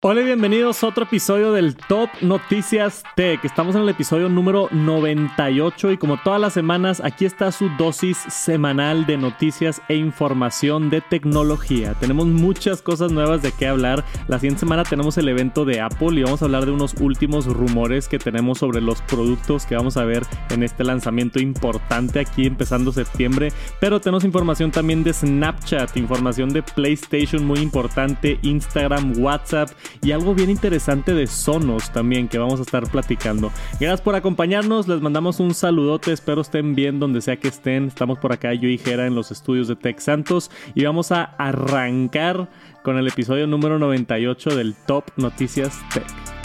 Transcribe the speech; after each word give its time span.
Hola 0.00 0.20
y 0.20 0.26
bienvenidos 0.26 0.84
a 0.84 0.86
otro 0.86 1.02
episodio 1.02 1.50
del 1.50 1.74
Top 1.74 2.08
Noticias 2.20 3.02
Tech. 3.16 3.44
Estamos 3.44 3.74
en 3.74 3.82
el 3.82 3.88
episodio 3.88 4.28
número 4.28 4.68
98 4.70 5.90
y 5.90 5.98
como 5.98 6.22
todas 6.22 6.40
las 6.40 6.52
semanas 6.52 7.02
aquí 7.04 7.24
está 7.24 7.50
su 7.50 7.68
dosis 7.70 8.16
semanal 8.16 9.06
de 9.06 9.16
noticias 9.16 9.82
e 9.88 9.96
información 9.96 10.88
de 10.88 11.00
tecnología. 11.00 11.94
Tenemos 11.94 12.28
muchas 12.28 12.80
cosas 12.80 13.10
nuevas 13.10 13.42
de 13.42 13.50
qué 13.50 13.66
hablar. 13.66 14.04
La 14.28 14.38
siguiente 14.38 14.60
semana 14.60 14.84
tenemos 14.84 15.18
el 15.18 15.28
evento 15.28 15.64
de 15.64 15.80
Apple 15.80 16.20
y 16.20 16.22
vamos 16.22 16.42
a 16.42 16.44
hablar 16.44 16.64
de 16.64 16.70
unos 16.70 16.94
últimos 17.00 17.46
rumores 17.46 18.06
que 18.06 18.20
tenemos 18.20 18.58
sobre 18.58 18.80
los 18.80 19.02
productos 19.02 19.66
que 19.66 19.74
vamos 19.74 19.96
a 19.96 20.04
ver 20.04 20.22
en 20.50 20.62
este 20.62 20.84
lanzamiento 20.84 21.40
importante 21.40 22.20
aquí 22.20 22.46
empezando 22.46 22.92
septiembre. 22.92 23.52
Pero 23.80 24.00
tenemos 24.00 24.22
información 24.22 24.70
también 24.70 25.02
de 25.02 25.12
Snapchat, 25.12 25.96
información 25.96 26.50
de 26.50 26.62
PlayStation 26.62 27.44
muy 27.44 27.58
importante, 27.58 28.38
Instagram, 28.42 29.20
WhatsApp 29.20 29.70
y 30.02 30.12
algo 30.12 30.34
bien 30.34 30.50
interesante 30.50 31.14
de 31.14 31.26
Sonos 31.26 31.92
también 31.92 32.28
que 32.28 32.38
vamos 32.38 32.60
a 32.60 32.62
estar 32.62 32.88
platicando. 32.90 33.50
Gracias 33.80 34.00
por 34.00 34.14
acompañarnos, 34.14 34.88
les 34.88 35.00
mandamos 35.00 35.40
un 35.40 35.54
saludote, 35.54 36.12
espero 36.12 36.42
estén 36.42 36.74
bien 36.74 37.00
donde 37.00 37.20
sea 37.20 37.36
que 37.36 37.48
estén. 37.48 37.86
Estamos 37.86 38.18
por 38.18 38.32
acá 38.32 38.54
yo 38.54 38.68
y 38.68 38.78
Jera 38.78 39.06
en 39.06 39.14
los 39.14 39.30
estudios 39.30 39.68
de 39.68 39.76
Tech 39.76 39.98
Santos 39.98 40.50
y 40.74 40.84
vamos 40.84 41.12
a 41.12 41.24
arrancar 41.24 42.48
con 42.82 42.96
el 42.96 43.06
episodio 43.08 43.46
número 43.46 43.78
98 43.78 44.56
del 44.56 44.74
Top 44.86 45.04
Noticias 45.16 45.78
Tech. 45.92 46.37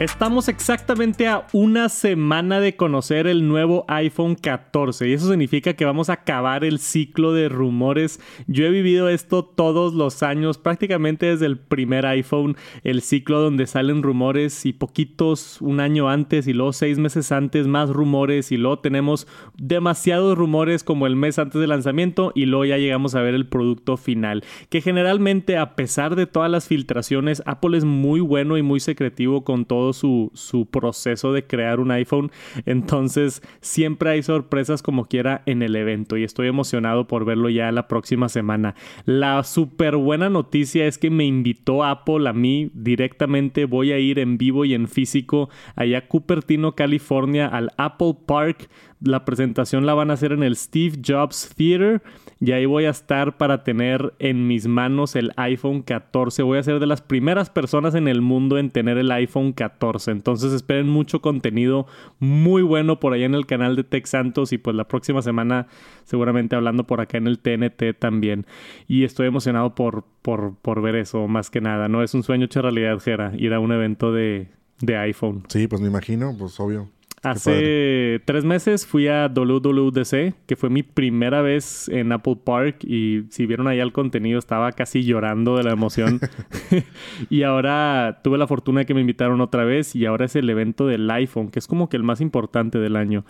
Estamos 0.00 0.48
exactamente 0.48 1.28
a 1.28 1.46
una 1.52 1.90
semana 1.90 2.58
de 2.58 2.74
conocer 2.74 3.26
el 3.26 3.46
nuevo 3.46 3.84
iPhone 3.86 4.34
14 4.34 5.06
y 5.06 5.12
eso 5.12 5.28
significa 5.28 5.74
que 5.74 5.84
vamos 5.84 6.08
a 6.08 6.14
acabar 6.14 6.64
el 6.64 6.78
ciclo 6.78 7.34
de 7.34 7.50
rumores. 7.50 8.18
Yo 8.46 8.64
he 8.64 8.70
vivido 8.70 9.10
esto 9.10 9.44
todos 9.44 9.92
los 9.92 10.22
años, 10.22 10.56
prácticamente 10.56 11.26
desde 11.26 11.44
el 11.44 11.58
primer 11.58 12.06
iPhone, 12.06 12.56
el 12.82 13.02
ciclo 13.02 13.42
donde 13.42 13.66
salen 13.66 14.02
rumores 14.02 14.64
y 14.64 14.72
poquitos 14.72 15.60
un 15.60 15.80
año 15.80 16.08
antes 16.08 16.46
y 16.46 16.54
luego 16.54 16.72
seis 16.72 16.98
meses 16.98 17.30
antes 17.30 17.66
más 17.66 17.90
rumores 17.90 18.52
y 18.52 18.56
luego 18.56 18.78
tenemos 18.78 19.26
demasiados 19.58 20.38
rumores 20.38 20.82
como 20.82 21.06
el 21.06 21.14
mes 21.14 21.38
antes 21.38 21.60
del 21.60 21.68
lanzamiento 21.68 22.32
y 22.34 22.46
luego 22.46 22.64
ya 22.64 22.78
llegamos 22.78 23.14
a 23.14 23.20
ver 23.20 23.34
el 23.34 23.48
producto 23.48 23.98
final. 23.98 24.44
Que 24.70 24.80
generalmente 24.80 25.58
a 25.58 25.76
pesar 25.76 26.16
de 26.16 26.26
todas 26.26 26.50
las 26.50 26.68
filtraciones, 26.68 27.42
Apple 27.44 27.76
es 27.76 27.84
muy 27.84 28.20
bueno 28.20 28.56
y 28.56 28.62
muy 28.62 28.80
secretivo 28.80 29.44
con 29.44 29.66
todo 29.66 29.89
su, 29.92 30.30
su 30.34 30.66
proceso 30.66 31.32
de 31.32 31.46
crear 31.46 31.80
un 31.80 31.90
iPhone. 31.90 32.30
Entonces 32.66 33.42
siempre 33.60 34.10
hay 34.10 34.22
sorpresas 34.22 34.82
como 34.82 35.06
quiera 35.06 35.42
en 35.46 35.62
el 35.62 35.76
evento 35.76 36.16
y 36.16 36.24
estoy 36.24 36.48
emocionado 36.48 37.06
por 37.06 37.24
verlo 37.24 37.48
ya 37.48 37.72
la 37.72 37.88
próxima 37.88 38.28
semana. 38.28 38.74
La 39.04 39.42
súper 39.44 39.96
buena 39.96 40.30
noticia 40.30 40.86
es 40.86 40.98
que 40.98 41.10
me 41.10 41.24
invitó 41.24 41.84
Apple 41.84 42.28
a 42.28 42.32
mí 42.32 42.70
directamente. 42.74 43.64
Voy 43.64 43.92
a 43.92 43.98
ir 43.98 44.18
en 44.18 44.38
vivo 44.38 44.64
y 44.64 44.74
en 44.74 44.88
físico 44.88 45.50
allá 45.76 45.98
a 45.98 46.06
Cupertino, 46.06 46.74
California, 46.74 47.46
al 47.46 47.70
Apple 47.76 48.16
Park 48.26 48.68
la 49.02 49.24
presentación 49.24 49.86
la 49.86 49.94
van 49.94 50.10
a 50.10 50.14
hacer 50.14 50.32
en 50.32 50.42
el 50.42 50.56
Steve 50.56 50.98
Jobs 51.04 51.54
Theater 51.56 52.02
y 52.38 52.52
ahí 52.52 52.66
voy 52.66 52.84
a 52.84 52.90
estar 52.90 53.38
para 53.38 53.64
tener 53.64 54.12
en 54.18 54.46
mis 54.46 54.66
manos 54.66 55.16
el 55.16 55.32
iPhone 55.36 55.82
14. 55.82 56.42
Voy 56.42 56.58
a 56.58 56.62
ser 56.62 56.80
de 56.80 56.86
las 56.86 57.00
primeras 57.00 57.48
personas 57.50 57.94
en 57.94 58.08
el 58.08 58.20
mundo 58.20 58.58
en 58.58 58.70
tener 58.70 58.98
el 58.98 59.10
iPhone 59.10 59.52
14. 59.52 59.79
Entonces 60.06 60.52
esperen 60.52 60.88
mucho 60.88 61.20
contenido 61.20 61.86
muy 62.18 62.62
bueno 62.62 63.00
por 63.00 63.12
allá 63.12 63.26
en 63.26 63.34
el 63.34 63.46
canal 63.46 63.76
de 63.76 63.84
Tech 63.84 64.06
Santos 64.06 64.52
y 64.52 64.58
pues 64.58 64.76
la 64.76 64.86
próxima 64.86 65.22
semana 65.22 65.66
seguramente 66.04 66.54
hablando 66.54 66.86
por 66.86 67.00
acá 67.00 67.18
en 67.18 67.26
el 67.26 67.38
TNT 67.38 67.98
también. 67.98 68.46
Y 68.86 69.04
estoy 69.04 69.26
emocionado 69.26 69.74
por, 69.74 70.04
por, 70.22 70.54
por 70.56 70.82
ver 70.82 70.96
eso 70.96 71.26
más 71.26 71.50
que 71.50 71.60
nada. 71.60 71.88
No 71.88 72.02
es 72.02 72.14
un 72.14 72.22
sueño 72.22 72.44
hecho 72.44 72.62
realidad, 72.62 72.98
Jera, 73.00 73.32
ir 73.36 73.54
a 73.54 73.60
un 73.60 73.72
evento 73.72 74.12
de, 74.12 74.48
de 74.80 74.96
iPhone. 74.96 75.44
Sí, 75.48 75.66
pues 75.66 75.80
me 75.80 75.88
imagino, 75.88 76.34
pues 76.38 76.58
obvio. 76.60 76.88
Hace 77.22 78.22
tres 78.24 78.46
meses 78.46 78.86
fui 78.86 79.06
a 79.08 79.28
WWDC, 79.28 80.34
que 80.46 80.56
fue 80.56 80.70
mi 80.70 80.82
primera 80.82 81.42
vez 81.42 81.86
en 81.90 82.12
Apple 82.12 82.38
Park 82.42 82.82
y 82.82 83.24
si 83.28 83.44
vieron 83.44 83.68
allá 83.68 83.82
el 83.82 83.92
contenido 83.92 84.38
estaba 84.38 84.72
casi 84.72 85.04
llorando 85.04 85.56
de 85.58 85.64
la 85.64 85.72
emoción. 85.72 86.18
y 87.30 87.42
ahora 87.42 88.20
tuve 88.24 88.38
la 88.38 88.46
fortuna 88.46 88.80
de 88.80 88.86
que 88.86 88.94
me 88.94 89.02
invitaron 89.02 89.42
otra 89.42 89.64
vez 89.64 89.94
y 89.94 90.06
ahora 90.06 90.24
es 90.24 90.34
el 90.34 90.48
evento 90.48 90.86
del 90.86 91.10
iPhone, 91.10 91.50
que 91.50 91.58
es 91.58 91.66
como 91.66 91.90
que 91.90 91.98
el 91.98 92.04
más 92.04 92.22
importante 92.22 92.78
del 92.78 92.96
año. 92.96 93.26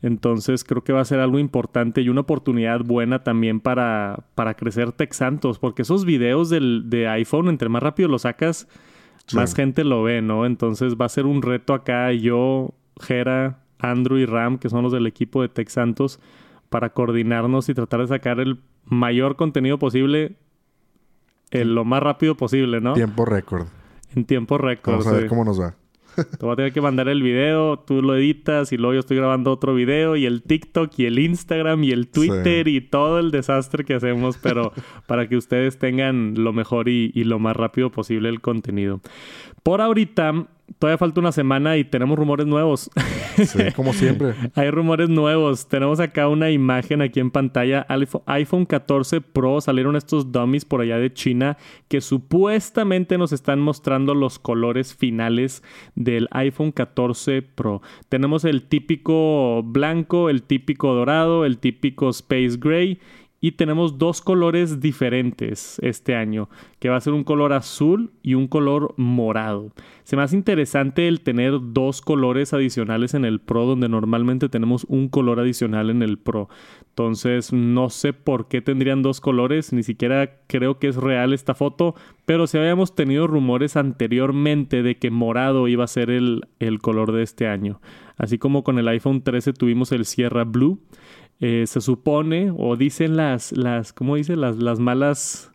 Entonces 0.00 0.62
creo 0.62 0.84
que 0.84 0.92
va 0.92 1.00
a 1.00 1.04
ser 1.04 1.18
algo 1.18 1.40
importante 1.40 2.02
y 2.02 2.08
una 2.10 2.20
oportunidad 2.20 2.80
buena 2.84 3.24
también 3.24 3.58
para, 3.58 4.26
para 4.36 4.54
crecer 4.54 4.92
Tech 4.92 5.12
Santos, 5.12 5.58
porque 5.58 5.82
esos 5.82 6.04
videos 6.04 6.50
del, 6.50 6.84
de 6.86 7.08
iPhone, 7.08 7.48
entre 7.48 7.68
más 7.68 7.82
rápido 7.82 8.08
lo 8.08 8.20
sacas, 8.20 8.68
más 9.32 9.56
gente 9.56 9.82
lo 9.82 10.04
ve, 10.04 10.22
¿no? 10.22 10.46
Entonces 10.46 10.94
va 10.94 11.06
a 11.06 11.08
ser 11.08 11.26
un 11.26 11.42
reto 11.42 11.74
acá. 11.74 12.12
Yo 12.12 12.74
Jera, 13.00 13.60
Andrew 13.78 14.18
y 14.18 14.26
Ram, 14.26 14.58
que 14.58 14.68
son 14.68 14.82
los 14.82 14.92
del 14.92 15.06
equipo 15.06 15.42
de 15.42 15.48
Tech 15.48 15.68
Santos, 15.68 16.20
para 16.68 16.90
coordinarnos 16.90 17.68
y 17.68 17.74
tratar 17.74 18.00
de 18.00 18.08
sacar 18.08 18.40
el 18.40 18.60
mayor 18.84 19.36
contenido 19.36 19.78
posible 19.78 20.36
en 21.50 21.74
lo 21.74 21.84
más 21.84 22.02
rápido 22.02 22.36
posible, 22.36 22.80
¿no? 22.80 22.94
Tiempo 22.94 23.24
récord. 23.24 23.66
En 24.14 24.24
tiempo 24.24 24.58
récord. 24.58 24.94
Vamos 24.94 25.06
a 25.06 25.12
ver 25.12 25.28
cómo 25.28 25.44
nos 25.44 25.60
va. 25.60 25.76
Te 26.14 26.46
voy 26.46 26.52
a 26.52 26.56
tener 26.56 26.72
que 26.72 26.80
mandar 26.80 27.08
el 27.08 27.22
video, 27.22 27.78
tú 27.80 28.00
lo 28.00 28.16
editas 28.16 28.72
y 28.72 28.76
luego 28.76 28.94
yo 28.94 29.00
estoy 29.00 29.16
grabando 29.16 29.50
otro 29.50 29.74
video 29.74 30.14
y 30.14 30.26
el 30.26 30.42
TikTok 30.42 30.92
y 30.96 31.06
el 31.06 31.18
Instagram 31.18 31.82
y 31.82 31.90
el 31.90 32.08
Twitter 32.08 32.68
y 32.68 32.80
todo 32.80 33.18
el 33.18 33.32
desastre 33.32 33.84
que 33.84 33.94
hacemos, 33.94 34.38
pero 34.38 34.72
para 35.06 35.28
que 35.28 35.36
ustedes 35.36 35.78
tengan 35.78 36.34
lo 36.36 36.52
mejor 36.52 36.88
y, 36.88 37.10
y 37.14 37.24
lo 37.24 37.40
más 37.40 37.56
rápido 37.56 37.90
posible 37.90 38.28
el 38.28 38.40
contenido. 38.40 39.00
Por 39.64 39.80
ahorita 39.80 40.46
todavía 40.78 40.98
falta 40.98 41.20
una 41.20 41.32
semana 41.32 41.76
y 41.78 41.84
tenemos 41.84 42.18
rumores 42.18 42.46
nuevos. 42.46 42.90
Sí, 43.36 43.72
como 43.74 43.94
siempre. 43.94 44.34
Hay 44.54 44.70
rumores 44.70 45.08
nuevos. 45.08 45.68
Tenemos 45.68 46.00
acá 46.00 46.28
una 46.28 46.50
imagen 46.50 47.00
aquí 47.00 47.18
en 47.18 47.30
pantalla. 47.30 47.86
iPhone 48.26 48.66
14 48.66 49.22
Pro 49.22 49.60
salieron 49.62 49.96
estos 49.96 50.32
dummies 50.32 50.66
por 50.66 50.82
allá 50.82 50.98
de 50.98 51.12
China 51.12 51.56
que 51.88 52.02
supuestamente 52.02 53.16
nos 53.16 53.32
están 53.32 53.60
mostrando 53.60 54.14
los 54.14 54.38
colores 54.38 54.94
finales 54.94 55.62
del 55.94 56.28
iPhone 56.30 56.72
14 56.72 57.40
Pro. 57.40 57.80
Tenemos 58.10 58.44
el 58.44 58.64
típico 58.64 59.62
blanco, 59.64 60.28
el 60.28 60.42
típico 60.42 60.94
dorado, 60.94 61.46
el 61.46 61.58
típico 61.58 62.10
space 62.10 62.58
gray 62.58 63.00
y 63.44 63.52
tenemos 63.52 63.98
dos 63.98 64.22
colores 64.22 64.80
diferentes 64.80 65.78
este 65.82 66.14
año, 66.14 66.48
que 66.78 66.88
va 66.88 66.96
a 66.96 67.00
ser 67.02 67.12
un 67.12 67.24
color 67.24 67.52
azul 67.52 68.10
y 68.22 68.32
un 68.32 68.48
color 68.48 68.94
morado. 68.96 69.70
Se 70.04 70.16
me 70.16 70.22
hace 70.22 70.34
interesante 70.34 71.08
el 71.08 71.20
tener 71.20 71.52
dos 71.60 72.00
colores 72.00 72.54
adicionales 72.54 73.12
en 73.12 73.26
el 73.26 73.40
Pro, 73.40 73.66
donde 73.66 73.90
normalmente 73.90 74.48
tenemos 74.48 74.84
un 74.88 75.10
color 75.10 75.40
adicional 75.40 75.90
en 75.90 76.02
el 76.02 76.16
Pro. 76.16 76.48
Entonces, 76.88 77.52
no 77.52 77.90
sé 77.90 78.14
por 78.14 78.48
qué 78.48 78.62
tendrían 78.62 79.02
dos 79.02 79.20
colores, 79.20 79.74
ni 79.74 79.82
siquiera 79.82 80.38
creo 80.46 80.78
que 80.78 80.88
es 80.88 80.96
real 80.96 81.34
esta 81.34 81.54
foto, 81.54 81.94
pero 82.24 82.46
si 82.46 82.56
habíamos 82.56 82.94
tenido 82.94 83.26
rumores 83.26 83.76
anteriormente 83.76 84.82
de 84.82 84.96
que 84.96 85.10
morado 85.10 85.68
iba 85.68 85.84
a 85.84 85.88
ser 85.88 86.08
el, 86.08 86.48
el 86.60 86.78
color 86.78 87.12
de 87.12 87.22
este 87.22 87.46
año. 87.46 87.78
Así 88.16 88.38
como 88.38 88.62
con 88.62 88.78
el 88.78 88.88
iPhone 88.88 89.22
13 89.22 89.52
tuvimos 89.52 89.92
el 89.92 90.04
Sierra 90.04 90.44
Blue. 90.44 90.80
Eh, 91.40 91.64
se 91.66 91.80
supone, 91.80 92.52
o 92.56 92.76
dicen 92.76 93.16
las, 93.16 93.52
las 93.52 93.92
¿cómo 93.92 94.16
dicen? 94.16 94.40
Las, 94.40 94.56
las 94.56 94.78
malas... 94.78 95.50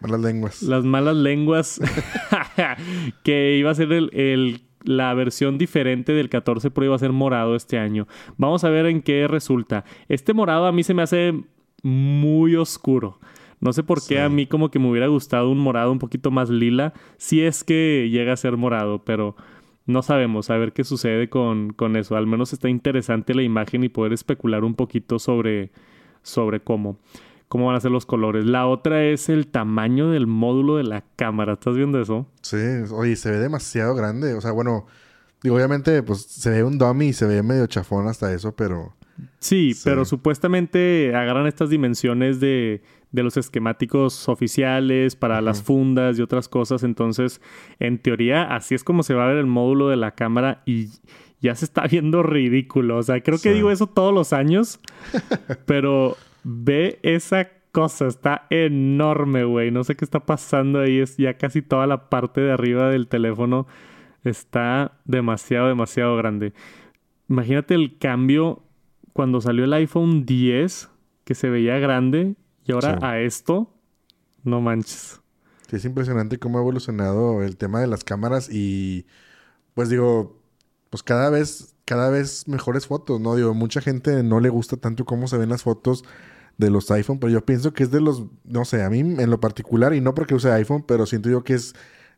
Malas 0.00 0.20
lenguas. 0.20 0.62
Las 0.62 0.84
malas 0.84 1.16
lenguas. 1.16 1.80
que 3.22 3.56
iba 3.56 3.70
a 3.70 3.74
ser 3.74 3.92
el, 3.92 4.62
la 4.82 5.12
versión 5.14 5.58
diferente 5.58 6.12
del 6.12 6.28
14 6.28 6.70
Pro 6.70 6.84
iba 6.84 6.96
a 6.96 6.98
ser 6.98 7.12
morado 7.12 7.54
este 7.54 7.78
año. 7.78 8.06
Vamos 8.36 8.64
a 8.64 8.70
ver 8.70 8.86
en 8.86 9.02
qué 9.02 9.28
resulta. 9.28 9.84
Este 10.08 10.32
morado 10.32 10.66
a 10.66 10.72
mí 10.72 10.82
se 10.82 10.94
me 10.94 11.02
hace 11.02 11.34
muy 11.82 12.56
oscuro. 12.56 13.18
No 13.60 13.74
sé 13.74 13.82
por 13.82 14.04
qué 14.06 14.20
a 14.20 14.30
mí 14.30 14.46
como 14.46 14.70
que 14.70 14.78
me 14.78 14.88
hubiera 14.88 15.06
gustado 15.08 15.50
un 15.50 15.58
morado 15.58 15.92
un 15.92 15.98
poquito 15.98 16.30
más 16.30 16.48
lila. 16.48 16.94
Si 17.18 17.42
es 17.42 17.62
que 17.62 18.08
llega 18.10 18.32
a 18.32 18.36
ser 18.36 18.56
morado, 18.56 19.04
pero 19.04 19.36
no 19.86 20.02
sabemos, 20.02 20.50
a 20.50 20.56
ver 20.56 20.72
qué 20.72 20.84
sucede 20.84 21.28
con, 21.28 21.72
con, 21.72 21.96
eso. 21.96 22.16
Al 22.16 22.26
menos 22.26 22.52
está 22.52 22.68
interesante 22.68 23.34
la 23.34 23.42
imagen 23.42 23.84
y 23.84 23.88
poder 23.88 24.12
especular 24.12 24.64
un 24.64 24.74
poquito 24.74 25.18
sobre, 25.18 25.70
sobre 26.22 26.60
cómo, 26.60 26.98
cómo 27.48 27.66
van 27.66 27.76
a 27.76 27.80
ser 27.80 27.90
los 27.90 28.06
colores. 28.06 28.44
La 28.44 28.66
otra 28.66 29.04
es 29.04 29.28
el 29.28 29.48
tamaño 29.48 30.10
del 30.10 30.26
módulo 30.26 30.76
de 30.76 30.84
la 30.84 31.04
cámara. 31.16 31.54
¿Estás 31.54 31.76
viendo 31.76 32.00
eso? 32.00 32.26
Sí, 32.42 32.56
oye, 32.92 33.16
se 33.16 33.30
ve 33.30 33.38
demasiado 33.38 33.94
grande. 33.94 34.34
O 34.34 34.40
sea, 34.40 34.52
bueno, 34.52 34.86
digo, 35.42 35.56
obviamente, 35.56 36.02
pues 36.02 36.22
se 36.22 36.50
ve 36.50 36.62
un 36.62 36.78
dummy 36.78 37.08
y 37.08 37.12
se 37.12 37.26
ve 37.26 37.42
medio 37.42 37.66
chafón 37.66 38.06
hasta 38.06 38.32
eso, 38.32 38.52
pero... 38.52 38.94
sí. 39.38 39.72
pero 39.82 40.04
supuestamente 40.04 41.14
agarran 41.14 41.46
estas 41.46 41.70
dimensiones 41.70 42.38
de 42.38 42.82
de 43.12 43.22
los 43.22 43.36
esquemáticos 43.36 44.28
oficiales 44.28 45.16
para 45.16 45.40
las 45.40 45.62
fundas 45.62 46.18
y 46.18 46.22
otras 46.22 46.48
cosas. 46.48 46.84
Entonces, 46.84 47.40
en 47.78 47.98
teoría, 47.98 48.54
así 48.54 48.74
es 48.74 48.84
como 48.84 49.02
se 49.02 49.14
va 49.14 49.24
a 49.24 49.28
ver 49.28 49.38
el 49.38 49.46
módulo 49.46 49.88
de 49.88 49.96
la 49.96 50.12
cámara 50.12 50.62
y 50.66 50.88
ya 51.40 51.54
se 51.54 51.64
está 51.64 51.82
viendo 51.90 52.22
ridículo. 52.22 52.98
O 52.98 53.02
sea, 53.02 53.20
creo 53.22 53.38
que 53.38 53.52
digo 53.52 53.70
eso 53.70 53.86
todos 53.86 54.14
los 54.14 54.32
años, 54.32 54.80
pero 55.66 56.16
ve 56.44 56.98
esa 57.02 57.48
cosa 57.72 58.06
está 58.06 58.46
enorme, 58.50 59.44
güey. 59.44 59.70
No 59.70 59.84
sé 59.84 59.96
qué 59.96 60.04
está 60.04 60.20
pasando 60.20 60.80
ahí. 60.80 60.98
Es 60.98 61.16
ya 61.16 61.34
casi 61.34 61.62
toda 61.62 61.86
la 61.86 62.08
parte 62.08 62.40
de 62.40 62.52
arriba 62.52 62.88
del 62.88 63.08
teléfono 63.08 63.66
está 64.24 64.98
demasiado, 65.04 65.68
demasiado 65.68 66.16
grande. 66.16 66.52
Imagínate 67.28 67.74
el 67.74 67.96
cambio 67.98 68.62
cuando 69.12 69.40
salió 69.40 69.64
el 69.64 69.72
iPhone 69.72 70.26
10, 70.26 70.90
que 71.24 71.34
se 71.34 71.48
veía 71.48 71.78
grande, 71.78 72.34
y 72.64 72.72
ahora 72.72 72.94
Sí. 72.94 72.98
a 73.02 73.20
esto, 73.20 73.72
no 74.44 74.60
manches. 74.60 75.20
Sí, 75.68 75.76
es 75.76 75.84
impresionante 75.84 76.38
cómo 76.38 76.58
ha 76.58 76.62
evolucionado 76.62 77.42
el 77.42 77.56
tema 77.56 77.80
de 77.80 77.86
las 77.86 78.04
cámaras 78.04 78.48
y 78.50 79.06
pues 79.74 79.88
digo, 79.88 80.40
pues 80.90 81.02
cada 81.02 81.30
vez, 81.30 81.76
cada 81.84 82.10
vez 82.10 82.48
mejores 82.48 82.86
fotos, 82.86 83.20
¿no? 83.20 83.36
Digo, 83.36 83.54
mucha 83.54 83.80
gente 83.80 84.22
no 84.22 84.40
le 84.40 84.48
gusta 84.48 84.76
tanto 84.76 85.04
cómo 85.04 85.28
se 85.28 85.38
ven 85.38 85.48
las 85.48 85.62
fotos 85.62 86.04
de 86.58 86.70
los 86.70 86.90
iPhone, 86.90 87.18
pero 87.20 87.32
yo 87.32 87.44
pienso 87.46 87.72
que 87.72 87.84
es 87.84 87.90
de 87.90 88.00
los, 88.00 88.24
no 88.44 88.64
sé, 88.64 88.82
a 88.82 88.90
mí 88.90 88.98
en 89.00 89.30
lo 89.30 89.40
particular, 89.40 89.94
y 89.94 90.00
no 90.00 90.14
porque 90.14 90.34
use 90.34 90.50
iPhone, 90.52 90.84
pero 90.86 91.06
siento 91.06 91.30
yo 91.30 91.42
que 91.44 91.54
es 91.54 91.74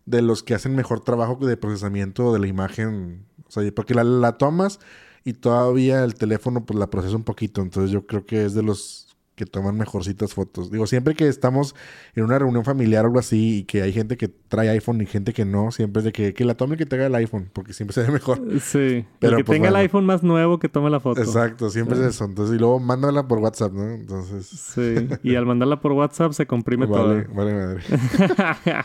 de 0.07 0.23
los 0.23 0.43
que 0.43 0.55
hacen 0.55 0.75
mejor 0.75 1.01
trabajo 1.01 1.37
de 1.37 1.57
procesamiento 1.57 2.33
de 2.33 2.41
la 2.41 2.47
imagen, 2.49 3.27
o 3.47 3.51
sea, 3.51 3.71
porque 3.73 3.95
la, 3.95 4.03
la 4.03 4.39
tomas 4.39 4.81
y 5.25 5.35
todavía 5.35 6.03
el 6.03 6.15
teléfono 6.15 6.65
pues 6.65 6.77
la 6.79 6.91
procesa 6.91 7.15
un 7.15 7.23
poquito, 7.25 7.63
entonces 7.63 7.93
yo 7.93 8.07
creo 8.07 8.27
que 8.27 8.45
es 8.45 8.55
de 8.55 8.63
los 8.65 9.12
que 9.35 9.47
toman 9.47 9.77
mejorcitas 9.77 10.35
fotos. 10.35 10.71
Digo, 10.71 10.87
siempre 10.87 11.15
que 11.15 11.27
estamos 11.27 11.75
en 12.15 12.25
una 12.25 12.39
reunión 12.39 12.65
familiar 12.65 13.05
o 13.05 13.09
algo 13.09 13.19
así 13.19 13.59
y 13.59 13.65
que 13.65 13.83
hay 13.83 13.93
gente 13.93 14.17
que 14.17 14.29
trae 14.29 14.69
iPhone 14.69 15.01
y 15.01 15.07
gente 15.07 15.33
que 15.33 15.45
no, 15.45 15.71
siempre 15.71 16.01
es 16.01 16.05
de 16.05 16.13
que, 16.13 16.35
que 16.35 16.45
la 16.45 16.55
tome 16.55 16.75
el 16.75 16.79
que 16.79 16.87
tenga 16.87 17.07
el 17.07 17.15
iPhone, 17.15 17.51
porque 17.53 17.73
siempre 17.73 17.95
se 17.95 18.03
ve 18.03 18.11
mejor. 18.11 18.39
Sí. 18.61 19.07
Pero, 19.19 19.33
el 19.33 19.39
que 19.39 19.45
pues, 19.45 19.57
tenga 19.57 19.69
el 19.71 19.77
iPhone 19.77 20.05
más 20.05 20.23
nuevo 20.23 20.59
que 20.59 20.69
tome 20.69 20.91
la 20.91 21.01
foto. 21.01 21.21
Exacto, 21.21 21.71
siempre 21.71 21.99
es 21.99 22.05
eso. 22.05 22.25
Entonces, 22.25 22.57
y 22.57 22.59
luego 22.59 22.79
mándala 22.79 23.27
por 23.27 23.39
WhatsApp, 23.39 23.73
¿no? 23.73 23.91
Entonces, 23.91 24.47
Sí. 24.47 25.09
Y 25.23 25.35
al 25.35 25.47
mandarla 25.47 25.81
por 25.81 25.93
WhatsApp 25.93 26.33
se 26.33 26.47
comprime 26.47 26.87
vale, 26.87 27.25
todo. 27.25 27.35
vale 27.35 27.55
madre. 27.55 27.83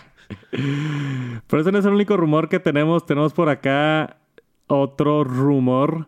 Pero 1.47 1.61
ese 1.61 1.71
no 1.71 1.79
es 1.79 1.85
el 1.85 1.93
único 1.93 2.17
rumor 2.17 2.49
que 2.49 2.59
tenemos. 2.59 3.05
Tenemos 3.05 3.33
por 3.33 3.49
acá 3.49 4.17
otro 4.67 5.23
rumor 5.23 6.07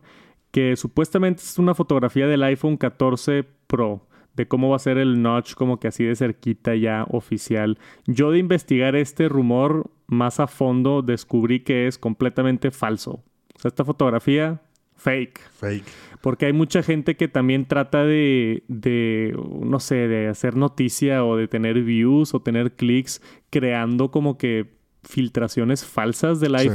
que 0.52 0.76
supuestamente 0.76 1.44
es 1.44 1.58
una 1.60 1.74
fotografía 1.76 2.28
del 2.28 2.44
iPhone 2.44 2.78
14 2.78 3.46
Pro. 3.68 4.08
De 4.40 4.48
cómo 4.48 4.70
va 4.70 4.78
a 4.78 4.80
ser 4.80 4.98
el 4.98 5.22
notch 5.22 5.54
como 5.54 5.82
que 5.82 5.90
así 5.90 6.06
de 6.06 6.16
cerquita 6.16 6.74
ya 6.74 7.06
oficial. 7.10 7.78
Yo 8.08 8.32
de 8.32 8.40
investigar 8.40 8.96
este 8.96 9.28
rumor 9.28 9.92
más 10.08 10.40
a 10.40 10.48
fondo 10.48 11.02
descubrí 11.02 11.60
que 11.60 11.88
es 11.88 11.98
completamente 11.98 12.72
falso. 12.72 13.22
O 13.54 13.60
sea, 13.60 13.68
esta 13.68 13.84
fotografía, 13.84 14.62
fake. 14.96 15.42
Fake. 15.52 15.84
Porque 16.22 16.46
hay 16.46 16.54
mucha 16.54 16.84
gente 16.84 17.18
que 17.18 17.28
también 17.28 17.66
trata 17.66 18.06
de, 18.06 18.64
de, 18.70 19.38
no 19.62 19.82
sé, 19.82 20.08
de 20.08 20.30
hacer 20.30 20.56
noticia 20.56 21.26
o 21.26 21.36
de 21.36 21.50
tener 21.50 21.84
views 21.84 22.34
o 22.34 22.42
tener 22.42 22.78
clics 22.78 23.22
creando 23.50 24.10
como 24.10 24.38
que 24.38 24.72
filtraciones 25.04 25.84
falsas 25.84 26.40
del 26.40 26.58
Sí. 26.60 26.70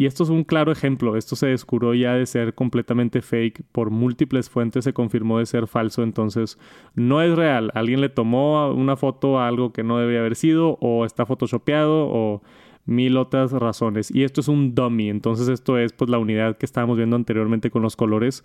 Y 0.00 0.06
esto 0.06 0.22
es 0.22 0.30
un 0.30 0.44
claro 0.44 0.72
ejemplo. 0.72 1.14
Esto 1.14 1.36
se 1.36 1.48
descubrió 1.48 1.92
ya 1.92 2.14
de 2.14 2.24
ser 2.24 2.54
completamente 2.54 3.20
fake. 3.20 3.64
Por 3.70 3.90
múltiples 3.90 4.48
fuentes 4.48 4.84
se 4.84 4.94
confirmó 4.94 5.40
de 5.40 5.44
ser 5.44 5.66
falso. 5.66 6.02
Entonces, 6.02 6.58
no 6.94 7.20
es 7.20 7.36
real. 7.36 7.70
Alguien 7.74 8.00
le 8.00 8.08
tomó 8.08 8.72
una 8.72 8.96
foto 8.96 9.38
a 9.38 9.46
algo 9.46 9.74
que 9.74 9.82
no 9.82 9.98
debía 9.98 10.20
haber 10.20 10.36
sido 10.36 10.78
o 10.80 11.04
está 11.04 11.26
photoshopeado 11.26 12.08
o 12.08 12.42
mil 12.86 13.18
otras 13.18 13.52
razones. 13.52 14.10
Y 14.10 14.24
esto 14.24 14.40
es 14.40 14.48
un 14.48 14.74
dummy. 14.74 15.10
Entonces, 15.10 15.48
esto 15.48 15.76
es 15.76 15.92
pues 15.92 16.08
la 16.08 16.16
unidad 16.16 16.56
que 16.56 16.64
estábamos 16.64 16.96
viendo 16.96 17.16
anteriormente 17.16 17.70
con 17.70 17.82
los 17.82 17.94
colores. 17.94 18.42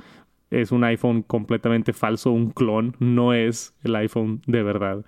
Es 0.51 0.73
un 0.73 0.83
iPhone 0.83 1.21
completamente 1.21 1.93
falso, 1.93 2.31
un 2.31 2.49
clon. 2.49 2.97
No 2.99 3.33
es 3.33 3.73
el 3.85 3.95
iPhone 3.95 4.41
de 4.45 4.61
verdad. 4.61 5.05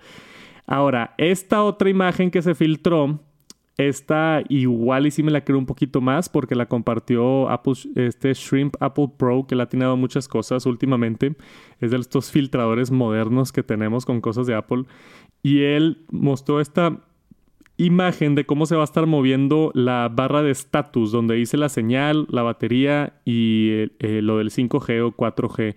Ahora, 0.66 1.14
esta 1.18 1.62
otra 1.62 1.90
imagen 1.90 2.30
que 2.30 2.40
se 2.40 2.54
filtró, 2.54 3.20
esta 3.78 4.42
igual 4.48 5.06
y 5.06 5.12
sí 5.12 5.22
me 5.22 5.30
la 5.30 5.44
creo 5.44 5.56
un 5.56 5.64
poquito 5.64 6.00
más 6.00 6.28
porque 6.28 6.56
la 6.56 6.66
compartió 6.66 7.48
Apple, 7.48 7.74
este 7.94 8.34
Shrimp 8.34 8.74
Apple 8.80 9.12
Pro 9.16 9.46
que 9.46 9.54
le 9.54 9.62
ha 9.62 9.64
atinado 9.64 9.96
muchas 9.96 10.26
cosas 10.26 10.66
últimamente. 10.66 11.36
Es 11.80 11.92
de 11.92 11.96
estos 11.96 12.32
filtradores 12.32 12.90
modernos 12.90 13.52
que 13.52 13.62
tenemos 13.62 14.04
con 14.04 14.20
cosas 14.20 14.48
de 14.48 14.56
Apple. 14.56 14.84
Y 15.44 15.62
él 15.62 16.04
mostró 16.10 16.60
esta 16.60 17.04
imagen 17.76 18.34
de 18.34 18.44
cómo 18.44 18.66
se 18.66 18.74
va 18.74 18.80
a 18.80 18.84
estar 18.84 19.06
moviendo 19.06 19.70
la 19.72 20.10
barra 20.12 20.42
de 20.42 20.50
estatus, 20.50 21.12
donde 21.12 21.36
dice 21.36 21.56
la 21.56 21.68
señal, 21.68 22.26
la 22.28 22.42
batería 22.42 23.20
y 23.24 23.68
eh, 23.70 23.90
eh, 24.00 24.22
lo 24.22 24.38
del 24.38 24.50
5G 24.50 25.00
o 25.02 25.12
4G. 25.12 25.76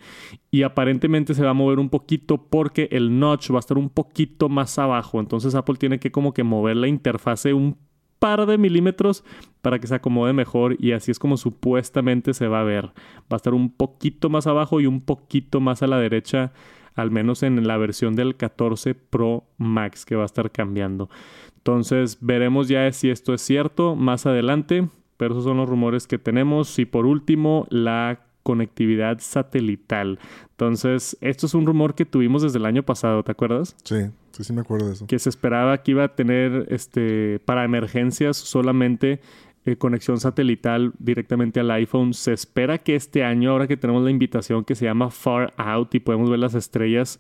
Y 0.50 0.64
aparentemente 0.64 1.36
se 1.36 1.44
va 1.44 1.52
a 1.52 1.54
mover 1.54 1.78
un 1.78 1.90
poquito 1.90 2.48
porque 2.50 2.90
el 2.92 3.20
notch 3.20 3.52
va 3.52 3.58
a 3.58 3.60
estar 3.60 3.78
un 3.78 3.90
poquito 3.90 4.50
más 4.50 4.80
abajo. 4.80 5.20
Entonces 5.20 5.54
Apple 5.54 5.76
tiene 5.76 6.00
que 6.00 6.12
como 6.12 6.34
que 6.34 6.44
mover 6.44 6.78
la 6.78 6.88
interfase 6.88 7.54
un 7.54 7.78
par 8.22 8.46
de 8.46 8.60
milímetros 8.60 9.24
para 9.64 9.80
que 9.80 9.88
se 9.88 9.96
acomode 9.96 10.32
mejor 10.32 10.76
y 10.80 10.92
así 10.92 11.10
es 11.10 11.18
como 11.18 11.38
supuestamente 11.38 12.36
se 12.36 12.48
va 12.48 12.62
a 12.62 12.64
ver. 12.64 12.86
Va 12.86 13.32
a 13.32 13.36
estar 13.38 13.56
un 13.56 13.72
poquito 13.72 14.30
más 14.30 14.46
abajo 14.46 14.80
y 14.80 14.86
un 14.86 15.02
poquito 15.02 15.60
más 15.60 15.82
a 15.82 15.88
la 15.88 15.98
derecha, 15.98 16.54
al 16.94 17.10
menos 17.10 17.42
en 17.42 17.68
la 17.68 17.78
versión 17.78 18.16
del 18.16 18.36
14 18.36 18.94
Pro 18.94 19.46
Max 19.58 20.06
que 20.06 20.16
va 20.16 20.22
a 20.22 20.28
estar 20.28 20.52
cambiando. 20.52 21.10
Entonces 21.58 22.20
veremos 22.22 22.68
ya 22.68 22.92
si 22.92 23.10
esto 23.10 23.34
es 23.34 23.42
cierto 23.42 23.96
más 23.96 24.28
adelante, 24.28 24.88
pero 25.18 25.34
esos 25.34 25.46
son 25.46 25.58
los 25.58 25.68
rumores 25.68 26.06
que 26.06 26.20
tenemos. 26.20 26.78
Y 26.78 26.86
por 26.86 27.08
último, 27.08 27.66
la 27.72 28.22
conectividad 28.52 29.20
satelital. 29.20 30.20
Entonces, 30.52 31.18
esto 31.22 31.46
es 31.46 31.54
un 31.54 31.66
rumor 31.66 31.96
que 31.96 32.06
tuvimos 32.06 32.42
desde 32.42 32.58
el 32.60 32.66
año 32.66 32.84
pasado, 32.84 33.24
¿te 33.24 33.32
acuerdas? 33.32 33.76
Sí, 33.84 33.96
sí, 34.32 34.44
sí 34.44 34.52
me 34.54 34.62
acuerdo 34.62 34.88
de 34.88 34.94
eso. 34.94 35.08
Que 35.08 35.18
se 35.20 35.30
esperaba 35.30 35.82
que 35.82 35.92
iba 35.92 36.04
a 36.04 36.16
tener 36.16 36.66
este 36.70 37.40
para 37.46 37.64
emergencias 37.64 38.36
solamente 38.36 39.22
eh, 39.66 39.76
conexión 39.78 40.20
satelital 40.20 40.92
directamente 41.00 41.60
al 41.60 41.72
iPhone. 41.72 42.14
Se 42.14 42.34
espera 42.34 42.78
que 42.78 42.96
este 42.96 43.24
año, 43.24 43.52
ahora 43.52 43.68
que 43.68 43.78
tenemos 43.78 44.04
la 44.04 44.12
invitación 44.12 44.66
que 44.66 44.76
se 44.76 44.86
llama 44.86 45.10
Far 45.12 45.54
Out 45.56 45.96
y 45.96 46.00
podemos 46.00 46.30
ver 46.30 46.40
las 46.40 46.56
estrellas, 46.56 47.20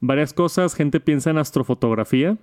varias 0.00 0.32
cosas. 0.32 0.74
Gente 0.74 1.00
piensa 1.00 1.30
en 1.30 1.38
astrofotografía, 1.38 2.36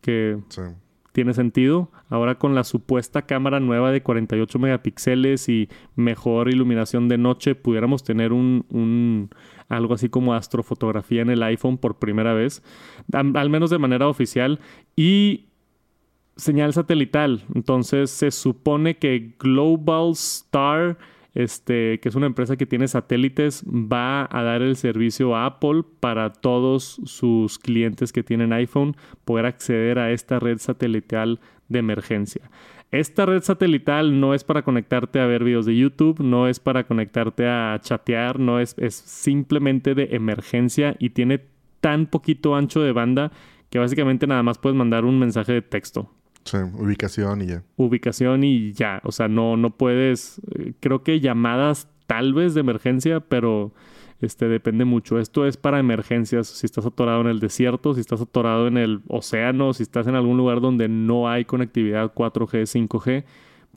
que 0.00 0.38
Sí. 0.48 0.62
Tiene 1.12 1.34
sentido. 1.34 1.90
Ahora 2.08 2.36
con 2.36 2.54
la 2.54 2.64
supuesta 2.64 3.22
cámara 3.22 3.60
nueva 3.60 3.90
de 3.92 4.02
48 4.02 4.58
megapíxeles 4.58 5.48
y 5.48 5.68
mejor 5.96 6.48
iluminación 6.48 7.08
de 7.08 7.18
noche, 7.18 7.54
pudiéramos 7.54 8.02
tener 8.04 8.32
un, 8.32 8.64
un- 8.70 9.30
algo 9.68 9.94
así 9.94 10.08
como 10.08 10.34
astrofotografía 10.34 11.22
en 11.22 11.30
el 11.30 11.42
iPhone 11.42 11.78
por 11.78 11.98
primera 11.98 12.34
vez, 12.34 12.62
al, 13.12 13.36
al 13.36 13.50
menos 13.50 13.70
de 13.70 13.78
manera 13.78 14.08
oficial. 14.08 14.60
Y 14.96 15.46
señal 16.36 16.72
satelital. 16.72 17.42
Entonces 17.54 18.10
se 18.10 18.30
supone 18.30 18.96
que 18.98 19.34
Global 19.38 20.12
Star, 20.12 20.96
este, 21.34 22.00
que 22.00 22.08
es 22.08 22.14
una 22.14 22.26
empresa 22.26 22.56
que 22.56 22.66
tiene 22.66 22.88
satélites, 22.88 23.64
va 23.66 24.28
a 24.30 24.42
dar 24.42 24.62
el 24.62 24.76
servicio 24.76 25.36
a 25.36 25.46
Apple 25.46 25.84
para 26.00 26.32
todos 26.32 27.00
sus 27.04 27.58
clientes 27.58 28.12
que 28.12 28.22
tienen 28.22 28.52
iPhone 28.52 28.96
poder 29.24 29.46
acceder 29.46 29.98
a 29.98 30.10
esta 30.10 30.38
red 30.38 30.58
satelital 30.58 31.40
de 31.68 31.78
emergencia. 31.78 32.50
Esta 32.90 33.24
red 33.24 33.42
satelital 33.42 34.18
no 34.18 34.34
es 34.34 34.42
para 34.42 34.62
conectarte 34.62 35.20
a 35.20 35.26
ver 35.26 35.44
videos 35.44 35.66
de 35.66 35.76
YouTube, 35.76 36.20
no 36.20 36.48
es 36.48 36.58
para 36.58 36.84
conectarte 36.84 37.46
a 37.46 37.78
chatear, 37.80 38.40
no 38.40 38.58
es, 38.58 38.74
es 38.78 38.96
simplemente 38.96 39.94
de 39.94 40.08
emergencia 40.10 40.96
y 40.98 41.10
tiene 41.10 41.44
tan 41.80 42.06
poquito 42.06 42.56
ancho 42.56 42.80
de 42.80 42.92
banda 42.92 43.30
que 43.70 43.78
básicamente 43.78 44.26
nada 44.26 44.42
más 44.42 44.58
puedes 44.58 44.76
mandar 44.76 45.04
un 45.04 45.20
mensaje 45.20 45.52
de 45.52 45.62
texto 45.62 46.10
Sí, 46.44 46.56
ubicación 46.74 47.42
y 47.42 47.46
ya. 47.46 47.62
ubicación 47.76 48.44
y 48.44 48.72
ya. 48.72 49.00
O 49.04 49.12
sea, 49.12 49.28
no, 49.28 49.56
no 49.56 49.70
puedes. 49.70 50.40
eh, 50.58 50.72
creo 50.80 51.02
que 51.02 51.20
llamadas 51.20 51.88
tal 52.06 52.34
vez 52.34 52.54
de 52.54 52.60
emergencia, 52.60 53.20
pero 53.20 53.72
este 54.20 54.48
depende 54.48 54.84
mucho. 54.84 55.18
Esto 55.18 55.46
es 55.46 55.56
para 55.56 55.78
emergencias. 55.78 56.48
Si 56.48 56.66
estás 56.66 56.86
atorado 56.86 57.20
en 57.20 57.26
el 57.28 57.40
desierto, 57.40 57.94
si 57.94 58.00
estás 58.00 58.20
atorado 58.20 58.66
en 58.68 58.78
el 58.78 59.00
océano, 59.08 59.72
si 59.74 59.82
estás 59.82 60.06
en 60.06 60.14
algún 60.14 60.36
lugar 60.36 60.60
donde 60.60 60.88
no 60.88 61.28
hay 61.28 61.44
conectividad 61.44 62.12
4G, 62.14 62.66
5G, 62.66 63.24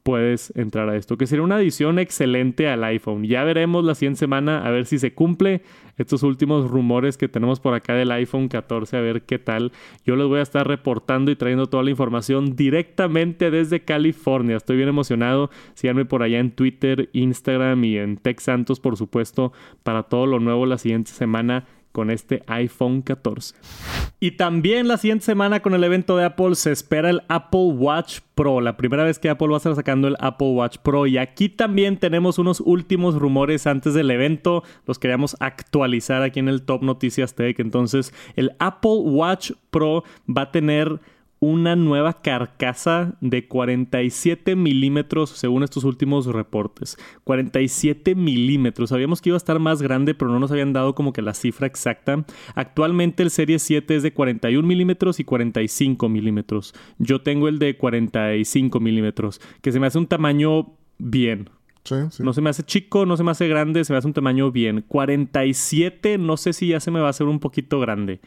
puedes 0.04 0.54
entrar 0.56 0.90
a 0.90 0.98
esto. 0.98 1.18
Que 1.18 1.28
sería 1.28 1.44
una 1.44 1.56
adición 1.56 1.98
excelente 1.98 2.68
al 2.68 2.84
iPhone. 2.84 3.24
Ya 3.24 3.44
veremos 3.44 3.84
la 3.84 3.96
siguiente 3.96 4.20
semana 4.20 4.66
a 4.66 4.70
ver 4.70 4.86
si 4.86 5.00
se 5.00 5.14
cumple 5.14 5.62
estos 5.98 6.24
últimos 6.24 6.70
rumores 6.70 7.18
que 7.18 7.30
tenemos 7.30 7.60
por 7.60 7.74
acá 7.74 7.94
del 7.94 8.12
iPhone 8.12 8.48
14, 8.48 8.98
a 8.98 9.02
ver 9.02 9.22
qué 9.24 9.40
tal. 9.40 9.72
Yo 10.06 10.16
les 10.16 10.28
voy 10.28 10.40
a 10.40 10.44
estar 10.44 10.68
reportando 10.68 11.32
y 11.32 11.36
trayendo 11.36 11.68
toda 11.68 11.84
la 11.84 11.92
información 11.92 12.56
directamente 12.56 13.52
desde 13.52 13.82
California. 13.82 14.58
Estoy 14.58 14.78
bien 14.78 14.90
emocionado. 14.90 15.50
Síganme 15.74 16.06
por 16.06 16.24
allá 16.24 16.40
en 16.40 16.52
Twitter, 16.52 17.10
Instagram 17.14 17.84
y 17.86 17.98
en 17.98 18.18
Tech 18.18 18.40
Santos, 18.40 18.80
por 18.80 18.98
supuesto, 18.98 19.54
para 19.84 20.04
todo 20.04 20.26
lo 20.26 20.40
nuevo 20.40 20.66
la 20.66 20.78
siguiente 20.78 21.12
semana 21.12 21.66
con 21.94 22.12
este 22.12 22.44
iPhone 22.48 23.02
14. 23.04 23.56
Y 24.20 24.32
también 24.32 24.90
la 24.90 24.98
siguiente 24.98 25.24
semana 25.26 25.62
con 25.62 25.74
el 25.74 25.84
evento 25.84 26.18
de 26.18 26.26
Apple 26.26 26.56
se 26.56 26.72
espera 26.72 27.10
el 27.10 27.22
Apple 27.30 27.72
Watch 27.76 28.20
Pro, 28.36 28.60
la 28.60 28.76
primera 28.76 29.04
vez 29.04 29.20
que 29.20 29.30
Apple 29.30 29.48
va 29.48 29.56
a 29.56 29.58
estar 29.58 29.76
sacando 29.76 30.10
el 30.10 30.18
Apple 30.20 30.50
Watch 30.50 30.78
Pro. 30.80 31.08
Y 31.08 31.18
aquí 31.18 31.48
también 31.48 31.98
tenemos 31.98 32.40
unos 32.40 32.60
últimos 32.60 33.16
rumores 33.16 33.68
antes 33.68 33.94
del 33.94 34.12
evento, 34.12 34.64
los 34.86 35.00
queríamos 35.00 35.38
actualizar 35.40 36.24
aquí 36.24 36.40
en 36.40 36.50
el 36.50 36.64
Top 36.64 36.84
Noticias 36.84 37.36
Tech. 37.36 37.60
Entonces, 37.60 38.14
el 38.36 38.52
Apple 38.60 39.00
Watch 39.04 39.52
Pro 39.70 40.04
va 40.28 40.44
a 40.44 40.52
tener 40.52 41.00
una 41.44 41.76
nueva 41.76 42.22
carcasa 42.22 43.18
de 43.20 43.50
47 43.50 44.56
milímetros 44.56 45.30
según 45.32 45.64
estos 45.64 45.84
últimos 45.84 46.26
reportes. 46.26 46.98
47 47.26 48.16
milímetros. 48.16 48.92
Sabíamos 48.92 49.22
que 49.22 49.28
iba 49.28 49.36
a 49.36 49.44
estar 49.44 49.60
más 49.60 49.82
grande, 49.82 50.16
pero 50.16 50.32
no 50.32 50.40
nos 50.40 50.54
habían 50.54 50.72
dado 50.72 50.96
como 50.96 51.12
que 51.12 51.22
la 51.22 51.34
cifra 51.34 51.68
exacta. 51.68 52.24
Actualmente 52.56 53.24
el 53.24 53.30
Serie 53.30 53.60
7 53.60 53.94
es 53.94 54.04
de 54.04 54.14
41 54.14 54.66
milímetros 54.66 55.20
y 55.20 55.26
45 55.26 56.08
milímetros. 56.08 56.74
Yo 56.98 57.22
tengo 57.22 57.50
el 57.50 57.60
de 57.60 57.76
45 57.76 58.80
milímetros, 58.80 59.42
que 59.62 59.74
se 59.74 59.82
me 59.82 59.88
hace 59.88 59.98
un 59.98 60.08
tamaño 60.08 60.78
bien. 60.98 61.50
No 62.24 62.32
se 62.32 62.40
me 62.40 62.52
hace 62.52 62.64
chico, 62.64 63.06
no 63.06 63.18
se 63.18 63.24
me 63.26 63.32
hace 63.32 63.50
grande, 63.50 63.84
se 63.84 63.92
me 63.92 63.98
hace 63.98 64.08
un 64.08 64.14
tamaño 64.14 64.50
bien. 64.50 64.86
47, 64.88 66.20
no 66.20 66.38
sé 66.38 66.54
si 66.54 66.68
ya 66.68 66.80
se 66.80 66.90
me 66.90 67.02
va 67.02 67.08
a 67.08 67.10
hacer 67.10 67.28
un 67.28 67.42
poquito 67.42 67.82
grande 67.82 68.22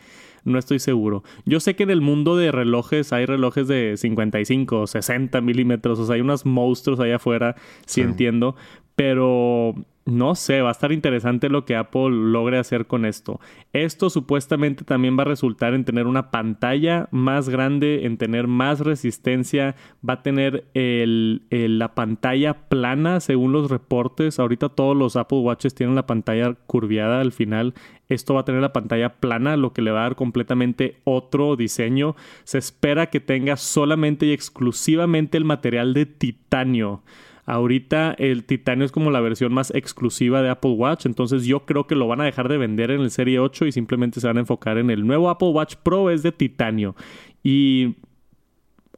no 0.47 0.59
estoy 0.59 0.79
seguro. 0.79 1.23
Yo 1.45 1.61
sé 1.61 1.76
que 1.76 1.83
en 1.83 1.91
el 1.91 2.00
mundo 2.00 2.37
de 2.37 2.53
relojes 2.53 3.12
hay 3.12 3.26
relojes 3.26 3.69
de 3.69 3.97
55, 3.97 4.87
60 4.87 5.41
milímetros, 5.43 5.99
o 5.99 6.07
sea, 6.07 6.15
hay 6.15 6.23
unos 6.23 6.47
monstruos 6.47 6.99
allá 7.00 7.17
afuera, 7.17 7.57
sí, 7.85 8.00
entiendo, 8.00 8.57
pero 8.95 9.75
no 10.07 10.37
sé, 10.37 10.62
va 10.62 10.69
a 10.69 10.73
estar 10.73 10.93
interesante 10.93 11.49
lo 11.49 11.65
que 11.65 11.75
Apple 11.75 12.11
logre 12.11 12.59
hacer 12.59 12.87
con 12.87 13.05
esto. 13.05 13.41
Esto 13.73 14.09
supuestamente 14.09 14.85
también 14.85 15.19
va 15.19 15.23
a 15.23 15.26
resultar 15.26 15.75
en 15.75 15.85
tener 15.85 16.07
una 16.07 16.31
pantalla 16.31 17.09
más 17.11 17.49
grande, 17.49 18.07
en 18.07 18.17
tener 18.17 18.47
más 18.47 18.79
resistencia, 18.79 19.75
va 20.09 20.15
a 20.15 20.23
tener 20.23 20.69
la 20.75 21.95
pantalla 21.97 22.69
plana 22.69 23.19
según 23.19 23.50
los 23.50 23.69
reportes. 23.69 24.38
Ahorita 24.38 24.69
todos 24.69 24.97
los 24.97 25.17
Apple 25.17 25.41
Watches 25.41 25.75
tienen 25.75 25.97
la 25.97 26.07
pantalla 26.07 26.55
curviada 26.67 27.21
al 27.21 27.33
final. 27.33 27.75
Esto 28.09 28.35
va 28.35 28.41
a 28.41 28.45
tener 28.45 28.61
la 28.61 28.73
pantalla 28.73 29.15
plana, 29.15 29.57
lo 29.57 29.73
que 29.73 29.83
le 29.83 29.91
va 29.91 30.01
a 30.01 30.03
dar 30.05 30.17
completamente 30.17 30.97
otro 31.05 31.57
diseño. 31.57 32.15
Se 32.45 32.59
espera 32.59 33.07
que 33.07 33.21
tenga 33.21 33.57
solamente 33.57 34.27
y 34.27 34.33
exclusivamente 34.33 35.37
el 35.37 35.45
material 35.45 35.95
de 35.95 36.07
titanio. 36.07 37.03
Ahorita 37.47 38.13
el 38.19 38.45
titanio 38.45 38.85
es 38.85 38.91
como 38.91 39.13
la 39.13 39.21
versión 39.21 39.55
más 39.55 39.73
exclusiva 39.73 40.43
de 40.43 40.51
Apple 40.51 40.73
Watch, 40.73 41.07
entonces 41.07 41.45
yo 41.45 41.65
creo 41.65 41.87
que 41.87 41.95
lo 41.95 42.09
van 42.09 42.21
a 42.21 42.25
dejar 42.25 42.49
de 42.49 42.59
vender 42.59 42.91
en 42.91 43.01
el 43.01 43.13
Serie 43.13 43.39
8 43.39 43.67
y 43.67 43.73
simplemente 43.73 44.21
se 44.21 44.27
van 44.27 44.37
a 44.37 44.41
enfocar 44.41 44.79
en 44.79 44.91
el 44.91 45.07
nuevo 45.07 45.31
Apple 45.31 45.51
Watch 45.51 45.77
Pro 45.77 46.11
es 46.11 46.25
de 46.25 46.33
titanio. 46.33 46.97
Y 47.45 47.95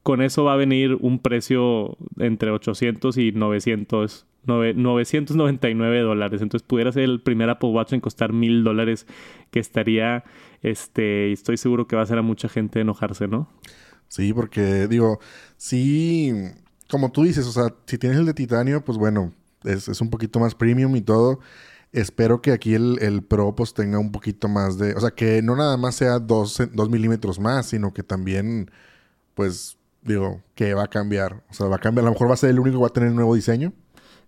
con 0.03 0.23
eso 0.23 0.45
va 0.45 0.55
a 0.55 0.57
venir 0.57 0.97
un 0.99 1.19
precio 1.19 1.99
entre 2.19 2.51
800 2.51 3.19
y 3.19 3.33
900 3.33 4.27
999 4.45 6.01
dólares. 6.01 6.43
Entonces 6.43 6.67
pudiera 6.67 6.93
ser 6.93 7.05
el 7.05 7.21
primer 7.21 7.51
Apple 7.51 7.71
Watch 7.71 7.93
en 7.93 8.01
costar 8.01 8.33
mil 8.33 8.65
dólares 8.65 9.07
que 9.51 9.61
estaría, 9.61 10.25
este, 10.63 11.33
estoy 11.33 11.57
seguro 11.57 11.87
que 11.87 11.97
va 11.97 12.03
a 12.03 12.05
hacer 12.05 12.19
a 12.19 12.23
mucha 12.23 12.49
gente 12.49 12.81
enojarse, 12.81 13.29
¿no? 13.29 13.49
Sí, 14.09 14.33
porque 14.33 14.89
digo, 14.89 15.21
sí, 15.57 16.33
como 16.91 17.13
tú 17.13 17.25
dices, 17.25 17.47
o 17.47 17.53
sea, 17.53 17.75
si 17.87 17.99
tienes 17.99 18.19
el 18.19 18.27
de 18.27 18.35
titanio, 18.35 18.83
pues 18.85 18.97
bueno, 18.97 19.33
es, 19.65 20.01
un 20.01 20.11
poquito 20.11 20.41
más 20.41 20.55
premium 20.55 20.95
y 20.97 21.03
todo. 21.03 21.41
Espero 21.93 22.43
que 22.43 22.53
aquí 22.53 22.75
el, 22.75 23.23
Pro 23.23 23.55
pues 23.55 23.75
tenga 23.75 23.99
un 23.99 24.13
poquito 24.13 24.49
más 24.49 24.79
de... 24.79 24.95
O 24.95 25.01
sea, 25.01 25.11
que 25.11 25.43
no 25.43 25.57
nada 25.57 25.77
más 25.77 25.95
sea 25.97 26.19
dos, 26.19 26.61
milímetros 26.91 27.39
más, 27.39 27.67
sino 27.67 27.93
que 27.95 28.03
también, 28.03 28.71
pues, 29.35 29.79
digo, 30.03 30.43
que 30.55 30.75
va 30.75 30.85
a 30.85 30.89
cambiar. 30.89 31.43
O 31.51 31.55
sea, 31.55 31.67
va 31.67 31.77
a 31.77 31.81
cambiar. 31.81 32.05
A 32.05 32.09
lo 32.09 32.13
mejor 32.13 32.29
va 32.29 32.35
a 32.35 32.37
ser 32.37 32.51
el 32.51 32.61
único 32.61 32.77
que 32.79 32.83
va 32.83 32.89
a 32.89 32.93
tener 32.93 33.11
un 33.11 33.17
nuevo 33.17 33.35
diseño. 33.35 33.73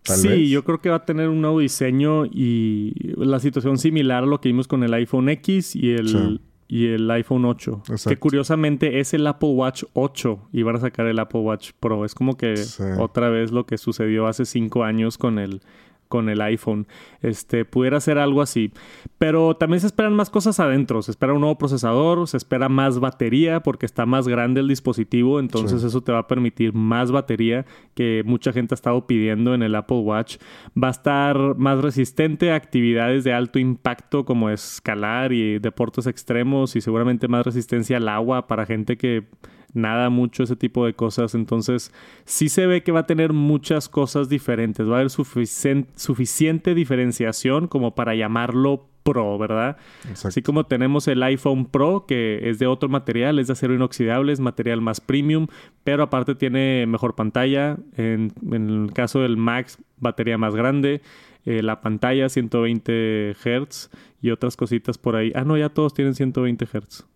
Sí, 0.05 0.49
yo 0.49 0.65
creo 0.65 0.81
que 0.81 0.91
va 0.91 0.97
a 0.97 1.05
tener 1.05 1.29
un 1.29 1.41
nuevo 1.41 1.61
diseño 1.61 2.27
y 2.27 2.93
la 3.17 3.39
situación 3.41 3.79
similar 3.79 4.25
a 4.25 4.27
lo 4.27 4.41
que 4.41 4.49
vimos 4.49 4.69
con 4.69 4.83
el 4.83 4.95
iPhone 4.95 5.29
X 5.29 5.77
y 5.77 5.91
el, 5.91 6.41
y 6.69 6.87
el 6.87 7.11
iPhone 7.11 7.45
8. 7.45 7.83
Que 8.09 8.17
curiosamente 8.17 9.01
es 9.01 9.15
el 9.15 9.27
Apple 9.27 9.51
Watch 9.51 9.85
8 9.93 10.49
y 10.53 10.63
van 10.63 10.77
a 10.77 10.81
sacar 10.81 11.07
el 11.07 11.19
Apple 11.19 11.41
Watch 11.41 11.73
Pro. 11.79 12.05
Es 12.05 12.15
como 12.15 12.37
que 12.37 12.55
otra 12.99 13.29
vez 13.29 13.53
lo 13.53 13.67
que 13.67 13.79
sucedió 13.79 14.27
hace 14.27 14.45
cinco 14.45 14.85
años 14.85 15.19
con 15.19 15.39
el 15.39 15.61
con 16.11 16.29
el 16.29 16.43
iPhone. 16.43 16.87
Este, 17.23 17.65
pudiera 17.65 18.01
ser 18.01 18.19
algo 18.19 18.43
así. 18.43 18.73
Pero 19.17 19.57
también 19.57 19.81
se 19.81 19.87
esperan 19.87 20.13
más 20.13 20.29
cosas 20.29 20.61
adentro. 20.61 21.01
Se 21.01 21.13
espera 21.13 21.33
un 21.33 21.41
nuevo 21.41 21.57
procesador, 21.57 22.29
se 22.29 22.37
espera 22.37 22.69
más 22.69 22.99
batería 22.99 23.61
porque 23.61 23.87
está 23.87 24.05
más 24.05 24.29
grande 24.29 24.61
el 24.61 24.69
dispositivo. 24.69 25.41
Entonces 25.41 25.83
eso 25.83 26.03
te 26.03 26.13
va 26.13 26.19
a 26.19 26.27
permitir 26.27 26.75
más 26.75 27.13
batería 27.13 27.65
que 27.95 28.23
mucha 28.27 28.53
gente 28.53 28.75
ha 28.75 28.77
estado 28.77 29.07
pidiendo 29.07 29.55
en 29.55 29.63
el 29.63 29.75
Apple 29.75 30.01
Watch. 30.01 30.37
Va 30.77 30.89
a 30.89 30.91
estar 30.91 31.57
más 31.57 31.81
resistente 31.81 32.51
a 32.51 32.57
actividades 32.57 33.25
de 33.25 33.33
alto 33.33 33.59
impacto 33.59 34.25
como 34.25 34.51
escalar 34.51 35.33
y 35.33 35.59
deportes 35.61 36.07
extremos 36.07 36.75
y 36.77 36.81
seguramente 36.81 37.29
más 37.29 37.47
resistencia 37.47 37.99
al 37.99 38.09
agua 38.09 38.49
para 38.49 38.67
gente 38.67 38.97
que 38.97 39.29
nada 39.73 40.11
mucho 40.11 40.43
ese 40.43 40.57
tipo 40.57 40.85
de 40.87 40.95
cosas. 40.95 41.35
Entonces, 41.35 41.93
sí 42.25 42.49
se 42.49 42.67
ve 42.67 42.83
que 42.83 42.93
va 42.93 43.01
a 43.01 43.07
tener 43.07 43.33
muchas 43.33 43.89
cosas 43.89 44.29
diferentes. 44.29 44.87
Va 44.87 44.97
a 44.97 45.01
haber 45.01 45.11
suficiente 45.11 46.75
diferenciación 46.75 47.69
como 47.69 47.95
para 47.95 48.15
llamarlo 48.15 48.87
Pro, 49.03 49.39
¿verdad? 49.39 49.79
Así 50.25 50.43
como 50.43 50.65
tenemos 50.65 51.09
el 51.09 51.23
iPhone 51.23 51.67
Pro, 51.67 52.05
que 52.07 52.51
es 52.51 52.59
de 52.59 52.67
otro 52.67 52.89
material, 52.89 53.39
es 53.39 53.47
de 53.47 53.55
acero 53.55 53.75
inoxidable, 53.75 54.33
es 54.33 54.41
material 54.41 54.83
más 54.83 55.01
premium, 55.01 55.47
pero 55.85 56.03
aparte 56.03 56.35
tiene 56.35 56.87
mejor 56.87 57.15
pantalla. 57.15 57.79
En, 57.97 58.33
el 58.53 58.93
caso 58.93 59.21
del 59.21 59.37
Max, 59.37 59.79
batería 59.97 60.37
más 60.37 60.55
grande. 60.55 61.01
Eh, 61.47 61.63
la 61.63 61.81
pantalla 61.81 62.29
120 62.29 63.35
Hz 63.35 63.91
y 64.21 64.31
otras 64.31 64.57
cositas 64.57 64.99
por 64.99 65.17
ahí. 65.17 65.33
Ah, 65.35 65.45
no, 65.45 65.57
ya 65.57 65.71
todos 65.71 65.95
tienen 65.95 66.15
120 66.15 66.67
Hz. 66.67 67.07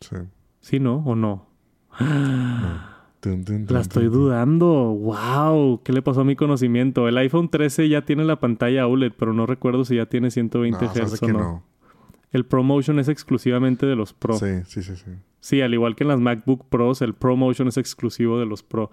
Sí. 0.00 0.16
¿Sí, 0.60 0.78
no? 0.78 1.02
¿O 1.04 1.16
no? 1.16 1.51
La 2.00 3.80
estoy 3.80 4.06
dudando. 4.06 4.66
¡Wow! 4.66 5.82
¿Qué 5.84 5.92
le 5.92 6.02
pasó 6.02 6.22
a 6.22 6.24
mi 6.24 6.36
conocimiento? 6.36 7.08
El 7.08 7.18
iPhone 7.18 7.48
13 7.48 7.88
ya 7.88 8.02
tiene 8.02 8.24
la 8.24 8.40
pantalla 8.40 8.86
OLED, 8.86 9.12
pero 9.18 9.32
no 9.32 9.46
recuerdo 9.46 9.84
si 9.84 9.96
ya 9.96 10.06
tiene 10.06 10.30
120 10.30 10.86
Hz 10.86 11.22
o 11.22 11.28
no. 11.28 11.71
El 12.32 12.46
ProMotion 12.46 12.98
es 12.98 13.08
exclusivamente 13.08 13.86
de 13.86 13.94
los 13.94 14.12
Pro. 14.12 14.34
Sí, 14.34 14.62
sí, 14.66 14.82
sí, 14.82 14.96
sí. 14.96 15.12
Sí, 15.40 15.60
al 15.60 15.74
igual 15.74 15.96
que 15.96 16.04
en 16.04 16.08
las 16.08 16.20
MacBook 16.20 16.68
Pros, 16.68 17.02
el 17.02 17.14
ProMotion 17.14 17.66
es 17.68 17.76
exclusivo 17.76 18.38
de 18.38 18.46
los 18.46 18.62
Pro. 18.62 18.90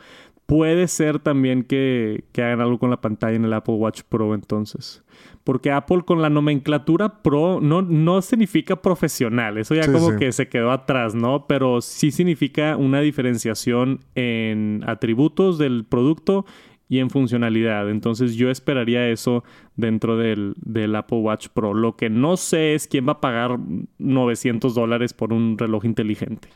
Puede 0.48 0.88
ser 0.88 1.20
también 1.20 1.64
que, 1.64 2.24
que, 2.32 2.42
hagan 2.42 2.60
algo 2.60 2.80
con 2.80 2.90
la 2.90 3.00
pantalla 3.02 3.36
en 3.36 3.46
el 3.46 3.54
Apple 3.54 3.76
Watch 3.76 4.02
Pro 4.10 4.34
entonces. 4.34 5.04
Porque 5.44 5.72
Apple 5.72 6.02
con 6.06 6.24
la 6.24 6.30
nomenclatura 6.32 7.22
Pro 7.22 7.62
no, 7.62 7.84
no 7.84 8.24
significa 8.24 8.82
profesional. 8.82 9.60
Eso 9.60 9.76
ya 9.76 9.92
como 9.92 10.18
que 10.18 10.32
se 10.32 10.50
quedó 10.50 10.72
atrás, 10.72 11.14
¿no? 11.14 11.46
Pero 11.48 11.82
sí 11.82 12.10
significa 12.10 12.78
una 12.78 13.00
diferenciación 13.00 14.00
en 14.16 14.84
atributos 14.88 15.60
del 15.60 15.86
producto 15.86 16.48
y 16.90 17.00
en 17.00 17.10
funcionalidad. 17.12 17.90
Entonces 17.90 18.36
yo 18.36 18.50
esperaría 18.50 19.08
eso 19.08 19.44
dentro 19.76 20.18
del, 20.18 20.56
Apple 20.96 21.20
Watch 21.20 21.48
Pro. 21.50 21.74
Lo 21.74 21.96
que 21.96 22.10
no 22.10 22.36
sé 22.36 22.74
es 22.74 22.88
quién 22.88 23.08
va 23.08 23.14
a 23.14 23.22
pagar 23.22 23.58
900 24.00 24.74
dólares 24.74 25.14
por 25.14 25.32
un 25.32 25.58
reloj 25.58 25.86
inteligente. 25.86 26.50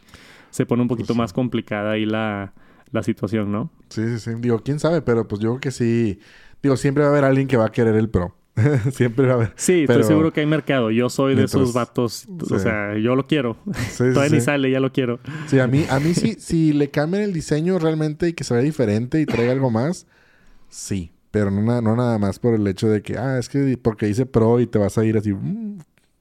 Se 0.49 0.65
pone 0.65 0.81
un 0.81 0.87
poquito 0.87 1.07
pues 1.07 1.17
más 1.17 1.33
complicada 1.33 1.91
ahí 1.91 2.05
la, 2.05 2.51
situación, 3.03 3.51
¿no? 3.51 3.71
Sí, 3.89 4.07
sí, 4.07 4.19
sí. 4.19 4.31
Digo, 4.39 4.59
quién 4.59 4.79
sabe, 4.79 5.01
pero 5.01 5.27
pues 5.27 5.39
yo 5.39 5.51
creo 5.51 5.61
que 5.61 5.71
sí. 5.71 6.19
Digo, 6.61 6.77
siempre 6.77 7.03
va 7.03 7.09
a 7.09 7.11
haber 7.11 7.25
alguien 7.25 7.47
que 7.47 7.57
va 7.57 7.65
a 7.65 7.71
querer 7.71 7.95
el 7.95 8.09
Pro. 8.09 8.35
Siempre 8.91 9.25
va 9.25 9.31
a 9.31 9.35
haber. 9.35 9.53
Sí, 9.55 9.81
estoy 9.81 10.03
seguro 10.03 10.31
que 10.31 10.41
hay 10.41 10.45
mercado. 10.45 10.91
Yo 10.91 11.09
soy 11.09 11.33
de 11.33 11.45
esos 11.45 11.73
vatos. 11.73 12.27
O 12.51 12.59
sea, 12.59 12.95
yo 12.97 13.15
lo 13.15 13.25
quiero. 13.25 13.57
Todavía 13.97 14.29
ni 14.29 14.41
sale, 14.41 14.69
ya 14.69 14.79
lo 14.79 14.91
quiero. 14.91 15.19
Sí, 15.47 15.59
a 15.59 15.65
mí, 15.65 15.85
a 15.89 15.99
mí 15.99 16.13
sí, 16.13 16.35
si 16.39 16.71
le 16.71 16.91
cambian 16.91 17.23
el 17.23 17.33
diseño 17.33 17.79
realmente 17.79 18.29
y 18.29 18.33
que 18.33 18.43
se 18.43 18.53
vea 18.53 18.61
diferente 18.61 19.19
y 19.19 19.25
traiga 19.25 19.51
algo 19.51 19.71
más, 19.71 20.05
Sí, 20.73 21.11
pero 21.29 21.51
no, 21.51 21.81
no 21.81 21.95
nada 21.95 22.17
más 22.17 22.39
por 22.39 22.55
el 22.55 22.67
hecho 22.67 22.89
de 22.89 23.03
que, 23.03 23.15
ah, 23.15 23.37
es 23.37 23.47
que 23.47 23.77
porque 23.77 24.07
dice 24.07 24.25
pro 24.25 24.59
y 24.59 24.65
te 24.65 24.79
vas 24.79 24.97
a 24.97 25.05
ir 25.05 25.15
así 25.17 25.31
mm, 25.31 25.77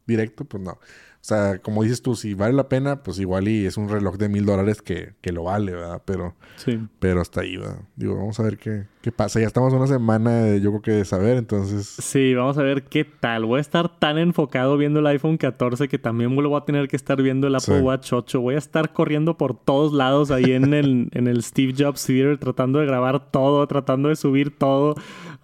directo, 0.06 0.44
pues 0.44 0.62
no. 0.62 0.78
O 1.22 1.24
sea, 1.24 1.58
como 1.58 1.84
dices 1.84 2.02
tú, 2.02 2.16
si 2.16 2.34
vale 2.34 2.52
la 2.52 2.68
pena, 2.68 3.04
pues 3.04 3.20
igual 3.20 3.46
y 3.46 3.64
es 3.64 3.76
un 3.76 3.88
reloj 3.88 4.16
de 4.16 4.28
mil 4.28 4.44
dólares 4.44 4.82
que, 4.82 5.12
que, 5.20 5.30
lo 5.30 5.44
vale, 5.44 5.70
¿verdad? 5.70 6.02
Pero, 6.04 6.34
sí. 6.56 6.80
pero 6.98 7.20
hasta 7.20 7.42
ahí, 7.42 7.56
¿verdad? 7.56 7.78
Digo, 7.94 8.16
vamos 8.16 8.40
a 8.40 8.42
ver 8.42 8.58
qué, 8.58 8.86
qué 9.02 9.12
pasa. 9.12 9.38
Ya 9.38 9.46
estamos 9.46 9.72
una 9.72 9.86
semana, 9.86 10.56
yo 10.56 10.70
creo 10.70 10.82
que 10.82 10.90
de 10.90 11.04
saber, 11.04 11.36
entonces... 11.36 11.86
Sí, 11.86 12.34
vamos 12.34 12.58
a 12.58 12.64
ver 12.64 12.82
qué 12.82 13.04
tal. 13.04 13.44
Voy 13.44 13.58
a 13.58 13.60
estar 13.60 14.00
tan 14.00 14.18
enfocado 14.18 14.76
viendo 14.76 14.98
el 14.98 15.06
iPhone 15.06 15.36
14 15.36 15.86
que 15.86 15.96
también 15.96 16.34
lo 16.34 16.48
voy 16.48 16.60
a 16.60 16.64
tener 16.64 16.88
que 16.88 16.96
estar 16.96 17.22
viendo 17.22 17.46
el 17.46 17.54
Apple 17.54 17.82
Watch 17.82 18.12
8. 18.12 18.40
Voy 18.40 18.56
a 18.56 18.58
estar 18.58 18.92
corriendo 18.92 19.36
por 19.38 19.56
todos 19.56 19.92
lados 19.92 20.32
ahí 20.32 20.50
en 20.50 20.74
el, 20.74 21.08
en 21.12 21.28
el 21.28 21.44
Steve 21.44 21.72
Jobs 21.78 22.04
Theater 22.04 22.38
tratando 22.38 22.80
de 22.80 22.86
grabar 22.86 23.30
todo, 23.30 23.64
tratando 23.68 24.08
de 24.08 24.16
subir 24.16 24.58
todo. 24.58 24.96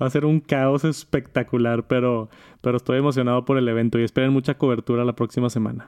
Va 0.02 0.06
a 0.06 0.10
ser 0.10 0.24
un 0.24 0.40
caos 0.40 0.84
espectacular, 0.84 1.86
pero, 1.86 2.28
pero 2.60 2.76
estoy 2.76 2.98
emocionado 2.98 3.44
por 3.44 3.58
el 3.58 3.68
evento 3.68 3.98
y 3.98 4.02
esperen 4.02 4.32
mucha 4.32 4.58
cobertura 4.58 5.04
la 5.04 5.14
próxima 5.14 5.50
semana. 5.50 5.86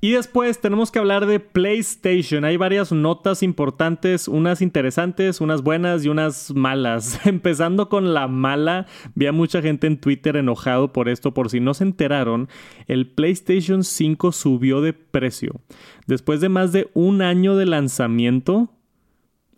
Y 0.00 0.12
después 0.12 0.60
tenemos 0.60 0.90
que 0.90 0.98
hablar 0.98 1.26
de 1.26 1.40
PlayStation. 1.40 2.44
Hay 2.44 2.56
varias 2.56 2.92
notas 2.92 3.42
importantes, 3.42 4.28
unas 4.28 4.62
interesantes, 4.62 5.40
unas 5.40 5.62
buenas 5.62 6.04
y 6.04 6.08
unas 6.08 6.54
malas. 6.54 7.20
Empezando 7.26 7.88
con 7.88 8.14
la 8.14 8.28
mala, 8.28 8.86
vi 9.14 9.26
a 9.26 9.32
mucha 9.32 9.62
gente 9.62 9.86
en 9.86 9.98
Twitter 9.98 10.36
enojado 10.36 10.92
por 10.92 11.08
esto, 11.08 11.34
por 11.34 11.50
si 11.50 11.60
no 11.60 11.74
se 11.74 11.84
enteraron, 11.84 12.48
el 12.86 13.06
PlayStation 13.08 13.84
5 13.84 14.32
subió 14.32 14.80
de 14.80 14.92
precio. 14.92 15.60
Después 16.06 16.40
de 16.40 16.48
más 16.48 16.72
de 16.72 16.90
un 16.94 17.22
año 17.22 17.56
de 17.56 17.66
lanzamiento, 17.66 18.70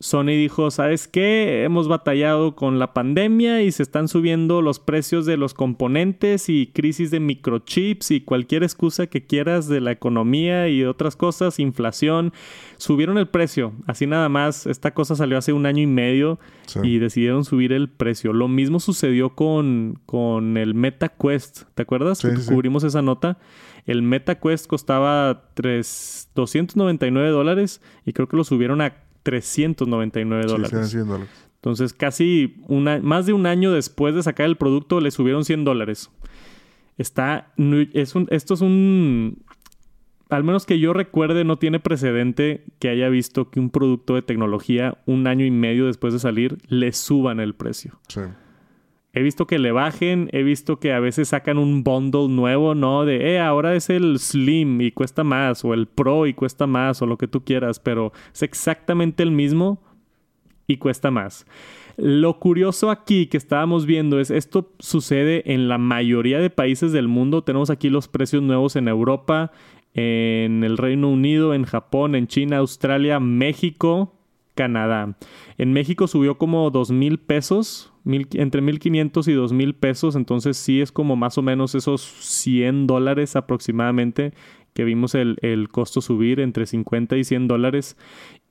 Sony 0.03 0.29
dijo, 0.29 0.71
¿sabes 0.71 1.09
qué? 1.09 1.63
Hemos 1.63 1.87
batallado 1.87 2.57
con 2.57 2.79
la 2.79 2.95
pandemia 2.95 3.61
y 3.61 3.71
se 3.71 3.83
están 3.83 4.09
subiendo 4.09 4.63
los 4.63 4.81
precios 4.81 5.27
de 5.27 5.37
los 5.37 5.53
componentes 5.53 6.49
y 6.49 6.69
crisis 6.69 7.11
de 7.11 7.21
microchips 7.21 8.11
y 8.11 8.23
cualquier 8.23 8.63
excusa 8.63 9.09
que 9.09 9.27
quieras 9.27 9.69
de 9.69 9.83
la 9.83 9.93
economía 9.93 10.69
y 10.69 10.85
otras 10.85 11.17
cosas, 11.17 11.59
inflación. 11.59 12.33
Subieron 12.79 13.19
el 13.19 13.29
precio, 13.29 13.75
así 13.87 14.07
nada 14.07 14.31
más. 14.31 14.67
Esta 14.67 14.95
cosa 14.95 15.15
salió 15.17 15.37
hace 15.37 15.53
un 15.53 15.67
año 15.67 15.83
y 15.83 15.87
medio 15.87 16.41
y 16.83 16.99
decidieron 16.99 17.45
subir 17.45 17.75
el 17.75 17.91
precio. 17.91 18.33
Lo 18.33 18.49
mismo 18.49 18.81
sucedió 18.81 19.35
con, 19.35 20.01
con 20.07 20.57
el 20.57 20.73
MetaQuest. 20.73 21.65
¿Te 21.75 21.83
acuerdas? 21.83 22.23
Cubrimos 22.49 22.85
esa 22.85 23.03
nota. 23.03 23.37
El 23.85 24.01
MetaQuest 24.01 24.67
costaba 24.67 25.51
3, 25.53 26.31
299 26.35 27.29
dólares 27.29 27.83
y 28.07 28.15
creo 28.15 28.29
que 28.29 28.39
lo 28.39 28.45
subieron 28.45 28.81
a 28.81 29.10
399 29.23 30.47
dólares. 30.47 30.97
Entonces, 31.57 31.93
casi 31.93 32.57
una, 32.69 33.01
más 33.01 33.27
de 33.27 33.35
un 33.35 33.47
año 33.47 33.71
después 33.73 34.15
de 34.15 34.23
sacar 34.23 34.47
el 34.47 34.57
producto, 34.57 35.01
le 35.01 35.11
subieron 35.11 35.45
100 35.45 35.65
dólares. 35.65 36.11
Está. 36.97 37.53
Es 37.93 38.15
un, 38.15 38.27
esto 38.31 38.55
es 38.55 38.61
un. 38.61 39.43
Al 40.31 40.45
menos 40.45 40.65
que 40.65 40.79
yo 40.79 40.93
recuerde, 40.93 41.45
no 41.45 41.59
tiene 41.59 41.81
precedente 41.81 42.65
que 42.79 42.89
haya 42.89 43.09
visto 43.09 43.51
que 43.51 43.59
un 43.59 43.71
producto 43.71 44.15
de 44.15 44.23
tecnología, 44.23 44.97
un 45.05 45.27
año 45.27 45.45
y 45.45 45.51
medio 45.51 45.87
después 45.87 46.13
de 46.13 46.21
salir, 46.21 46.59
le 46.69 46.93
suban 46.93 47.41
el 47.41 47.55
precio. 47.55 47.99
Sí. 48.09 48.21
He 49.13 49.23
visto 49.23 49.47
que 49.47 49.59
le 49.59 49.73
bajen, 49.73 50.29
he 50.33 50.45
visto 50.45 50.79
que 50.79 50.93
a 50.93 51.01
veces 51.01 51.29
sacan 51.29 51.59
un 51.59 51.83
bundle 51.83 52.29
nuevo, 52.29 52.77
¿no? 52.77 53.05
De, 53.05 53.35
eh, 53.35 53.41
ahora 53.41 53.75
es 53.75 53.91
el 53.91 54.19
Slim 54.19 54.81
y 54.81 54.93
cuesta 54.93 55.25
más, 55.25 55.65
o 55.65 55.75
el 55.75 55.89
Pro 55.89 56.27
y 56.27 56.35
cuesta 56.35 56.69
más, 56.69 57.03
o 57.03 57.07
lo 57.07 57.19
que 57.19 57.27
tú 57.27 57.45
quieras, 57.45 57.81
pero 57.81 58.13
es 58.33 58.43
exactamente 58.43 59.25
el 59.25 59.33
mismo 59.33 59.83
y 60.69 60.77
cuesta 60.77 61.11
más. 61.11 61.45
Lo 61.97 62.39
curioso 62.39 62.91
aquí 62.91 63.27
que 63.27 63.37
estábamos 63.37 63.85
viendo 63.85 64.21
es 64.21 64.31
esto 64.31 64.73
sucede 64.79 65.53
en 65.53 65.69
la 65.69 65.77
mayoría 65.77 66.39
de 66.39 66.49
países 66.49 66.93
del 66.93 67.09
mundo. 67.09 67.43
Tenemos 67.43 67.69
aquí 67.69 67.91
los 67.91 68.09
precios 68.09 68.43
nuevos 68.43 68.77
en 68.77 68.89
Europa, 68.89 69.51
en 69.93 70.63
el 70.65 70.79
Reino 70.79 71.11
Unido, 71.11 71.53
en 71.53 71.65
Japón, 71.65 72.15
en 72.15 72.27
China, 72.29 72.59
Australia, 72.59 73.19
México, 73.21 74.15
Canadá. 74.55 75.17
En 75.59 75.73
México 75.73 76.07
subió 76.07 76.39
como 76.39 76.71
dos 76.71 76.91
mil 76.91 77.19
pesos, 77.19 77.90
mil, 78.05 78.29
entre 78.35 78.61
1500 78.61 79.29
y 79.29 79.33
dos 79.33 79.53
mil 79.53 79.75
pesos, 79.75 80.17
entonces 80.17 80.57
sí 80.57 80.81
es 80.81 80.93
como 80.93 81.17
más 81.17 81.39
o 81.39 81.43
menos 81.43 81.75
esos 81.75 82.03
100 82.03 82.87
dólares 82.87 83.37
aproximadamente 83.37 84.33
que 84.75 84.85
vimos 84.85 85.15
el, 85.15 85.37
el 85.43 85.69
costo 85.69 86.01
subir 86.01 86.41
entre 86.41 86.67
50 86.67 87.17
y 87.17 87.25
100 87.25 87.49
dólares 87.49 87.97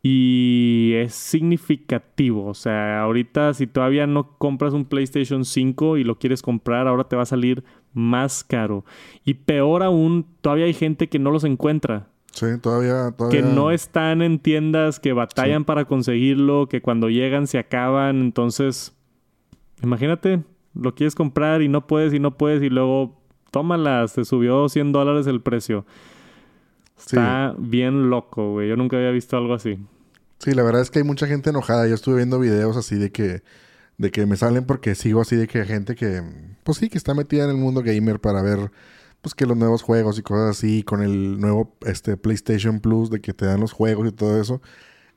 y 0.02 0.94
es 0.96 1.14
significativo. 1.14 2.46
O 2.46 2.54
sea, 2.54 3.02
ahorita 3.02 3.54
si 3.54 3.68
todavía 3.68 4.08
no 4.08 4.38
compras 4.38 4.74
un 4.74 4.86
PlayStation 4.86 5.46
5 5.46 5.98
y 5.98 6.04
lo 6.04 6.18
quieres 6.20 6.42
comprar, 6.42 6.88
ahora 6.88 7.06
te 7.06 7.16
va 7.16 7.24
a 7.24 7.26
salir 7.26 7.64
más 7.94 8.44
caro. 8.44 8.86
Y 9.26 9.36
peor 9.36 9.84
aún, 9.84 10.26
todavía 10.42 10.66
hay 10.66 10.74
gente 10.74 11.10
que 11.10 11.20
no 11.20 11.32
los 11.32 11.44
encuentra. 11.44 12.08
Sí, 12.32 12.46
todavía, 12.62 13.14
Que 13.32 13.42
no 13.42 13.72
están 13.72 14.22
en 14.22 14.40
tiendas, 14.40 15.00
que 15.00 15.14
batallan 15.14 15.66
para 15.66 15.86
conseguirlo, 15.86 16.70
que 16.70 16.82
cuando 16.82 17.10
llegan 17.10 17.48
se 17.48 17.58
acaban. 17.58 18.22
Entonces, 18.22 18.96
imagínate, 19.84 20.44
lo 20.74 20.96
quieres 20.96 21.16
comprar 21.16 21.62
y 21.62 21.68
no 21.68 21.88
puedes 21.88 22.14
y 22.14 22.20
no 22.20 22.38
puedes 22.38 22.62
y 22.64 22.70
luego, 22.70 23.20
tómala, 23.52 24.08
se 24.08 24.26
subió 24.26 24.70
100 24.70 24.92
dólares 24.92 25.28
el 25.28 25.42
precio. 25.42 25.86
Está 26.98 27.56
bien 27.58 28.10
loco, 28.10 28.52
güey. 28.52 28.68
Yo 28.70 28.76
nunca 28.76 28.98
había 28.98 29.12
visto 29.12 29.38
algo 29.38 29.54
así. 29.54 29.80
Sí, 30.40 30.54
la 30.54 30.64
verdad 30.64 30.82
es 30.82 30.92
que 30.92 31.00
hay 31.00 31.06
mucha 31.06 31.28
gente 31.28 31.50
enojada. 31.50 31.88
Yo 31.88 31.96
estuve 31.96 32.18
viendo 32.18 32.40
videos 32.40 32.78
así 32.78 32.96
de 32.96 33.12
que, 33.12 33.42
de 33.98 34.12
que 34.12 34.26
me 34.26 34.36
salen 34.36 34.66
porque 34.66 34.96
sigo 34.96 35.22
así 35.22 35.36
de 35.36 35.48
que 35.48 35.62
hay 35.62 35.68
gente 35.68 35.96
que, 35.96 36.22
pues 36.64 36.78
sí, 36.78 36.90
que 36.90 36.98
está 36.98 37.14
metida 37.14 37.46
en 37.46 37.52
el 37.52 37.58
mundo 37.58 37.82
gamer 37.84 38.20
para 38.20 38.42
ver 38.42 38.72
pues 39.22 39.36
que 39.36 39.46
los 39.46 39.58
nuevos 39.58 39.82
juegos 39.82 40.18
y 40.18 40.22
cosas 40.22 40.58
así, 40.58 40.84
con 40.84 41.02
el 41.04 41.40
nuevo 41.40 41.76
este, 41.86 42.16
PlayStation 42.16 42.80
Plus, 42.80 43.10
de 43.10 43.20
que 43.20 43.34
te 43.34 43.46
dan 43.46 43.60
los 43.60 43.74
juegos 43.74 44.08
y 44.08 44.12
todo 44.12 44.40
eso. 44.40 44.62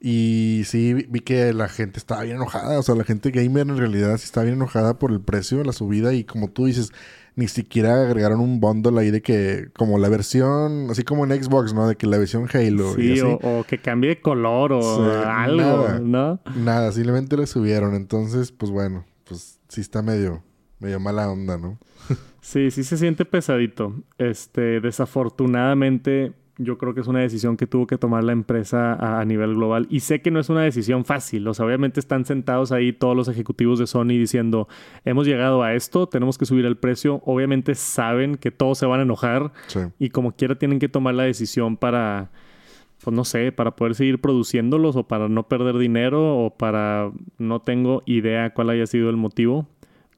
Y 0.05 0.63
sí, 0.65 0.95
vi 0.95 1.21
que 1.21 1.53
la 1.53 1.69
gente 1.69 2.01
estaba 2.01 2.23
bien 2.23 2.35
enojada. 2.35 2.77
O 2.77 2.83
sea, 2.83 2.97
la 2.97 3.05
gente 3.05 3.31
gamer 3.31 3.69
en 3.69 3.77
realidad 3.77 4.17
sí 4.17 4.25
está 4.25 4.43
bien 4.43 4.57
enojada 4.57 4.99
por 4.99 5.13
el 5.13 5.21
precio 5.21 5.59
de 5.59 5.65
la 5.65 5.73
subida. 5.73 6.13
Y 6.13 6.25
como 6.25 6.51
tú 6.51 6.67
dices, 6.67 6.93
ni 7.37 7.47
siquiera 7.47 8.03
agregaron 8.03 8.41
un 8.41 8.59
bundle 8.59 9.01
ahí 9.01 9.13
de 9.13 9.23
que, 9.23 9.69
como 9.73 9.99
la 9.99 10.09
versión, 10.09 10.89
así 10.91 11.05
como 11.05 11.25
en 11.25 11.41
Xbox, 11.41 11.73
¿no? 11.73 11.87
De 11.87 11.95
que 11.95 12.09
la 12.09 12.19
versión 12.19 12.49
Halo. 12.53 12.95
Sí, 12.95 13.21
O, 13.21 13.63
que 13.63 13.79
cambie 13.79 14.11
de 14.11 14.21
color 14.21 14.73
o 14.73 15.23
algo, 15.25 16.01
¿no? 16.01 16.41
Nada, 16.57 16.91
simplemente 16.91 17.37
le 17.37 17.47
subieron. 17.47 17.95
Entonces, 17.95 18.51
pues 18.51 18.73
bueno, 18.73 19.05
pues 19.23 19.61
sí 19.69 19.81
está 19.81 20.03
medio, 20.03 20.43
medio 20.81 20.99
mala 20.99 21.31
onda, 21.31 21.59
¿no? 21.59 21.79
Sí, 22.43 22.73
sí 22.73 22.83
se 22.83 22.99
siente 22.99 23.25
pesadito. 23.25 23.95
Este, 24.19 24.81
desafortunadamente, 24.81 26.33
yo 26.63 26.79
creo 26.79 26.95
que 26.95 27.01
es 27.01 27.07
una 27.07 27.21
decisión 27.21 27.57
que 27.57 27.67
tuvo 27.67 27.87
que 27.87 27.99
tomar 27.99 28.25
la 28.25 28.33
empresa 28.33 28.95
a, 29.21 29.25
nivel 29.25 29.55
global. 29.55 29.87
Y 29.91 30.01
sé 30.01 30.23
que 30.23 30.31
no 30.31 30.41
es 30.41 30.49
una 30.49 30.63
decisión 30.63 31.05
fácil. 31.05 31.47
O 31.49 31.55
sea, 31.55 31.67
obviamente 31.67 32.01
están 32.01 32.25
sentados 32.25 32.73
ahí 32.73 32.93
todos 32.93 33.17
los 33.17 33.29
ejecutivos 33.29 33.79
de 33.79 33.87
Sony 33.87 34.09
diciendo, 34.09 34.69
hemos 35.05 35.27
llegado 35.27 35.63
a 35.63 35.75
esto, 35.75 36.09
tenemos 36.09 36.39
que 36.39 36.47
subir 36.47 36.65
el 36.65 36.77
precio. 36.77 37.23
Obviamente 37.25 37.75
saben 37.75 38.37
que 38.37 38.51
todos 38.51 38.79
se 38.79 38.87
van 38.87 39.01
a 39.01 39.03
enojar. 39.03 39.53
Y 39.99 40.11
como 40.11 40.33
quiera 40.33 40.57
tienen 40.57 40.79
que 40.79 40.89
tomar 40.89 41.15
la 41.15 41.25
decisión 41.25 41.77
para, 41.77 42.31
pues 43.03 43.15
no 43.15 43.25
sé, 43.25 43.53
para 43.53 43.77
poder 43.77 43.95
seguir 43.95 44.21
produciéndolos 44.21 44.97
o 44.97 45.05
para 45.05 45.29
no 45.29 45.49
perder 45.49 45.79
dinero 45.79 46.39
o 46.39 46.51
para, 46.51 47.11
no 47.39 47.61
tengo 47.61 48.03
idea 48.07 48.55
cuál 48.55 48.71
haya 48.71 48.87
sido 48.87 49.11
el 49.11 49.17
motivo. 49.17 49.67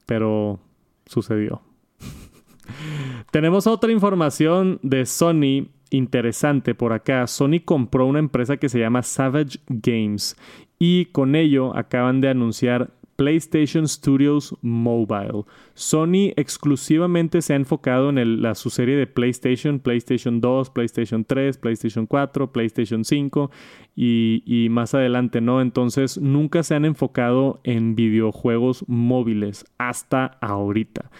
Pero 0.06 0.60
sucedió. 1.06 1.62
Tenemos 3.30 3.66
otra 3.66 3.90
información 3.92 4.78
de 4.82 5.06
Sony 5.06 5.68
interesante 5.94 6.74
por 6.74 6.92
acá. 6.92 7.26
Sony 7.26 7.60
compró 7.64 8.06
una 8.06 8.18
empresa 8.18 8.56
que 8.56 8.68
se 8.68 8.78
llama 8.78 9.02
Savage 9.02 9.58
Games 9.68 10.36
y 10.78 11.06
con 11.06 11.34
ello 11.34 11.76
acaban 11.76 12.20
de 12.20 12.28
anunciar 12.28 12.90
PlayStation 13.16 13.86
Studios 13.86 14.56
Mobile. 14.60 15.44
Sony 15.74 16.32
exclusivamente 16.36 17.42
se 17.42 17.52
ha 17.52 17.56
enfocado 17.56 18.10
en 18.10 18.42
la, 18.42 18.54
su 18.54 18.70
serie 18.70 18.96
de 18.96 19.06
PlayStation, 19.06 19.78
PlayStation 19.78 20.40
2, 20.40 20.70
PlayStation 20.70 21.24
3, 21.24 21.58
PlayStation 21.58 22.06
4, 22.06 22.52
PlayStation 22.52 23.04
5 23.04 23.50
y, 23.94 24.42
y, 24.46 24.68
más 24.68 24.94
adelante, 24.94 25.40
¿no? 25.40 25.60
Entonces 25.60 26.18
nunca 26.18 26.62
se 26.62 26.74
han 26.74 26.84
enfocado 26.84 27.60
en 27.62 27.94
videojuegos 27.94 28.84
móviles 28.88 29.64
hasta 29.78 30.38
ahorita. 30.40 31.10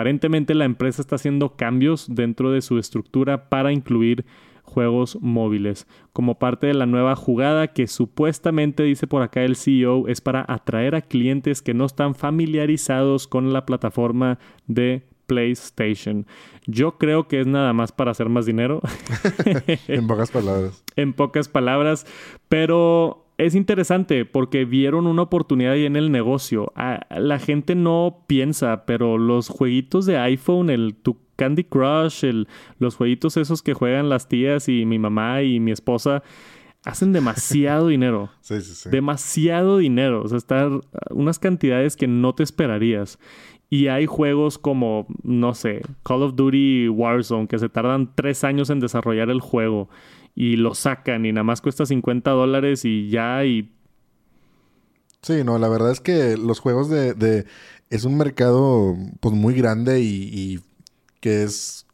Aparentemente 0.00 0.54
la 0.54 0.64
empresa 0.64 1.02
está 1.02 1.16
haciendo 1.16 1.56
cambios 1.56 2.06
dentro 2.08 2.50
de 2.50 2.62
su 2.62 2.78
estructura 2.78 3.50
para 3.50 3.70
incluir 3.70 4.24
juegos 4.62 5.18
móviles. 5.20 5.86
Como 6.14 6.38
parte 6.38 6.68
de 6.68 6.72
la 6.72 6.86
nueva 6.86 7.14
jugada 7.16 7.74
que 7.74 7.86
supuestamente 7.86 8.82
dice 8.82 9.06
por 9.06 9.20
acá 9.20 9.42
el 9.42 9.56
CEO 9.56 10.08
es 10.08 10.22
para 10.22 10.42
atraer 10.48 10.94
a 10.94 11.02
clientes 11.02 11.60
que 11.60 11.74
no 11.74 11.84
están 11.84 12.14
familiarizados 12.14 13.28
con 13.28 13.52
la 13.52 13.66
plataforma 13.66 14.38
de 14.66 15.02
PlayStation. 15.26 16.26
Yo 16.64 16.96
creo 16.96 17.28
que 17.28 17.40
es 17.40 17.46
nada 17.46 17.74
más 17.74 17.92
para 17.92 18.12
hacer 18.12 18.30
más 18.30 18.46
dinero. 18.46 18.80
en 19.86 20.06
pocas 20.06 20.30
palabras. 20.30 20.82
En 20.96 21.12
pocas 21.12 21.50
palabras, 21.50 22.06
pero 22.48 23.19
es 23.46 23.54
interesante 23.54 24.24
porque 24.24 24.64
vieron 24.64 25.06
una 25.06 25.22
oportunidad 25.22 25.72
ahí 25.72 25.86
en 25.86 25.96
el 25.96 26.12
negocio. 26.12 26.72
Ah, 26.76 27.06
la 27.10 27.38
gente 27.38 27.74
no 27.74 28.24
piensa, 28.26 28.84
pero 28.86 29.18
los 29.18 29.48
jueguitos 29.48 30.06
de 30.06 30.18
iPhone, 30.18 30.70
el 30.70 30.94
tu 30.94 31.16
Candy 31.36 31.64
Crush, 31.64 32.24
el, 32.24 32.48
los 32.78 32.96
jueguitos 32.96 33.36
esos 33.36 33.62
que 33.62 33.74
juegan 33.74 34.08
las 34.08 34.28
tías 34.28 34.68
y 34.68 34.84
mi 34.84 34.98
mamá 34.98 35.42
y 35.42 35.58
mi 35.58 35.70
esposa, 35.70 36.22
hacen 36.84 37.12
demasiado 37.12 37.88
dinero. 37.88 38.30
Sí, 38.40 38.60
sí, 38.60 38.74
sí. 38.74 38.90
Demasiado 38.90 39.78
dinero. 39.78 40.22
O 40.22 40.28
sea, 40.28 40.38
están 40.38 40.82
unas 41.10 41.38
cantidades 41.38 41.96
que 41.96 42.06
no 42.06 42.34
te 42.34 42.42
esperarías. 42.42 43.18
Y 43.70 43.86
hay 43.86 44.06
juegos 44.06 44.58
como, 44.58 45.06
no 45.22 45.54
sé, 45.54 45.82
Call 46.02 46.24
of 46.24 46.34
Duty 46.34 46.88
Warzone, 46.88 47.46
que 47.46 47.58
se 47.58 47.68
tardan 47.68 48.10
tres 48.16 48.42
años 48.42 48.68
en 48.68 48.80
desarrollar 48.80 49.30
el 49.30 49.40
juego 49.40 49.88
y 50.40 50.56
lo 50.56 50.74
sacan 50.74 51.26
y 51.26 51.32
nada 51.32 51.44
más 51.44 51.60
cuesta 51.60 51.84
50 51.84 52.30
dólares 52.30 52.86
y 52.86 53.10
ya 53.10 53.44
y 53.44 53.74
Sí, 55.20 55.44
no, 55.44 55.58
la 55.58 55.68
verdad 55.68 55.90
es 55.90 56.00
que 56.00 56.38
los 56.38 56.60
juegos 56.60 56.88
de... 56.88 57.12
de 57.12 57.44
es 57.90 58.04
un 58.04 58.16
mercado 58.16 58.96
pues 59.20 59.34
muy 59.34 59.52
grande 59.52 60.00
y, 60.00 60.60
que 61.20 61.42
es... 61.42 61.86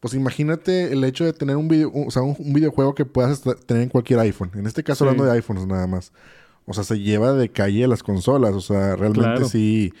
Pues 0.00 0.12
imagínate 0.12 0.92
el 0.92 1.02
hecho 1.02 1.24
de 1.24 1.32
tener 1.32 1.56
un 1.56 1.66
video, 1.66 1.90
o 1.94 2.10
sea, 2.10 2.20
un, 2.20 2.36
videojuego 2.52 2.94
que 2.94 3.06
puedas 3.06 3.40
tener 3.64 3.84
en 3.84 3.88
cualquier 3.88 4.18
iPhone. 4.18 4.50
En 4.52 4.66
este 4.66 4.84
caso 4.84 5.04
hablando 5.04 5.24
de 5.24 5.32
iPhones 5.32 5.66
nada 5.66 5.86
más. 5.86 6.12
O 6.66 6.74
sea, 6.74 6.84
se 6.84 7.00
lleva 7.00 7.32
de 7.32 7.48
calle 7.48 7.88
las 7.88 8.02
consolas. 8.02 8.52
O 8.52 8.60
sea, 8.60 8.96
realmente 8.96 9.46
sí, 9.46 9.94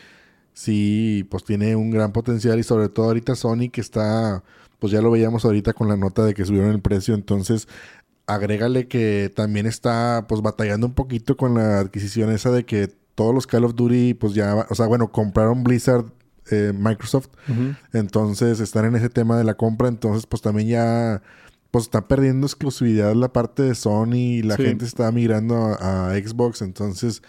sí, 0.52 1.26
pues 1.30 1.42
tiene 1.44 1.74
un 1.74 1.90
gran 1.90 2.12
potencial. 2.12 2.58
Y 2.58 2.64
sobre 2.64 2.90
todo 2.90 3.06
ahorita 3.06 3.34
Sony 3.34 3.70
que 3.72 3.80
está, 3.80 4.44
pues 4.84 4.92
ya 4.92 5.00
lo 5.00 5.10
veíamos 5.10 5.46
ahorita 5.46 5.72
con 5.72 5.88
la 5.88 5.96
nota 5.96 6.26
de 6.26 6.34
que 6.34 6.44
subieron 6.44 6.70
el 6.70 6.82
precio. 6.82 7.14
Entonces, 7.14 7.68
agrégale 8.26 8.86
que 8.86 9.32
también 9.34 9.64
está 9.64 10.26
pues 10.28 10.42
batallando 10.42 10.86
un 10.86 10.92
poquito 10.92 11.38
con 11.38 11.54
la 11.54 11.78
adquisición 11.78 12.30
esa 12.30 12.50
de 12.50 12.66
que 12.66 12.88
todos 13.14 13.34
los 13.34 13.46
Call 13.46 13.64
of 13.64 13.76
Duty 13.76 14.12
pues 14.12 14.34
ya, 14.34 14.66
o 14.68 14.74
sea, 14.74 14.86
bueno, 14.86 15.10
compraron 15.10 15.64
Blizzard 15.64 16.04
eh, 16.50 16.74
Microsoft, 16.76 17.28
entonces 17.94 18.60
están 18.60 18.84
en 18.84 18.96
ese 18.96 19.08
tema 19.08 19.38
de 19.38 19.44
la 19.44 19.54
compra, 19.54 19.88
entonces 19.88 20.26
pues 20.26 20.42
también 20.42 20.68
ya 20.68 21.22
pues 21.70 21.84
está 21.84 22.06
perdiendo 22.06 22.46
exclusividad 22.46 23.14
la 23.14 23.32
parte 23.32 23.62
de 23.62 23.74
Sony 23.74 24.16
y 24.16 24.42
la 24.42 24.58
gente 24.58 24.84
está 24.84 25.10
migrando 25.12 25.78
a 25.80 26.12
Xbox, 26.12 26.60
entonces 26.60 27.22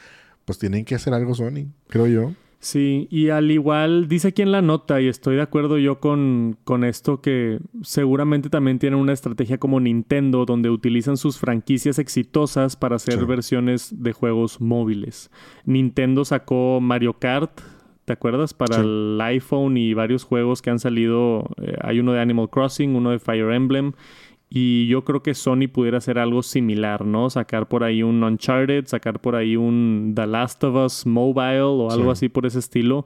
pues 0.44 0.60
tienen 0.60 0.84
que 0.84 0.96
hacer 0.96 1.14
algo 1.14 1.34
Sony, 1.36 1.72
creo 1.88 2.08
yo. 2.08 2.34
Sí, 2.66 3.08
y 3.12 3.30
al 3.30 3.52
igual 3.52 4.08
dice 4.08 4.30
aquí 4.30 4.42
en 4.42 4.52
la 4.52 4.64
nota, 4.64 5.00
y 5.00 5.08
estoy 5.08 5.36
de 5.36 5.44
acuerdo 5.44 5.78
yo 5.78 6.00
con, 6.00 6.58
con 6.64 6.84
esto, 6.84 7.22
que 7.22 7.60
seguramente 7.84 8.50
también 8.50 8.80
tienen 8.80 8.98
una 8.98 9.14
estrategia 9.14 9.60
como 9.60 9.80
Nintendo, 9.80 10.46
donde 10.48 10.72
utilizan 10.72 11.16
sus 11.16 11.38
franquicias 11.38 12.00
exitosas 12.00 12.76
para 12.76 12.96
hacer 12.96 13.24
versiones 13.28 14.02
de 14.02 14.14
juegos 14.14 14.62
móviles. 14.62 15.30
Nintendo 15.66 16.26
sacó 16.26 16.80
Mario 16.82 17.14
Kart, 17.20 17.62
¿te 18.06 18.14
acuerdas? 18.14 18.56
Para 18.56 18.78
el 18.78 19.20
iPhone 19.22 19.78
y 19.78 19.94
varios 19.94 20.24
juegos 20.24 20.64
que 20.64 20.72
han 20.72 20.80
salido. 20.80 21.48
Eh, 21.62 21.78
hay 21.82 22.00
uno 22.00 22.14
de 22.14 22.20
Animal 22.20 22.50
Crossing, 22.50 22.96
uno 22.96 23.12
de 23.12 23.20
Fire 23.20 23.52
Emblem. 23.52 23.94
Y 24.50 24.88
yo 24.88 25.04
creo 25.04 25.24
que 25.24 25.34
Sony 25.34 25.68
pudiera 25.72 25.98
hacer 25.98 26.20
algo 26.20 26.44
similar, 26.44 27.04
¿no? 27.06 27.30
Sacar 27.30 27.68
por 27.68 27.84
ahí 27.84 28.04
un 28.04 28.24
Uncharted, 28.24 28.86
sacar 28.86 29.20
por 29.20 29.36
ahí 29.36 29.56
un 29.56 30.14
The 30.16 30.28
Last 30.28 30.64
of 30.64 30.76
Us 30.76 31.06
Mobile 31.06 31.62
o 31.62 31.92
algo 31.92 32.12
así 32.12 32.30
por 32.30 32.46
ese 32.46 32.60
estilo. 32.60 33.06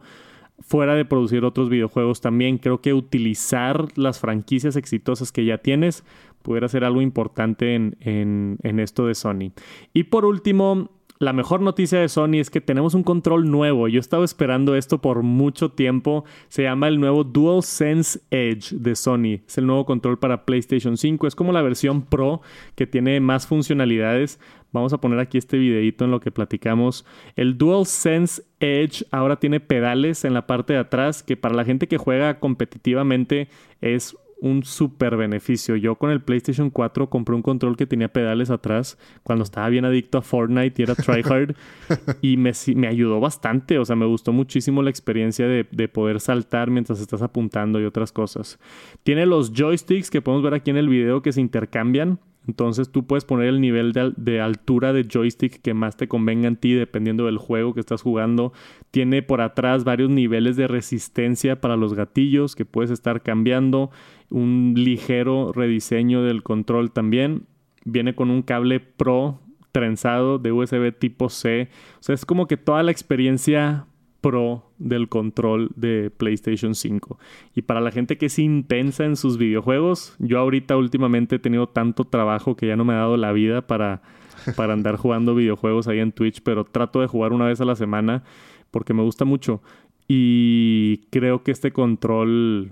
Fuera 0.60 0.96
de 0.96 1.06
producir 1.06 1.46
otros 1.46 1.70
videojuegos 1.70 2.20
también, 2.20 2.58
creo 2.58 2.82
que 2.82 2.94
utilizar 2.94 3.86
las 3.98 4.20
franquicias 4.20 4.76
exitosas 4.76 5.32
que 5.32 5.46
ya 5.46 5.60
tienes 5.60 6.04
pudiera 6.42 6.68
ser 6.68 6.84
algo 6.84 7.02
importante 7.02 7.76
en, 7.76 7.96
en, 8.02 8.58
en 8.64 8.80
esto 8.80 9.08
de 9.08 9.16
Sony. 9.16 9.54
Y 9.94 10.04
por 10.04 10.26
último, 10.26 10.92
la 11.20 11.34
mejor 11.34 11.60
noticia 11.60 12.00
de 12.00 12.08
Sony 12.08 12.36
es 12.36 12.50
que 12.50 12.62
tenemos 12.62 12.94
un 12.94 13.04
control 13.04 13.52
nuevo. 13.52 13.90
Yo 13.90 13.98
he 13.98 14.00
estado 14.00 14.24
esperando 14.24 14.78
esto 14.78 15.02
por 15.02 15.22
mucho 15.22 15.70
tiempo. 15.70 16.24
Se 16.48 16.64
llama 16.64 16.88
el 16.88 17.02
nuevo 17.02 17.26
DualSense 17.26 18.22
Edge 18.32 18.70
de 18.72 18.96
Sony. 18.96 19.42
Es 19.46 19.58
el 19.58 19.68
nuevo 19.68 19.86
control 19.86 20.18
para 20.18 20.46
PlayStation 20.46 20.96
5. 20.96 21.28
Es 21.28 21.36
como 21.36 21.52
la 21.52 21.62
versión 21.62 22.04
Pro 22.04 22.42
que 22.76 22.88
tiene 22.88 23.20
más 23.20 23.48
funcionalidades. 23.48 24.40
Vamos 24.72 24.94
a 24.94 25.02
poner 25.02 25.20
aquí 25.20 25.38
este 25.38 25.58
videito 25.58 26.06
en 26.06 26.12
lo 26.12 26.22
que 26.22 26.32
platicamos. 26.32 27.06
El 27.36 27.58
DualSense 27.58 28.44
Edge 28.62 29.06
ahora 29.12 29.42
tiene 29.42 29.60
pedales 29.60 30.24
en 30.24 30.34
la 30.34 30.48
parte 30.48 30.72
de 30.72 30.80
atrás 30.80 31.22
que 31.22 31.36
para 31.36 31.54
la 31.54 31.66
gente 31.66 31.90
que 31.90 31.98
juega 31.98 32.40
competitivamente 32.40 33.50
es 33.82 34.16
un 34.42 34.64
súper 34.64 35.18
beneficio. 35.18 35.76
Yo 35.76 35.96
con 35.96 36.12
el 36.12 36.22
PlayStation 36.22 36.70
4 36.70 37.10
compré 37.10 37.36
un 37.36 37.42
control 37.42 37.78
que 37.78 37.86
tenía 37.86 38.12
pedales 38.12 38.50
atrás 38.50 38.98
cuando 39.24 39.44
estaba 39.44 39.70
bien 39.70 39.86
adicto 39.86 40.18
a 40.18 40.22
Fortnite 40.22 40.82
y 40.82 40.84
era 40.84 40.96
tryhard 40.96 41.56
y 42.22 42.38
me, 42.38 42.52
me, 42.76 42.88
ayudó 42.88 43.20
bastante. 43.20 43.80
O 43.80 43.86
sea, 43.86 43.96
me 43.96 44.06
gustó 44.06 44.32
muchísimo 44.32 44.82
la 44.82 44.90
experiencia 44.90 45.48
de, 45.48 45.68
de, 45.72 45.88
poder 45.88 46.20
saltar 46.20 46.70
mientras 46.70 47.00
estás 47.02 47.22
apuntando 47.22 47.80
y 47.80 47.86
otras 47.86 48.12
cosas. 48.12 48.60
Tiene 49.04 49.26
los 49.26 49.54
joysticks 49.54 50.10
que 50.10 50.22
podemos 50.22 50.44
ver 50.44 50.54
aquí 50.54 50.70
en 50.70 50.78
el 50.78 50.90
video 50.90 51.22
que 51.22 51.32
se 51.32 51.42
intercambian. 51.42 52.20
Entonces 52.50 52.90
tú 52.92 53.06
puedes 53.06 53.26
poner 53.26 53.48
el 53.48 53.62
nivel 53.62 53.94
de, 53.94 54.42
altura 54.42 54.92
de 54.92 55.04
joystick 55.04 55.62
que 55.62 55.76
más 55.76 55.98
te 55.98 56.08
convenga 56.08 56.48
en 56.48 56.56
ti 56.56 56.74
dependiendo 56.74 57.28
del 57.28 57.38
juego 57.38 57.76
que 57.76 57.80
estás 57.80 58.02
jugando. 58.02 58.54
Tiene 58.90 59.22
por 59.22 59.42
atrás 59.42 59.84
varios 59.84 60.10
niveles 60.10 60.56
de 60.56 60.68
resistencia 60.68 61.62
para 61.62 61.78
los 61.78 61.94
gatillos 61.94 62.56
que 62.56 62.66
puedes 62.66 62.90
estar 62.90 63.22
cambiando. 63.22 63.92
Un 64.32 64.74
ligero 64.76 65.54
rediseño 65.54 66.24
del 66.24 66.42
control 66.42 66.92
también. 66.92 67.44
Viene 67.86 68.16
con 68.16 68.32
un 68.32 68.42
cable 68.42 68.80
Pro 68.80 69.40
trenzado 69.72 70.40
de 70.40 70.52
USB 70.52 70.92
tipo 70.98 71.30
C. 71.30 71.70
O 72.00 72.04
sea, 72.04 72.16
es 72.16 72.26
como 72.26 72.48
que 72.48 72.58
toda 72.58 72.82
la 72.82 72.90
experiencia 72.90 73.86
pro 74.22 74.72
del 74.78 75.10
control 75.10 75.72
de 75.76 76.12
PlayStation 76.16 76.76
5. 76.76 77.20
Y 77.56 77.64
para 77.64 77.82
la 77.82 77.92
gente 77.92 78.18
que 78.18 78.28
es 78.28 78.40
intensa 78.40 79.06
en 79.06 79.16
sus 79.16 79.38
videojuegos, 79.38 80.16
yo 80.20 80.40
ahorita 80.40 80.78
últimamente 80.78 81.38
he 81.38 81.40
tenido 81.40 81.68
tanto 81.68 82.06
trabajo 82.06 82.56
que 82.56 82.68
ya 82.68 82.76
no 82.76 82.86
me 82.86 82.94
ha 82.94 82.98
dado 82.98 83.18
la 83.18 83.32
vida 83.32 83.66
para, 83.66 84.02
para 84.56 84.74
andar 84.74 84.98
jugando 84.98 85.36
videojuegos 85.36 85.88
ahí 85.88 86.00
en 86.00 86.12
Twitch, 86.12 86.42
pero 86.44 86.66
trato 86.66 87.02
de 87.02 87.08
jugar 87.08 87.34
una 87.34 87.46
vez 87.46 87.62
a 87.62 87.66
la 87.66 87.76
semana 87.76 88.24
porque 88.72 88.94
me 88.94 89.04
gusta 89.04 89.26
mucho. 89.26 89.62
Y 90.08 91.06
creo 91.12 91.44
que 91.44 91.52
este 91.52 91.72
control, 91.72 92.72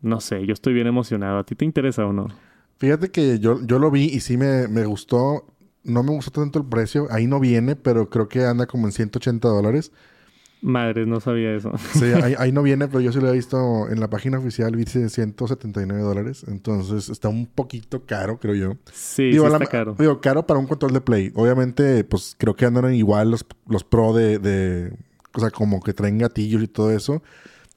no 0.00 0.20
sé, 0.20 0.46
yo 0.46 0.52
estoy 0.52 0.72
bien 0.72 0.86
emocionado. 0.86 1.38
¿A 1.38 1.44
ti 1.44 1.54
te 1.54 1.64
interesa 1.64 2.06
o 2.06 2.12
no? 2.12 2.28
Fíjate 2.78 3.10
que 3.10 3.38
yo, 3.38 3.60
yo 3.64 3.78
lo 3.78 3.90
vi 3.90 4.04
y 4.04 4.20
sí 4.20 4.36
me, 4.36 4.68
me 4.68 4.86
gustó. 4.86 5.46
No 5.84 6.02
me 6.02 6.10
gustó 6.10 6.40
tanto 6.40 6.58
el 6.60 6.64
precio. 6.64 7.06
Ahí 7.10 7.26
no 7.26 7.40
viene, 7.40 7.76
pero 7.76 8.08
creo 8.08 8.28
que 8.28 8.44
anda 8.44 8.66
como 8.66 8.86
en 8.86 8.92
180 8.92 9.48
dólares. 9.48 9.92
Madres, 10.62 11.08
no 11.08 11.20
sabía 11.20 11.54
eso. 11.54 11.72
Sí, 11.92 12.06
ahí, 12.38 12.52
no 12.52 12.62
viene, 12.62 12.86
pero 12.86 13.00
yo 13.00 13.12
sí 13.12 13.20
lo 13.20 13.28
he 13.28 13.32
visto 13.32 13.88
en 13.90 13.98
la 14.00 14.08
página 14.08 14.38
oficial, 14.38 14.72
dice 14.72 15.08
179 15.08 16.00
dólares. 16.02 16.44
Entonces 16.46 17.08
está 17.08 17.28
un 17.28 17.46
poquito 17.46 18.06
caro, 18.06 18.38
creo 18.38 18.54
yo. 18.54 18.72
Sí, 18.92 19.32
sí 19.32 19.36
está 19.36 19.66
caro. 19.66 19.96
Digo, 19.98 20.20
caro 20.20 20.46
para 20.46 20.60
un 20.60 20.66
control 20.66 20.92
de 20.92 21.00
Play. 21.00 21.32
Obviamente, 21.34 22.04
pues 22.04 22.36
creo 22.38 22.54
que 22.54 22.64
andan 22.64 22.94
igual 22.94 23.32
los, 23.32 23.44
los 23.66 23.82
Pro 23.84 24.12
de, 24.12 24.38
de... 24.38 24.92
O 25.34 25.40
sea, 25.40 25.50
como 25.50 25.80
que 25.80 25.92
traen 25.92 26.18
gatillos 26.18 26.62
y 26.62 26.68
todo 26.68 26.92
eso. 26.92 27.22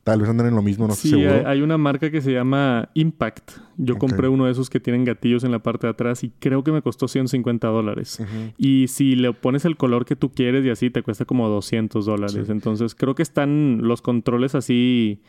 Tal 0.06 0.20
vez 0.22 0.30
andan 0.30 0.46
en 0.46 0.56
lo 0.56 0.62
mismo, 0.62 0.86
no 0.86 0.94
estoy 0.94 1.10
sí, 1.10 1.18
seguro. 1.20 1.48
Hay, 1.48 1.63
una 1.63 1.80
marca 1.80 2.12
que 2.12 2.22
se 2.22 2.32
llama 2.32 2.89
Impact. 2.94 3.54
Yo 3.78 3.98
compré 3.98 4.28
uno 4.28 4.46
de 4.46 4.52
esos 4.52 4.70
que 4.70 4.80
tienen 4.80 5.04
gatillos 5.04 5.44
en 5.44 5.52
la 5.52 5.58
parte 5.58 5.88
de 5.88 5.94
atrás 5.94 6.24
y 6.24 6.32
creo 6.38 6.63
que 6.63 6.72
me 6.72 6.84
costó 6.84 7.08
150 7.08 7.68
dólares. 7.70 8.20
Y 8.56 8.86
si 8.88 9.15
le 9.15 9.34
pones 9.34 9.65
el 9.65 9.78
color 9.78 10.06
que 10.06 10.15
tú 10.15 10.30
quieres 10.32 10.63
y 10.63 10.70
así, 10.70 10.91
te 10.91 11.02
cuesta 11.02 11.26
como 11.26 11.50
200 11.50 12.06
dólares. 12.06 12.50
Entonces 12.50 12.94
creo 12.94 13.15
que 13.15 13.24
están 13.24 13.80
los 13.82 14.04
controles 14.04 14.54
así 14.54 15.24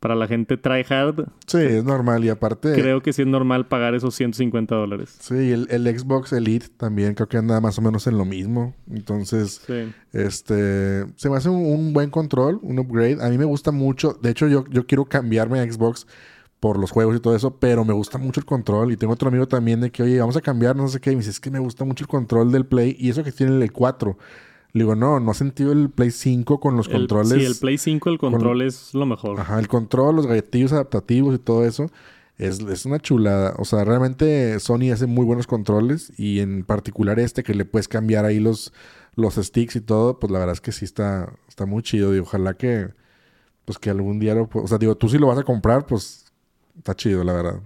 para 0.00 0.14
la 0.14 0.26
gente 0.26 0.56
tryhard. 0.56 1.28
Sí, 1.46 1.58
es 1.58 1.84
normal. 1.84 2.24
Y 2.24 2.30
aparte. 2.30 2.72
Creo 2.72 3.02
que 3.02 3.12
sí 3.12 3.22
es 3.22 3.28
normal 3.28 3.68
pagar 3.68 3.94
esos 3.94 4.14
150 4.14 4.74
dólares. 4.74 5.14
Sí, 5.20 5.52
el, 5.52 5.68
el, 5.70 5.86
Xbox 5.98 6.32
Elite 6.32 6.68
también 6.76 7.14
creo 7.14 7.28
que 7.28 7.36
anda 7.36 7.60
más 7.60 7.78
o 7.78 7.82
menos 7.82 8.06
en 8.06 8.16
lo 8.16 8.24
mismo. 8.24 8.74
Entonces, 8.90 9.60
este. 10.12 11.06
Se 11.16 11.28
me 11.28 11.36
hace 11.36 11.50
un, 11.50 11.92
buen 11.92 12.10
control, 12.10 12.58
un 12.62 12.78
upgrade. 12.78 13.22
A 13.22 13.28
mí 13.28 13.36
me 13.36 13.44
gusta 13.44 13.70
mucho. 13.70 14.14
De 14.14 14.30
hecho, 14.30 14.48
yo, 14.48 14.64
yo 14.70 14.86
quiero 14.86 15.04
cambiarme 15.04 15.60
a 15.60 15.70
Xbox 15.70 16.06
por 16.60 16.78
los 16.78 16.90
juegos 16.90 17.16
y 17.16 17.20
todo 17.20 17.36
eso, 17.36 17.56
pero 17.58 17.84
me 17.84 17.92
gusta 17.92 18.16
mucho 18.16 18.40
el 18.40 18.46
control. 18.46 18.92
Y 18.92 18.96
tengo 18.96 19.12
otro 19.12 19.28
amigo 19.28 19.46
también 19.46 19.80
de 19.80 19.90
que, 19.90 20.02
oye, 20.02 20.18
vamos 20.18 20.36
a 20.36 20.40
cambiar, 20.40 20.76
no 20.76 20.88
sé 20.88 20.98
qué. 21.00 21.12
Y 21.12 21.16
me 21.16 21.20
dice, 21.20 21.30
es 21.30 21.40
que 21.40 21.50
me 21.50 21.58
gusta 21.58 21.84
mucho 21.84 22.04
el 22.04 22.08
control 22.08 22.50
del 22.52 22.64
Play. 22.64 22.96
Y 22.98 23.10
eso 23.10 23.22
que 23.22 23.32
tiene 23.32 23.62
el 23.62 23.70
4. 23.70 24.16
Le 24.72 24.84
digo, 24.84 24.94
no, 24.94 25.18
no 25.18 25.30
has 25.32 25.36
sentido 25.36 25.72
el 25.72 25.90
Play 25.90 26.10
5 26.10 26.60
con 26.60 26.76
los 26.76 26.88
controles. 26.88 27.32
Sí, 27.32 27.44
el 27.44 27.56
Play 27.56 27.76
5, 27.78 28.10
el 28.10 28.18
control 28.18 28.62
es 28.62 28.94
lo 28.94 29.04
mejor. 29.04 29.40
Ajá, 29.40 29.58
el 29.58 29.68
control, 29.68 30.16
los 30.16 30.26
gatillos 30.26 30.72
adaptativos 30.72 31.34
y 31.34 31.38
todo 31.38 31.64
eso. 31.64 31.86
Es, 32.38 32.60
es, 32.60 32.86
una 32.86 33.00
chulada. 33.00 33.54
O 33.58 33.64
sea, 33.64 33.84
realmente 33.84 34.58
Sony 34.60 34.92
hace 34.92 35.06
muy 35.06 35.24
buenos 35.24 35.46
controles. 35.46 36.12
Y 36.16 36.40
en 36.40 36.64
particular 36.64 37.18
este, 37.18 37.42
que 37.42 37.54
le 37.54 37.64
puedes 37.64 37.88
cambiar 37.88 38.24
ahí 38.24 38.38
los, 38.38 38.72
los 39.16 39.34
sticks 39.34 39.76
y 39.76 39.80
todo, 39.80 40.18
pues 40.20 40.30
la 40.30 40.38
verdad 40.38 40.54
es 40.54 40.60
que 40.60 40.72
sí 40.72 40.84
está, 40.84 41.32
está 41.48 41.66
muy 41.66 41.82
chido. 41.82 42.14
Y 42.14 42.20
ojalá 42.20 42.54
que, 42.54 42.90
pues 43.64 43.78
que 43.78 43.90
algún 43.90 44.20
día 44.20 44.34
lo. 44.34 44.48
O 44.52 44.68
sea, 44.68 44.78
digo, 44.78 44.96
tú 44.96 45.08
si 45.08 45.18
lo 45.18 45.26
vas 45.26 45.38
a 45.38 45.42
comprar, 45.42 45.84
pues 45.84 46.32
está 46.78 46.94
chido, 46.94 47.24
la 47.24 47.32
verdad. 47.32 47.60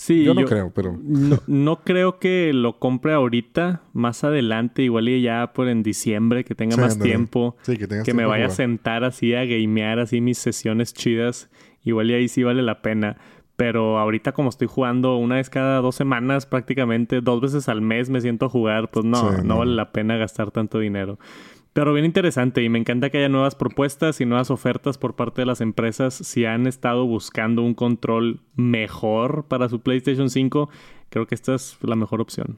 Sí, 0.00 0.24
yo 0.24 0.32
no 0.32 0.46
creo, 0.46 0.72
pero. 0.72 0.98
No, 1.46 1.82
creo 1.84 2.18
que 2.18 2.52
lo 2.54 2.78
compre 2.78 3.12
ahorita, 3.12 3.82
más 3.92 4.24
adelante, 4.24 4.80
igual 4.82 5.10
y 5.10 5.20
ya 5.20 5.52
por 5.52 5.68
en 5.68 5.82
diciembre, 5.82 6.42
que 6.42 6.54
tenga 6.54 6.78
más 6.78 6.98
tiempo. 6.98 7.54
Sí, 7.60 7.76
que, 7.76 7.86
que 8.02 8.14
me 8.14 8.24
vaya 8.24 8.46
a 8.46 8.50
sentar 8.50 9.04
así 9.04 9.34
a 9.34 9.44
gamear 9.44 9.98
así 9.98 10.22
mis 10.22 10.38
sesiones 10.38 10.94
chidas. 10.94 11.50
Igual 11.84 12.10
y 12.10 12.14
ahí 12.14 12.28
sí 12.28 12.42
vale 12.42 12.62
la 12.62 12.80
pena. 12.80 13.18
Pero 13.56 13.98
ahorita 13.98 14.32
como 14.32 14.48
estoy 14.48 14.68
jugando 14.68 15.18
una 15.18 15.34
vez 15.34 15.50
cada 15.50 15.82
dos 15.82 15.96
semanas 15.96 16.46
prácticamente, 16.46 17.20
dos 17.20 17.42
veces 17.42 17.68
al 17.68 17.82
mes 17.82 18.08
me 18.08 18.22
siento 18.22 18.46
a 18.46 18.48
jugar, 18.48 18.90
pues 18.90 19.04
no, 19.04 19.42
no 19.42 19.58
vale 19.58 19.74
la 19.74 19.92
pena 19.92 20.16
gastar 20.16 20.50
tanto 20.50 20.78
dinero. 20.78 21.18
Pero 21.72 21.92
bien 21.92 22.04
interesante 22.04 22.62
y 22.64 22.68
me 22.68 22.80
encanta 22.80 23.10
que 23.10 23.18
haya 23.18 23.28
nuevas 23.28 23.54
propuestas 23.54 24.20
y 24.20 24.26
nuevas 24.26 24.50
ofertas 24.50 24.98
por 24.98 25.14
parte 25.14 25.42
de 25.42 25.46
las 25.46 25.60
empresas 25.60 26.14
si 26.14 26.44
han 26.44 26.66
estado 26.66 27.06
buscando 27.06 27.62
un 27.62 27.74
control 27.74 28.40
mejor 28.56 29.44
para 29.46 29.68
su 29.68 29.80
PlayStation 29.80 30.30
5. 30.30 30.68
Creo 31.10 31.26
que 31.26 31.34
esta 31.34 31.54
es 31.54 31.76
la 31.82 31.96
mejor 31.96 32.20
opción. 32.20 32.56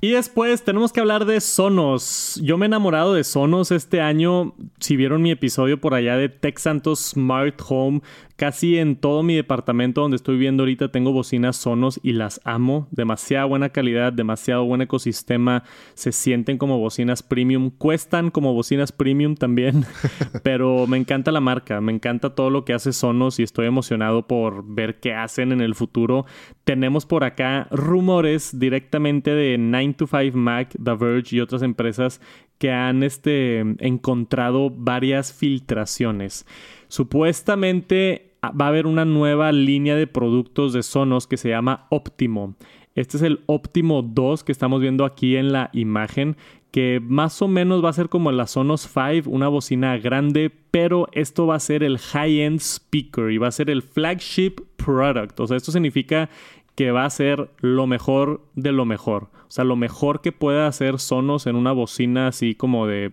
Y 0.00 0.10
después 0.12 0.64
tenemos 0.64 0.92
que 0.92 1.00
hablar 1.00 1.26
de 1.26 1.40
Sonos. 1.40 2.40
Yo 2.42 2.56
me 2.58 2.64
he 2.64 2.68
enamorado 2.68 3.14
de 3.14 3.24
Sonos 3.24 3.70
este 3.70 4.00
año. 4.00 4.54
Si 4.80 4.96
vieron 4.96 5.22
mi 5.22 5.30
episodio 5.30 5.80
por 5.80 5.94
allá 5.94 6.16
de 6.16 6.30
Tech 6.30 6.58
Santos 6.58 7.10
Smart 7.10 7.60
Home, 7.68 8.00
casi 8.36 8.78
en 8.78 8.96
todo 8.96 9.22
mi 9.22 9.36
departamento 9.36 10.00
donde 10.00 10.16
estoy 10.16 10.38
viendo 10.38 10.62
ahorita 10.62 10.90
tengo 10.90 11.12
bocinas 11.12 11.56
Sonos 11.56 12.00
y 12.02 12.12
las 12.14 12.40
amo. 12.44 12.88
Demasiada 12.90 13.44
buena 13.44 13.68
calidad, 13.68 14.14
demasiado 14.14 14.64
buen 14.64 14.80
ecosistema. 14.80 15.62
Se 15.92 16.10
sienten 16.10 16.56
como 16.56 16.78
bocinas 16.78 17.22
premium. 17.22 17.70
Cuestan 17.70 18.30
como 18.30 18.54
bocinas 18.54 18.92
premium 18.92 19.34
también. 19.34 19.84
pero 20.42 20.86
me 20.86 20.96
encanta 20.96 21.32
la 21.32 21.40
marca. 21.40 21.82
Me 21.82 21.92
encanta 21.92 22.34
todo 22.34 22.48
lo 22.48 22.64
que 22.64 22.72
hace 22.72 22.94
Sonos 22.94 23.38
y 23.38 23.42
estoy 23.42 23.66
emocionado 23.66 24.26
por 24.26 24.64
ver 24.66 25.00
qué 25.00 25.12
hacen 25.12 25.52
en 25.52 25.60
el 25.60 25.74
futuro. 25.74 26.24
Tenemos 26.64 27.04
por 27.04 27.24
acá 27.24 27.68
rumores 27.90 28.58
directamente 28.58 29.32
de 29.34 29.58
9 29.58 29.94
to 29.98 30.06
5 30.06 30.36
Mac, 30.36 30.74
The 30.82 30.94
Verge 30.94 31.36
y 31.36 31.40
otras 31.40 31.62
empresas 31.62 32.20
que 32.58 32.70
han 32.70 33.02
este, 33.02 33.60
encontrado 33.80 34.70
varias 34.70 35.32
filtraciones. 35.32 36.46
Supuestamente 36.88 38.36
ah, 38.42 38.52
va 38.52 38.66
a 38.66 38.68
haber 38.68 38.86
una 38.86 39.04
nueva 39.04 39.50
línea 39.50 39.96
de 39.96 40.06
productos 40.06 40.72
de 40.72 40.82
Sonos 40.82 41.26
que 41.26 41.36
se 41.36 41.48
llama 41.48 41.86
Optimo. 41.90 42.54
Este 42.94 43.16
es 43.16 43.22
el 43.22 43.40
Optimo 43.46 44.02
2 44.02 44.44
que 44.44 44.52
estamos 44.52 44.80
viendo 44.80 45.04
aquí 45.04 45.36
en 45.36 45.52
la 45.52 45.70
imagen, 45.72 46.36
que 46.70 47.00
más 47.02 47.42
o 47.42 47.48
menos 47.48 47.84
va 47.84 47.90
a 47.90 47.94
ser 47.94 48.08
como 48.08 48.30
la 48.30 48.46
Sonos 48.46 48.88
5, 48.92 49.28
una 49.28 49.48
bocina 49.48 49.96
grande, 49.98 50.52
pero 50.70 51.08
esto 51.12 51.46
va 51.46 51.56
a 51.56 51.60
ser 51.60 51.82
el 51.82 51.98
high-end 51.98 52.60
speaker 52.60 53.30
y 53.30 53.38
va 53.38 53.48
a 53.48 53.52
ser 53.52 53.70
el 53.70 53.82
flagship 53.82 54.60
product. 54.76 55.38
O 55.40 55.46
sea, 55.46 55.56
esto 55.56 55.72
significa 55.72 56.30
que 56.80 56.92
va 56.92 57.04
a 57.04 57.10
ser 57.10 57.50
lo 57.60 57.86
mejor 57.86 58.40
de 58.54 58.72
lo 58.72 58.86
mejor. 58.86 59.24
O 59.24 59.50
sea, 59.50 59.64
lo 59.64 59.76
mejor 59.76 60.22
que 60.22 60.32
pueda 60.32 60.66
hacer 60.66 60.98
Sonos 60.98 61.46
en 61.46 61.54
una 61.54 61.72
bocina 61.72 62.28
así 62.28 62.54
como 62.54 62.86
de 62.86 63.12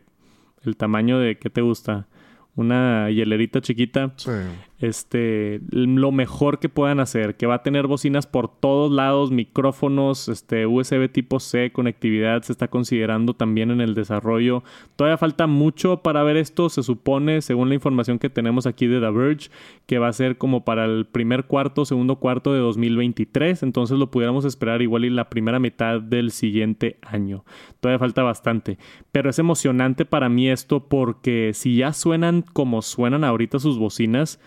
el 0.63 0.77
tamaño 0.77 1.19
de 1.19 1.37
¿qué 1.37 1.49
te 1.49 1.59
gusta? 1.59 2.07
Una 2.55 3.09
hielerita 3.09 3.59
chiquita. 3.59 4.13
Sí 4.15 4.31
este, 4.79 5.59
lo 5.71 6.11
mejor 6.11 6.59
que 6.59 6.69
puedan 6.69 6.99
hacer, 6.99 7.35
que 7.35 7.47
va 7.47 7.55
a 7.55 7.63
tener 7.63 7.87
bocinas 7.87 8.27
por 8.27 8.47
todos 8.47 8.91
lados, 8.91 9.31
micrófonos, 9.31 10.29
este, 10.29 10.67
USB 10.67 11.11
tipo 11.11 11.39
C, 11.39 11.71
conectividad 11.71 12.43
se 12.43 12.51
está 12.51 12.67
considerando 12.67 13.33
también 13.33 13.71
en 13.71 13.81
el 13.81 13.95
desarrollo. 13.95 14.63
Todavía 14.95 15.17
falta 15.17 15.47
mucho 15.47 16.03
para 16.03 16.21
ver 16.21 16.37
esto, 16.37 16.69
se 16.69 16.83
supone, 16.83 17.41
según 17.41 17.69
la 17.69 17.75
información 17.75 18.19
que 18.19 18.29
tenemos 18.29 18.67
aquí 18.67 18.85
de 18.85 18.99
The 18.99 19.09
Verge, 19.09 19.49
que 19.87 19.97
va 19.97 20.09
a 20.09 20.13
ser 20.13 20.37
como 20.37 20.63
para 20.63 20.85
el 20.85 21.05
primer 21.05 21.45
cuarto, 21.45 21.83
segundo 21.85 22.17
cuarto 22.17 22.53
de 22.53 22.59
2023, 22.59 23.63
entonces 23.63 23.97
lo 23.97 24.11
pudiéramos 24.11 24.45
esperar 24.45 24.83
igual 24.83 25.05
y 25.05 25.09
la 25.09 25.29
primera 25.29 25.59
mitad 25.59 26.01
del 26.01 26.29
siguiente 26.29 26.99
año. 27.01 27.45
Todavía 27.79 27.99
falta 27.99 28.21
bastante, 28.21 28.77
pero 29.11 29.31
es 29.31 29.39
emocionante 29.39 30.05
para 30.05 30.29
mí 30.29 30.49
esto 30.49 30.87
porque 30.87 31.51
si 31.55 31.77
ya 31.77 31.93
suenan 31.93 32.43
como 32.43 32.83
suenan 32.83 33.23
ahorita 33.23 33.59
sus 33.59 33.79
bocinas, 33.79 34.39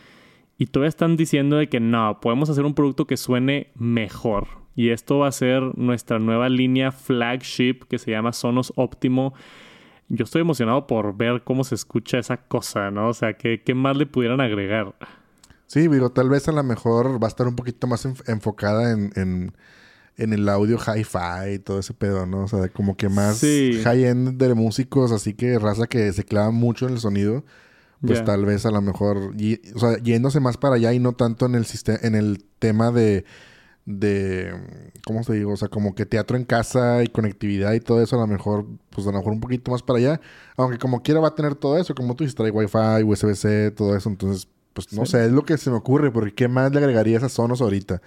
y 0.60 0.66
todavía 0.66 0.90
están 0.90 1.16
diciendo 1.16 1.56
de 1.56 1.70
que 1.70 1.80
no, 1.80 2.20
podemos 2.20 2.50
hacer 2.50 2.66
un 2.66 2.74
producto 2.74 3.06
que 3.06 3.16
suene 3.16 3.72
mejor. 3.76 4.46
Y 4.76 4.90
esto 4.90 5.16
va 5.16 5.28
a 5.28 5.32
ser 5.32 5.62
nuestra 5.78 6.18
nueva 6.18 6.50
línea 6.50 6.92
flagship 6.92 7.86
que 7.88 7.98
se 7.98 8.10
llama 8.10 8.34
Sonos 8.34 8.70
Optimo. 8.76 9.32
Yo 10.10 10.24
estoy 10.24 10.42
emocionado 10.42 10.86
por 10.86 11.16
ver 11.16 11.44
cómo 11.44 11.64
se 11.64 11.74
escucha 11.74 12.18
esa 12.18 12.36
cosa, 12.36 12.90
¿no? 12.90 13.08
O 13.08 13.14
sea, 13.14 13.38
¿qué, 13.38 13.62
qué 13.64 13.74
más 13.74 13.96
le 13.96 14.04
pudieran 14.04 14.42
agregar? 14.42 14.94
Sí, 15.66 15.88
digo, 15.88 16.10
tal 16.10 16.28
vez 16.28 16.46
a 16.46 16.52
lo 16.52 16.62
mejor 16.62 17.22
va 17.22 17.28
a 17.28 17.30
estar 17.30 17.48
un 17.48 17.56
poquito 17.56 17.86
más 17.86 18.04
enfocada 18.26 18.92
en, 18.92 19.12
en, 19.16 19.54
en, 20.18 20.32
el 20.34 20.46
audio 20.46 20.76
hi-fi 20.76 21.54
y 21.54 21.58
todo 21.58 21.78
ese 21.78 21.94
pedo, 21.94 22.26
¿no? 22.26 22.44
O 22.44 22.48
sea, 22.48 22.68
como 22.68 22.98
que 22.98 23.08
más 23.08 23.40
high-end 23.40 24.36
de 24.36 24.54
músicos, 24.54 25.10
así 25.10 25.32
que 25.32 25.58
raza 25.58 25.86
que 25.86 26.12
se 26.12 26.24
clava 26.24 26.50
mucho 26.50 26.86
en 26.86 26.92
el 26.92 27.00
sonido 27.00 27.44
pues 28.00 28.24
tal 28.24 28.44
vez 28.44 28.64
a 28.66 28.70
lo 28.70 28.80
mejor, 28.80 29.34
o 29.74 29.78
sea, 29.78 29.98
yéndose 29.98 30.40
más 30.40 30.56
para 30.56 30.76
allá 30.76 30.92
y 30.92 30.98
no 30.98 31.12
tanto 31.12 31.46
en 31.46 31.54
el 31.54 31.66
sistema, 31.66 31.98
en 32.02 32.14
el 32.14 32.44
tema 32.58 32.90
de, 32.90 33.24
de, 33.84 34.54
¿cómo 35.04 35.22
se 35.22 35.34
digo? 35.34 35.52
O 35.52 35.56
sea, 35.56 35.68
como 35.68 35.94
que 35.94 36.06
teatro 36.06 36.36
en 36.36 36.44
casa 36.44 37.02
y 37.02 37.08
conectividad 37.08 37.72
y 37.72 37.80
todo 37.80 38.02
eso, 38.02 38.16
a 38.16 38.20
lo 38.20 38.26
mejor, 38.26 38.66
pues 38.90 39.06
a 39.06 39.12
lo 39.12 39.18
mejor 39.18 39.32
un 39.32 39.40
poquito 39.40 39.70
más 39.70 39.82
para 39.82 39.98
allá, 39.98 40.20
aunque 40.56 40.78
como 40.78 41.02
quiera 41.02 41.20
va 41.20 41.28
a 41.28 41.34
tener 41.34 41.54
todo 41.54 41.76
eso, 41.78 41.94
como 41.94 42.14
tú 42.14 42.24
dices, 42.24 42.34
trae 42.34 42.50
Wi-Fi, 42.50 43.04
USB-C, 43.04 43.72
todo 43.72 43.96
eso, 43.96 44.08
entonces, 44.08 44.48
pues 44.72 44.92
no 44.92 45.04
sé, 45.06 45.26
es 45.26 45.32
lo 45.32 45.44
que 45.44 45.58
se 45.58 45.70
me 45.70 45.76
ocurre, 45.76 46.10
porque 46.10 46.34
¿qué 46.34 46.48
más 46.48 46.72
le 46.72 46.78
agregaría 46.78 47.16
a 47.16 47.18
esas 47.18 47.32
zonas 47.32 47.60
ahorita? 47.60 48.00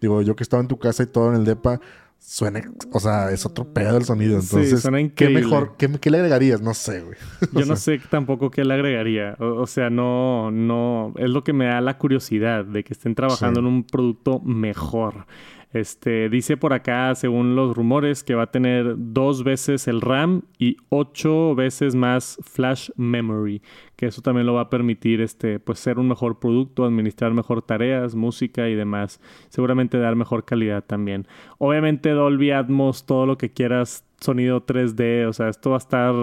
Digo, 0.00 0.22
yo 0.22 0.36
que 0.36 0.42
estaba 0.42 0.60
en 0.60 0.68
tu 0.68 0.78
casa 0.78 1.02
y 1.02 1.06
todo 1.06 1.30
en 1.30 1.36
el 1.36 1.44
DEPA, 1.44 1.80
suena, 2.26 2.62
o 2.90 3.00
sea, 3.00 3.30
es 3.30 3.44
otro 3.44 3.72
pedo 3.72 3.98
el 3.98 4.04
sonido. 4.04 4.40
Entonces, 4.40 4.88
¿qué 5.14 5.28
mejor, 5.28 5.76
qué, 5.76 6.10
le 6.10 6.16
agregarías? 6.16 6.62
No 6.62 6.72
sé, 6.72 7.02
güey. 7.02 7.18
Yo 7.52 7.66
no 7.66 7.76
sé 7.76 8.00
tampoco 8.10 8.50
qué 8.50 8.64
le 8.64 8.74
agregaría. 8.74 9.36
O, 9.38 9.66
sea, 9.66 9.90
no, 9.90 10.50
no, 10.50 11.03
es 11.16 11.30
lo 11.30 11.44
que 11.44 11.52
me 11.52 11.66
da 11.66 11.80
la 11.80 11.98
curiosidad 11.98 12.64
de 12.64 12.84
que 12.84 12.92
estén 12.92 13.14
trabajando 13.14 13.60
en 13.60 13.66
un 13.66 13.84
producto 13.84 14.40
mejor. 14.40 15.26
Este, 15.74 16.28
dice 16.28 16.56
por 16.56 16.72
acá, 16.72 17.12
según 17.16 17.56
los 17.56 17.76
rumores, 17.76 18.22
que 18.22 18.36
va 18.36 18.44
a 18.44 18.50
tener 18.52 18.94
dos 18.96 19.42
veces 19.42 19.88
el 19.88 20.00
RAM 20.00 20.42
y 20.56 20.76
ocho 20.88 21.56
veces 21.56 21.96
más 21.96 22.38
flash 22.44 22.90
memory, 22.94 23.60
que 23.96 24.06
eso 24.06 24.22
también 24.22 24.46
lo 24.46 24.54
va 24.54 24.60
a 24.60 24.70
permitir, 24.70 25.20
este, 25.20 25.58
pues 25.58 25.80
ser 25.80 25.98
un 25.98 26.06
mejor 26.06 26.38
producto, 26.38 26.84
administrar 26.84 27.34
mejor 27.34 27.60
tareas, 27.60 28.14
música 28.14 28.68
y 28.68 28.76
demás. 28.76 29.20
Seguramente 29.48 29.98
dar 29.98 30.14
mejor 30.14 30.44
calidad 30.44 30.84
también. 30.84 31.26
Obviamente 31.58 32.10
Dolby 32.10 32.52
Atmos, 32.52 33.04
todo 33.04 33.26
lo 33.26 33.36
que 33.36 33.52
quieras, 33.52 34.04
sonido 34.20 34.64
3D, 34.64 35.26
o 35.26 35.32
sea, 35.32 35.48
esto 35.48 35.70
va 35.70 35.76
a 35.76 35.78
estar 35.78 36.14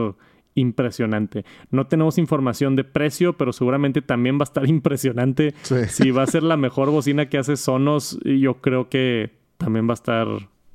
impresionante. 0.56 1.46
No 1.70 1.88
tenemos 1.88 2.18
información 2.18 2.76
de 2.76 2.84
precio, 2.84 3.38
pero 3.38 3.54
seguramente 3.54 4.02
también 4.02 4.38
va 4.38 4.44
a 4.44 4.50
estar 4.52 4.68
impresionante. 4.70 5.54
Si 5.88 6.12
va 6.12 6.24
a 6.24 6.28
ser 6.28 6.44
la 6.44 6.58
mejor 6.58 6.90
bocina 6.92 7.30
que 7.30 7.38
hace 7.38 7.58
Sonos, 7.58 8.20
yo 8.24 8.62
creo 8.62 8.90
que 8.90 9.32
también 9.58 9.88
va 9.88 9.94
a 9.94 9.96
estar 9.96 10.28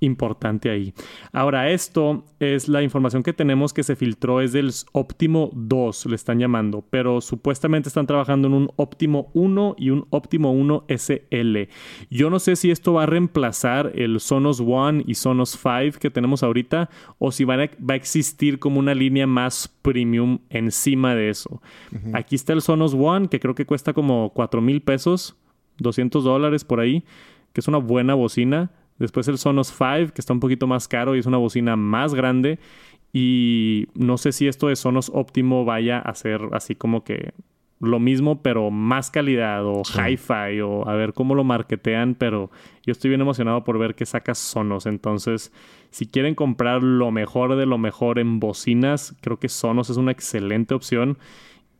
importante 0.07 0.71
ahí. 0.71 0.95
Ahora, 1.33 1.71
esto 1.71 2.25
es 2.41 2.69
la 2.69 2.83
información 2.83 3.23
que 3.23 3.33
tenemos 3.33 3.73
que 3.73 3.83
se 3.83 3.97
filtró, 3.97 4.41
es 4.41 4.53
del 4.53 4.71
óptimo 4.93 5.51
2, 5.55 6.07
le 6.07 6.17
están 6.17 6.39
llamando, 6.39 6.85
pero 6.89 7.21
supuestamente 7.21 7.89
están 7.89 8.07
trabajando 8.07 8.49
en 8.49 8.55
un 8.55 8.71
óptimo 8.77 9.31
1 9.35 9.77
y 9.79 9.91
un 9.91 10.07
óptimo 10.11 10.53
1 10.53 10.85
SL. 10.89 11.69
Yo 12.11 12.31
no 12.31 12.39
sé 12.39 12.57
si 12.57 12.71
esto 12.71 12.95
va 12.95 13.03
a 13.03 13.07
reemplazar 13.07 13.93
el 13.95 14.19
Sonos 14.21 14.61
One 14.61 15.05
y 15.07 15.15
Sonos 15.15 15.59
5 15.61 15.99
que 16.01 16.11
tenemos 16.11 16.43
ahorita, 16.43 16.89
o 17.19 17.33
si 17.33 17.45
va 17.45 17.55
a, 17.55 17.95
existir 17.95 18.59
como 18.59 18.79
una 18.79 18.95
línea 18.95 19.27
más 19.27 19.69
premium 19.83 20.39
encima 20.51 21.15
de 21.15 21.29
eso. 21.29 21.61
Aquí 22.13 22.35
está 22.35 22.53
el 22.53 22.63
Sonos 22.63 22.95
One, 22.95 23.29
que 23.29 23.41
creo 23.41 23.55
que 23.55 23.67
cuesta 23.67 23.93
como 23.93 24.33
4 24.35 24.61
mil 24.61 24.81
pesos, 24.81 25.37
200 25.79 26.25
dólares 26.25 26.65
por 26.65 26.81
ahí 26.81 27.05
que 27.57 27.61
es 27.61 27.69
una 27.69 27.79
buena 27.79 28.13
bocina. 28.13 28.71
Después 28.99 29.29
el 29.29 29.39
Sonos 29.39 29.69
5, 29.69 30.13
que 30.15 30.21
está 30.21 30.33
un 30.33 30.41
poquito 30.41 30.67
más 30.67 30.89
caro 30.89 31.15
y 31.15 31.19
es 31.19 31.27
una 31.27 31.39
bocina 31.39 31.77
más 31.77 32.15
grande. 32.15 32.59
Y 33.13 33.89
no 33.95 34.19
sé 34.19 34.33
si 34.33 34.49
esto 34.49 34.69
de 34.69 34.77
Sonos 34.77 35.11
óptimo 35.15 35.65
vaya 35.65 35.99
a 35.99 36.15
ser 36.15 36.41
así 36.53 36.75
como 36.75 37.05
que 37.05 37.33
lo 37.79 37.99
mismo, 37.99 38.41
pero 38.43 38.71
más 38.71 39.11
calidad 39.11 39.65
o 39.67 39.83
hi-fi 39.83 40.61
o 40.61 40.89
a 40.89 40.95
ver 40.95 41.13
cómo 41.13 41.35
lo 41.35 41.45
marketean. 41.45 42.15
Pero 42.15 42.51
yo 42.85 42.93
estoy 42.93 43.11
bien 43.11 43.21
emocionado 43.21 43.65
por 43.65 43.79
ver 43.79 43.95
qué 43.95 44.07
sacas 44.07 44.39
Sonos. 44.39 44.87
Entonces, 44.87 45.53
si 45.91 46.07
quieren 46.07 46.35
comprar 46.35 46.83
lo 46.83 47.11
mejor 47.11 47.57
de 47.57 47.67
lo 47.67 47.79
mejor 47.79 48.19
en 48.19 48.41
bocinas, 48.41 49.15
creo 49.21 49.39
que 49.39 49.49
Sonos 49.49 49.91
es 49.91 49.97
una 49.97 50.13
excelente 50.13 50.75
opción. 50.75 51.19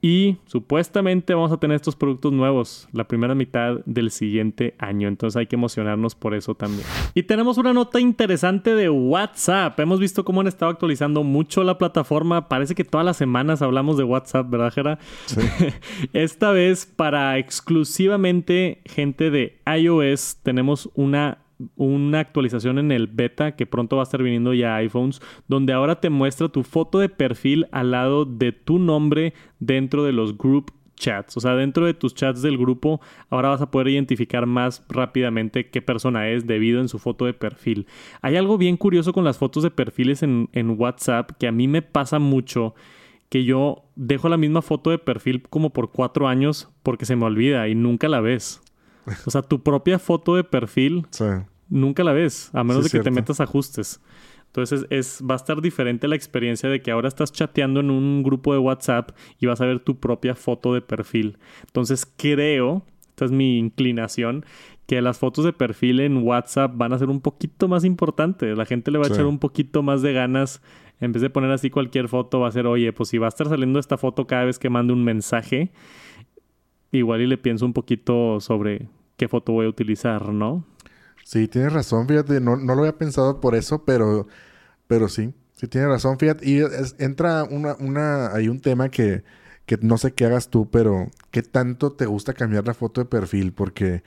Y 0.07 0.37
supuestamente 0.47 1.35
vamos 1.35 1.51
a 1.51 1.57
tener 1.57 1.75
estos 1.75 1.97
productos 1.97 2.33
nuevos 2.33 2.89
la 2.93 3.09
primera 3.09 3.35
mitad 3.35 3.79
del 3.87 4.13
siguiente 4.13 4.77
año. 4.79 5.09
Entonces 5.09 5.37
hay 5.37 5.49
que 5.49 5.57
emocionarnos 5.57 6.15
por 6.15 6.33
eso 6.35 6.55
también. 6.55 6.87
Y 7.15 7.25
tenemos 7.25 7.59
una 7.59 7.73
nota 7.73 7.99
interesante 7.99 8.77
de 8.77 8.89
WhatsApp. 8.89 9.81
Hemos 9.81 9.99
visto 9.99 10.25
cómo 10.25 10.43
han 10.43 10.47
estado 10.47 10.71
actualizando 10.71 11.25
mucho 11.25 11.65
la 11.65 11.77
plataforma. 11.77 12.49
Parece 12.49 12.77
que 12.77 12.85
todas 12.85 13.05
las 13.05 13.17
semanas 13.17 13.63
hablamos 13.63 13.97
de 13.97 14.05
WhatsApp, 14.05 14.49
¿verdad, 14.49 14.73
Jera? 14.73 14.99
Sí. 15.25 15.41
Esta 16.13 16.53
vez 16.53 16.87
para 16.87 17.39
exclusivamente 17.39 18.83
gente 18.85 19.33
de 19.33 19.59
iOS 19.67 20.37
tenemos 20.45 20.89
una 20.95 21.39
una 21.77 22.21
actualización 22.21 22.79
en 22.79 22.93
el 22.93 23.07
beta 23.07 23.57
que 23.57 23.67
pronto 23.67 23.97
va 23.97 24.03
a 24.03 24.05
estar 24.05 24.23
viniendo 24.23 24.55
ya 24.55 24.75
a 24.75 24.79
iPhones, 24.79 25.21
donde 25.49 25.73
ahora 25.73 26.01
te 26.01 26.11
muestra 26.11 26.49
tu 26.49 26.63
foto 26.63 26.99
de 26.99 27.09
perfil 27.09 27.67
al 27.73 27.91
lado 27.91 28.25
de 28.25 28.53
tu 28.53 28.79
nombre 28.79 29.35
dentro 29.59 30.05
de 30.05 30.13
los 30.13 30.37
group 30.37 30.73
chats. 30.97 31.37
O 31.37 31.41
sea, 31.41 31.55
dentro 31.55 31.87
de 31.87 31.95
tus 31.95 32.15
chats 32.15 32.43
del 32.43 32.59
grupo, 32.59 33.01
ahora 33.31 33.51
vas 33.51 33.63
a 33.63 33.71
poder 33.71 33.89
identificar 33.89 34.47
más 34.47 34.85
rápidamente 34.89 35.69
qué 35.69 35.83
persona 35.83 36.29
es 36.31 36.47
debido 36.47 36.81
en 36.81 36.89
su 36.89 36.99
foto 36.99 37.27
de 37.27 37.35
perfil. 37.35 37.87
Hay 38.23 38.37
algo 38.37 38.59
bien 38.59 38.77
curioso 38.77 39.13
con 39.13 39.25
las 39.25 39.39
fotos 39.39 39.63
de 39.63 39.71
perfiles 39.71 40.23
en, 40.23 40.49
en 40.53 40.79
WhatsApp 40.79 41.33
que 41.39 41.47
a 41.47 41.53
mí 41.53 41.69
me 41.69 41.83
pasa 41.83 42.19
mucho 42.19 42.75
que 43.29 43.45
yo 43.45 43.85
dejo 43.97 44.29
la 44.29 44.37
misma 44.37 44.63
foto 44.63 44.91
de 44.91 44.99
perfil 44.99 45.43
como 45.43 45.71
por 45.71 45.91
cuatro 45.91 46.29
años 46.29 46.71
porque 46.83 47.07
se 47.07 47.17
me 47.17 47.25
olvida 47.25 47.69
y 47.69 47.75
nunca 47.75 48.09
la 48.09 48.21
ves. 48.21 48.63
O 49.27 49.31
sea, 49.31 49.43
tu 49.43 49.63
propia 49.63 49.99
foto 49.99 50.35
de 50.35 50.45
perfil 50.45 51.07
nunca 51.69 52.05
la 52.05 52.13
ves, 52.13 52.51
a 52.53 52.65
menos 52.65 52.85
Sí, 52.85 52.91
de 52.93 52.99
que 52.99 53.05
te 53.05 53.11
metas 53.11 53.41
ajustes. 53.41 54.01
Entonces 54.47 54.87
es, 54.91 55.23
va 55.29 55.35
a 55.35 55.37
estar 55.37 55.61
diferente 55.61 56.09
la 56.09 56.17
experiencia 56.17 56.69
de 56.69 56.81
que 56.81 56.91
ahora 56.91 57.09
estás 57.09 57.31
chateando 57.33 57.81
en 57.81 57.91
un 57.91 58.23
grupo 58.23 58.53
de 58.55 58.59
WhatsApp 58.59 59.11
y 59.39 59.47
vas 59.47 59.61
a 59.61 59.67
ver 59.67 59.81
tu 59.81 59.99
propia 60.01 60.35
foto 60.35 60.73
de 60.73 60.81
perfil. 60.81 61.39
Entonces 61.67 62.11
creo, 62.17 62.83
esta 63.11 63.27
es 63.27 63.33
mi 63.33 63.59
inclinación, 63.59 64.47
que 64.87 65.03
las 65.03 65.19
fotos 65.19 65.45
de 65.45 65.53
perfil 65.53 66.01
en 66.01 66.19
WhatsApp 66.19 66.73
van 66.75 66.93
a 66.93 66.99
ser 66.99 67.11
un 67.11 67.21
poquito 67.21 67.69
más 67.69 67.85
importantes. 67.85 68.57
La 68.57 68.65
gente 68.65 68.91
le 68.91 68.99
va 68.99 69.05
a 69.05 69.09
Sí. 69.09 69.15
echar 69.15 69.27
un 69.27 69.39
poquito 69.39 69.83
más 69.83 70.01
de 70.01 70.13
ganas. 70.13 70.63
En 71.01 71.13
vez 71.13 71.21
de 71.21 71.29
poner 71.29 71.51
así 71.51 71.69
cualquier 71.69 72.09
foto, 72.09 72.41
va 72.41 72.49
a 72.49 72.53
ser, 72.53 72.67
oye, 72.67 72.91
pues 72.95 73.11
si 73.11 73.19
va 73.19 73.27
a 73.27 73.29
estar 73.29 73.49
saliendo 73.49 73.79
esta 73.79 73.99
foto 73.99 74.27
cada 74.27 74.45
vez 74.45 74.59
que 74.59 74.71
mande 74.71 74.95
un 74.95 75.05
mensaje, 75.05 75.71
igual 76.99 77.21
y 77.23 77.27
le 77.27 77.39
pienso 77.39 77.67
un 77.67 77.73
poquito 77.73 78.41
sobre 78.41 78.89
qué 79.17 79.29
foto 79.29 79.53
voy 79.53 79.67
a 79.67 79.69
utilizar, 79.69 80.29
¿no? 80.33 80.65
Sí, 81.25 81.49
tienes 81.49 81.73
razón, 81.73 82.07
fíjate, 82.07 82.41
no, 82.41 82.57
no 82.57 82.75
lo 82.75 82.83
había 82.83 82.99
pensado 82.99 83.41
por 83.41 83.55
eso, 83.57 83.85
pero, 83.85 84.29
pero 84.87 85.09
sí, 85.09 85.35
sí 85.55 85.67
tienes 85.67 85.91
razón, 85.91 86.19
fíjate. 86.19 86.49
Y 86.49 86.61
entra 86.99 87.45
una, 87.45 87.75
una, 87.81 88.33
hay 88.33 88.49
un 88.49 88.61
tema 88.61 88.91
que, 88.91 89.25
que 89.67 89.77
no 89.81 89.99
sé 89.99 90.13
qué 90.13 90.27
hagas 90.27 90.51
tú, 90.51 90.71
pero 90.71 91.11
¿qué 91.33 91.43
tanto 91.43 91.93
te 91.93 92.07
gusta 92.07 92.33
cambiar 92.33 92.67
la 92.67 92.75
foto 92.75 93.01
de 93.01 93.07
perfil? 93.07 93.53
Porque 93.53 94.05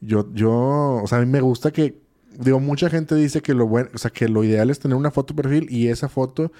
yo, 0.00 0.32
yo, 0.34 1.00
o 1.02 1.06
sea, 1.06 1.18
a 1.18 1.20
mí 1.20 1.30
me 1.30 1.40
gusta 1.40 1.70
que, 1.70 2.00
digo, 2.38 2.58
mucha 2.60 2.90
gente 2.90 3.14
dice 3.14 3.42
que 3.42 3.54
lo 3.54 3.66
bueno, 3.68 3.90
o 3.94 3.98
sea, 3.98 4.10
que 4.10 4.28
lo 4.28 4.42
ideal 4.44 4.70
es 4.70 4.80
tener 4.80 4.96
una 4.96 5.10
foto 5.12 5.34
de 5.34 5.42
perfil 5.42 5.68
y 5.70 5.88
esa 5.88 6.08
foto 6.08 6.52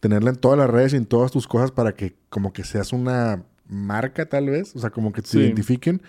tenerla 0.00 0.30
en 0.30 0.36
todas 0.36 0.58
las 0.58 0.70
redes 0.70 0.94
y 0.94 0.96
en 0.96 1.06
todas 1.06 1.30
tus 1.30 1.46
cosas 1.46 1.70
para 1.70 1.94
que 1.94 2.16
como 2.30 2.52
que 2.52 2.64
seas 2.64 2.92
una 2.92 3.44
marca 3.70 4.26
tal 4.28 4.50
vez, 4.50 4.74
o 4.76 4.78
sea, 4.80 4.90
como 4.90 5.12
que 5.12 5.22
te 5.22 5.28
Sí. 5.28 5.38
identifiquen 5.38 6.02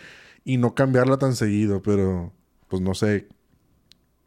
y 0.43 0.57
no 0.57 0.75
cambiarla 0.75 1.17
tan 1.17 1.35
seguido, 1.35 1.81
pero 1.81 2.33
pues 2.67 2.81
no 2.81 2.93
sé. 2.93 3.27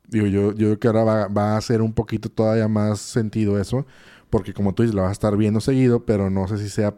Digo, 0.08 0.26
yo, 0.26 0.52
yo 0.52 0.66
creo 0.68 0.78
que 0.78 0.86
ahora 0.88 1.04
va, 1.04 1.28
va 1.28 1.54
a 1.54 1.56
hacer 1.56 1.80
un 1.82 1.92
poquito 1.94 2.28
todavía 2.28 2.68
más 2.68 3.00
sentido 3.00 3.58
eso, 3.60 3.86
porque 4.30 4.52
como 4.52 4.74
tú 4.74 4.82
dices, 4.82 4.94
la 4.94 5.02
vas 5.02 5.08
a 5.10 5.12
estar 5.12 5.36
viendo 5.36 5.60
seguido, 5.60 6.04
pero 6.04 6.30
no 6.30 6.46
sé 6.46 6.58
si 6.58 6.68
sea 6.68 6.94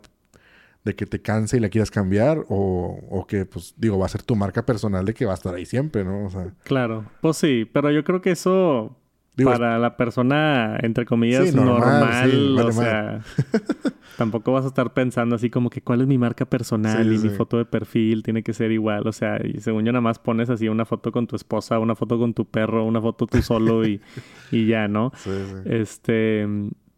de 0.85 0.95
que 0.95 1.07
te 1.07 1.21
canse 1.23 1.57
y 1.57 1.61
la 1.61 1.69
quieras 1.69 1.91
cambiar 1.91 2.45
o, 2.49 3.01
o 3.11 3.27
que, 3.27 3.45
pues, 3.45 3.75
digo, 3.77 3.99
va 3.99 4.07
a 4.07 4.09
ser 4.09 4.23
tu 4.23 4.37
marca 4.37 4.65
personal 4.67 5.05
de 5.05 5.15
que 5.15 5.25
va 5.27 5.33
a 5.33 5.35
estar 5.35 5.55
ahí 5.55 5.67
siempre, 5.67 6.05
¿no? 6.05 6.27
O 6.27 6.31
sea, 6.31 6.53
Claro, 6.65 7.07
pues 7.21 7.37
sí, 7.39 7.69
pero 7.73 7.91
yo 7.91 8.05
creo 8.05 8.21
que 8.21 8.31
eso 8.33 8.97
Digo, 9.37 9.51
para 9.51 9.79
la 9.79 9.97
persona, 9.97 10.79
entre 10.83 11.05
comillas, 11.05 11.51
Sí, 11.51 11.55
normal, 11.55 11.81
normal, 11.81 12.31
sí, 12.31 12.55
vale 12.57 12.69
o 12.69 12.73
sea, 12.73 13.21
tampoco 14.17 14.53
vas 14.53 14.65
a 14.65 14.69
estar 14.69 14.95
pensando 14.95 15.37
así 15.37 15.51
como 15.51 15.69
que 15.69 15.83
cuál 15.83 16.01
es 16.01 16.07
mi 16.07 16.17
marca 16.17 16.47
personal 16.47 17.07
Sí, 17.07 17.15
y 17.17 17.19
mi 17.19 17.37
foto 17.37 17.59
de 17.59 17.67
perfil 17.67 18.23
tiene 18.23 18.43
que 18.43 18.55
ser 18.55 18.73
igual, 18.73 19.07
o 19.07 19.13
sea, 19.13 19.39
y 19.45 19.61
según 19.61 19.85
yo 19.85 19.93
nada 19.93 20.01
más 20.01 20.19
pones 20.19 20.49
así 20.49 20.69
una 20.69 20.87
foto 20.87 21.13
con 21.13 21.27
tu 21.27 21.37
esposa, 21.37 21.79
una 21.79 21.95
foto 21.95 22.19
con 22.19 22.33
tu 22.33 22.47
perro, 22.47 22.85
una 22.85 23.01
foto 23.01 23.27
tú 23.27 23.43
solo 23.43 23.87
y, 23.87 24.01
y 24.51 24.67
ya, 24.67 24.89
¿no? 24.89 25.13
sí, 25.17 25.31
sí. 25.31 25.57
Este, 25.67 26.47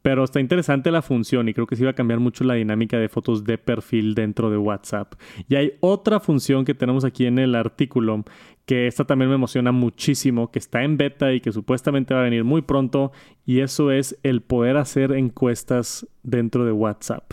pero 0.03 0.25
está 0.25 0.41
interesante 0.41 0.91
la 0.91 1.03
función 1.03 1.49
y 1.49 1.55
creo 1.55 1.67
que 1.67 1.77
sí 1.77 1.85
va 1.85 1.91
a 1.91 1.95
cambiar 1.95 2.21
mucho 2.21 2.45
la 2.45 2.55
dinámica 2.55 2.99
de 2.99 3.09
fotos 3.09 3.45
de 3.45 3.59
perfil 3.59 4.15
dentro 4.15 4.51
de 4.51 4.57
WhatsApp. 4.57 5.15
Y 5.49 5.57
hay 5.57 5.73
otra 5.81 6.21
función 6.21 6.65
que 6.65 6.75
tenemos 6.75 7.05
aquí 7.05 7.27
en 7.27 7.39
el 7.39 7.55
artículo 7.55 8.25
que 8.65 8.87
esta 8.87 9.07
también 9.07 9.31
me 9.31 9.35
emociona 9.35 9.73
muchísimo, 9.73 10.51
que 10.51 10.59
está 10.59 10.83
en 10.85 10.99
beta 10.99 11.33
y 11.33 11.41
que 11.41 11.53
supuestamente 11.53 12.13
va 12.13 12.21
a 12.21 12.25
venir 12.25 12.45
muy 12.45 12.63
pronto 12.63 13.13
y 13.47 13.61
eso 13.61 13.91
es 13.91 14.19
el 14.23 14.43
poder 14.43 14.77
hacer 14.77 15.13
encuestas 15.13 16.07
dentro 16.23 16.65
de 16.65 16.73
WhatsApp. 16.73 17.33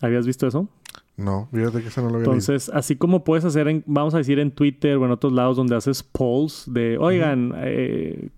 ¿Habías 0.00 0.26
visto 0.26 0.46
eso? 0.46 0.68
No, 1.16 1.48
fíjate 1.52 1.82
que 1.82 1.88
eso 1.88 2.00
no 2.00 2.08
lo 2.08 2.16
había 2.16 2.26
leído. 2.26 2.32
Entonces, 2.32 2.68
así 2.74 2.96
como 2.96 3.22
puedes 3.22 3.44
hacer, 3.44 3.68
en, 3.68 3.84
vamos 3.86 4.14
a 4.14 4.18
decir, 4.18 4.38
en 4.38 4.50
Twitter 4.50 4.96
o 4.96 5.04
en 5.04 5.12
otros 5.12 5.32
lados 5.32 5.56
donde 5.56 5.76
haces 5.76 6.02
polls 6.02 6.64
de, 6.66 6.98
oigan, 6.98 7.52
eh, 7.58 8.30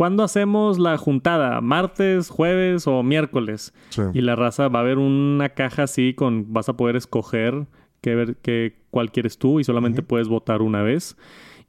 ¿cuándo 0.00 0.22
hacemos 0.22 0.78
la 0.78 0.96
juntada? 0.96 1.60
¿Martes, 1.60 2.30
jueves 2.30 2.86
o 2.86 3.02
miércoles? 3.02 3.74
Sí. 3.90 4.00
Y 4.14 4.22
la 4.22 4.34
raza 4.34 4.68
va 4.68 4.78
a 4.78 4.82
haber 4.82 4.96
una 4.96 5.50
caja 5.50 5.82
así 5.82 6.14
con, 6.14 6.54
vas 6.54 6.70
a 6.70 6.72
poder 6.78 6.96
escoger 6.96 7.66
qué 8.00 8.14
ver, 8.14 8.36
qué, 8.36 8.78
cuál 8.88 9.12
quieres 9.12 9.36
tú 9.36 9.60
y 9.60 9.64
solamente 9.64 10.00
puedes 10.02 10.26
votar 10.26 10.62
una 10.62 10.80
vez. 10.80 11.18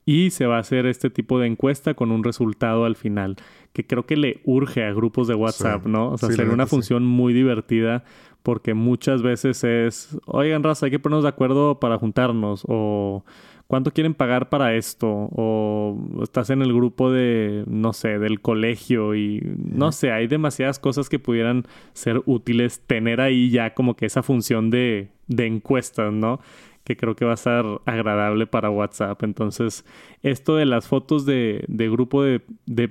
Y 0.05 0.29
se 0.29 0.45
va 0.45 0.55
a 0.55 0.59
hacer 0.59 0.85
este 0.85 1.09
tipo 1.09 1.39
de 1.39 1.47
encuesta 1.47 1.93
con 1.93 2.09
un 2.09 2.23
resultado 2.23 2.85
al 2.85 2.95
final, 2.95 3.35
que 3.73 3.85
creo 3.85 4.05
que 4.05 4.15
le 4.15 4.39
urge 4.45 4.85
a 4.85 4.93
grupos 4.93 5.27
de 5.27 5.35
WhatsApp, 5.35 5.83
Sí. 5.83 5.89
¿no? 5.91 6.11
O 6.11 6.17
sea, 6.17 6.29
Sí, 6.29 6.35
sería 6.35 6.53
una 6.53 6.67
función 6.67 7.03
muy 7.03 7.33
divertida 7.33 8.05
porque 8.43 8.73
muchas 8.73 9.23
veces 9.23 9.61
es, 9.65 10.17
oigan, 10.25 10.63
raza, 10.63 10.85
hay 10.85 10.91
que 10.93 10.99
ponernos 10.99 11.23
de 11.23 11.29
acuerdo 11.29 11.81
para 11.81 11.97
juntarnos 11.97 12.63
o 12.65 13.25
cuánto 13.71 13.91
quieren 13.91 14.15
pagar 14.15 14.49
para 14.49 14.75
esto 14.75 15.07
o 15.07 15.97
estás 16.21 16.49
en 16.49 16.62
el 16.62 16.73
grupo 16.73 17.10
de, 17.10 17.63
no 17.67 17.93
sé, 17.93 18.19
del 18.19 18.41
colegio 18.41 19.15
y 19.15 19.41
no 19.55 19.93
sé, 19.93 20.12
hay 20.12 20.27
demasiadas 20.27 20.77
cosas 20.77 21.07
que 21.07 21.19
pudieran 21.19 21.63
ser 21.93 22.21
útiles 22.25 22.81
tener 22.86 23.21
ahí 23.21 23.49
ya 23.49 23.73
como 23.73 23.95
que 23.95 24.07
esa 24.07 24.23
función 24.23 24.71
de, 24.71 25.07
de 25.27 25.45
encuestas, 25.45 26.12
¿no? 26.12 26.41
Que 26.84 26.97
creo 26.97 27.15
que 27.15 27.23
va 27.23 27.31
a 27.31 27.36
estar 27.36 27.63
agradable 27.86 28.45
para 28.45 28.69
WhatsApp. 28.69 29.23
Entonces, 29.23 29.86
esto 30.21 30.57
de 30.57 30.65
las 30.65 30.89
fotos 30.89 31.25
de, 31.25 31.63
de 31.69 31.89
grupo 31.89 32.23
de, 32.23 32.41
de 32.65 32.89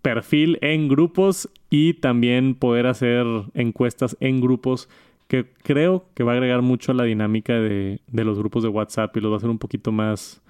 perfil 0.00 0.58
en 0.60 0.86
grupos 0.86 1.50
y 1.70 1.94
también 1.94 2.54
poder 2.54 2.86
hacer 2.86 3.26
encuestas 3.54 4.16
en 4.20 4.40
grupos 4.40 4.88
que 5.30 5.46
creo 5.62 6.06
que 6.14 6.24
va 6.24 6.32
a 6.32 6.34
agregar 6.34 6.60
mucho 6.60 6.90
a 6.90 6.94
la 6.96 7.04
dinámica 7.04 7.52
de, 7.52 8.00
de 8.08 8.24
los 8.24 8.36
grupos 8.36 8.64
de 8.64 8.68
WhatsApp 8.68 9.16
y 9.16 9.20
los 9.20 9.30
va 9.30 9.36
a 9.36 9.38
hacer 9.38 9.48
un 9.48 9.60
poquito 9.60 9.92
más 9.92 10.42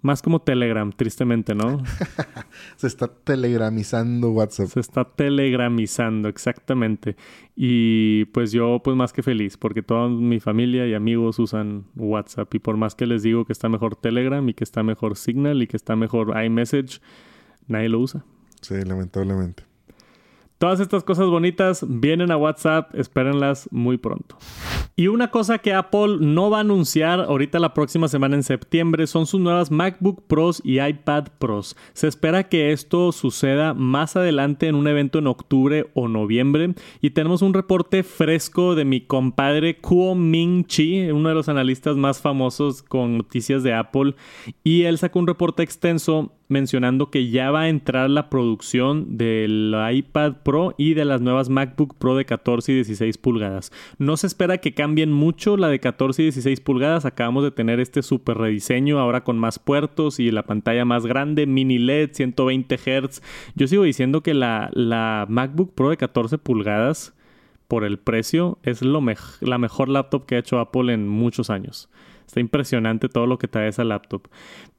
más 0.00 0.20
como 0.20 0.42
Telegram, 0.42 0.90
tristemente, 0.90 1.54
¿no? 1.54 1.80
Se 2.76 2.88
está 2.88 3.06
telegramizando 3.06 4.32
WhatsApp. 4.32 4.66
Se 4.66 4.80
está 4.80 5.04
telegramizando, 5.04 6.28
exactamente. 6.28 7.14
Y 7.54 8.24
pues 8.26 8.50
yo, 8.50 8.80
pues 8.82 8.96
más 8.96 9.12
que 9.12 9.22
feliz, 9.22 9.56
porque 9.56 9.84
toda 9.84 10.08
mi 10.08 10.40
familia 10.40 10.88
y 10.88 10.94
amigos 10.94 11.38
usan 11.38 11.84
WhatsApp. 11.94 12.52
Y 12.52 12.58
por 12.58 12.76
más 12.76 12.96
que 12.96 13.06
les 13.06 13.22
digo 13.22 13.44
que 13.44 13.52
está 13.52 13.68
mejor 13.68 13.94
Telegram 13.94 14.46
y 14.48 14.54
que 14.54 14.64
está 14.64 14.82
mejor 14.82 15.16
Signal 15.16 15.62
y 15.62 15.68
que 15.68 15.76
está 15.76 15.94
mejor 15.94 16.36
iMessage, 16.44 17.00
nadie 17.68 17.88
lo 17.88 18.00
usa. 18.00 18.24
Sí, 18.60 18.74
lamentablemente. 18.84 19.71
Todas 20.62 20.78
estas 20.78 21.02
cosas 21.02 21.26
bonitas 21.26 21.84
vienen 21.88 22.30
a 22.30 22.36
WhatsApp, 22.36 22.94
espérenlas 22.94 23.68
muy 23.72 23.96
pronto. 23.96 24.36
Y 24.94 25.08
una 25.08 25.32
cosa 25.32 25.58
que 25.58 25.74
Apple 25.74 26.18
no 26.20 26.50
va 26.50 26.58
a 26.58 26.60
anunciar 26.60 27.18
ahorita 27.18 27.58
la 27.58 27.74
próxima 27.74 28.06
semana 28.06 28.36
en 28.36 28.44
septiembre 28.44 29.08
son 29.08 29.26
sus 29.26 29.40
nuevas 29.40 29.72
MacBook 29.72 30.22
Pros 30.28 30.62
y 30.64 30.80
iPad 30.80 31.24
Pros. 31.40 31.76
Se 31.94 32.06
espera 32.06 32.48
que 32.48 32.70
esto 32.70 33.10
suceda 33.10 33.74
más 33.74 34.14
adelante 34.14 34.68
en 34.68 34.76
un 34.76 34.86
evento 34.86 35.18
en 35.18 35.26
octubre 35.26 35.90
o 35.94 36.06
noviembre 36.06 36.74
y 37.00 37.10
tenemos 37.10 37.42
un 37.42 37.54
reporte 37.54 38.04
fresco 38.04 38.76
de 38.76 38.84
mi 38.84 39.00
compadre 39.00 39.78
Kuo 39.78 40.14
Ming 40.14 40.66
Chi, 40.66 41.10
uno 41.10 41.30
de 41.30 41.34
los 41.34 41.48
analistas 41.48 41.96
más 41.96 42.20
famosos 42.20 42.84
con 42.84 43.18
noticias 43.18 43.64
de 43.64 43.74
Apple 43.74 44.14
y 44.62 44.82
él 44.82 44.96
sacó 44.98 45.18
un 45.18 45.26
reporte 45.26 45.64
extenso 45.64 46.30
mencionando 46.52 47.10
que 47.10 47.30
ya 47.30 47.50
va 47.50 47.62
a 47.62 47.68
entrar 47.68 48.08
la 48.08 48.30
producción 48.30 49.16
del 49.16 49.74
iPad 49.92 50.34
Pro 50.44 50.74
y 50.78 50.94
de 50.94 51.04
las 51.04 51.20
nuevas 51.20 51.48
MacBook 51.48 51.96
Pro 51.96 52.14
de 52.14 52.24
14 52.24 52.70
y 52.70 52.74
16 52.76 53.18
pulgadas. 53.18 53.72
No 53.98 54.16
se 54.16 54.28
espera 54.28 54.58
que 54.58 54.74
cambien 54.74 55.10
mucho 55.12 55.56
la 55.56 55.68
de 55.68 55.80
14 55.80 56.22
y 56.22 56.24
16 56.26 56.60
pulgadas. 56.60 57.04
Acabamos 57.04 57.42
de 57.42 57.50
tener 57.50 57.80
este 57.80 58.02
super 58.02 58.38
rediseño 58.38 59.00
ahora 59.00 59.24
con 59.24 59.38
más 59.38 59.58
puertos 59.58 60.20
y 60.20 60.30
la 60.30 60.44
pantalla 60.44 60.84
más 60.84 61.06
grande, 61.06 61.46
mini 61.46 61.78
LED, 61.78 62.10
120 62.12 62.76
Hz. 62.76 63.22
Yo 63.54 63.66
sigo 63.66 63.82
diciendo 63.82 64.22
que 64.22 64.34
la, 64.34 65.26
MacBook 65.28 65.74
Pro 65.74 65.90
de 65.90 65.96
14 65.96 66.38
pulgadas 66.38 67.14
por 67.66 67.84
el 67.84 67.98
precio 67.98 68.58
es 68.62 68.82
lo 68.82 69.02
la 69.40 69.58
mejor 69.58 69.88
laptop 69.88 70.26
que 70.26 70.34
ha 70.36 70.38
hecho 70.38 70.58
Apple 70.58 70.92
en 70.92 71.08
muchos 71.08 71.50
años. 71.50 71.88
Está 72.32 72.40
impresionante 72.40 73.10
todo 73.10 73.26
lo 73.26 73.36
que 73.36 73.46
trae 73.46 73.68
esa 73.68 73.84
laptop. 73.84 74.22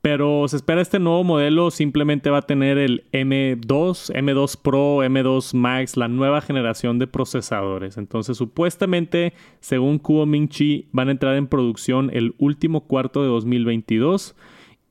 Pero 0.02 0.48
se 0.48 0.56
espera 0.56 0.82
este 0.82 0.98
nuevo 0.98 1.24
modelo 1.24 1.70
simplemente 1.70 2.32
va 2.32 2.40
a 2.40 2.48
tener 2.48 2.80
el 2.80 3.04
M2, 3.12 4.12
M2 4.12 4.60
Pro, 4.60 5.04
M2 5.04 5.54
Max, 5.54 5.96
la 5.96 6.08
nueva 6.08 6.42
generación 6.42 6.98
de 6.98 7.06
procesadores. 7.06 7.98
Entonces, 7.98 8.38
supuestamente, 8.38 9.34
según 9.60 10.00
Kuo 10.00 10.26
Ming 10.26 10.50
Chi, 10.50 10.88
van 10.94 11.10
a 11.10 11.12
entrar 11.12 11.36
en 11.36 11.46
producción 11.46 12.10
el 12.12 12.34
último 12.40 12.88
cuarto 12.88 13.22
de 13.22 13.28
2022 13.28 14.36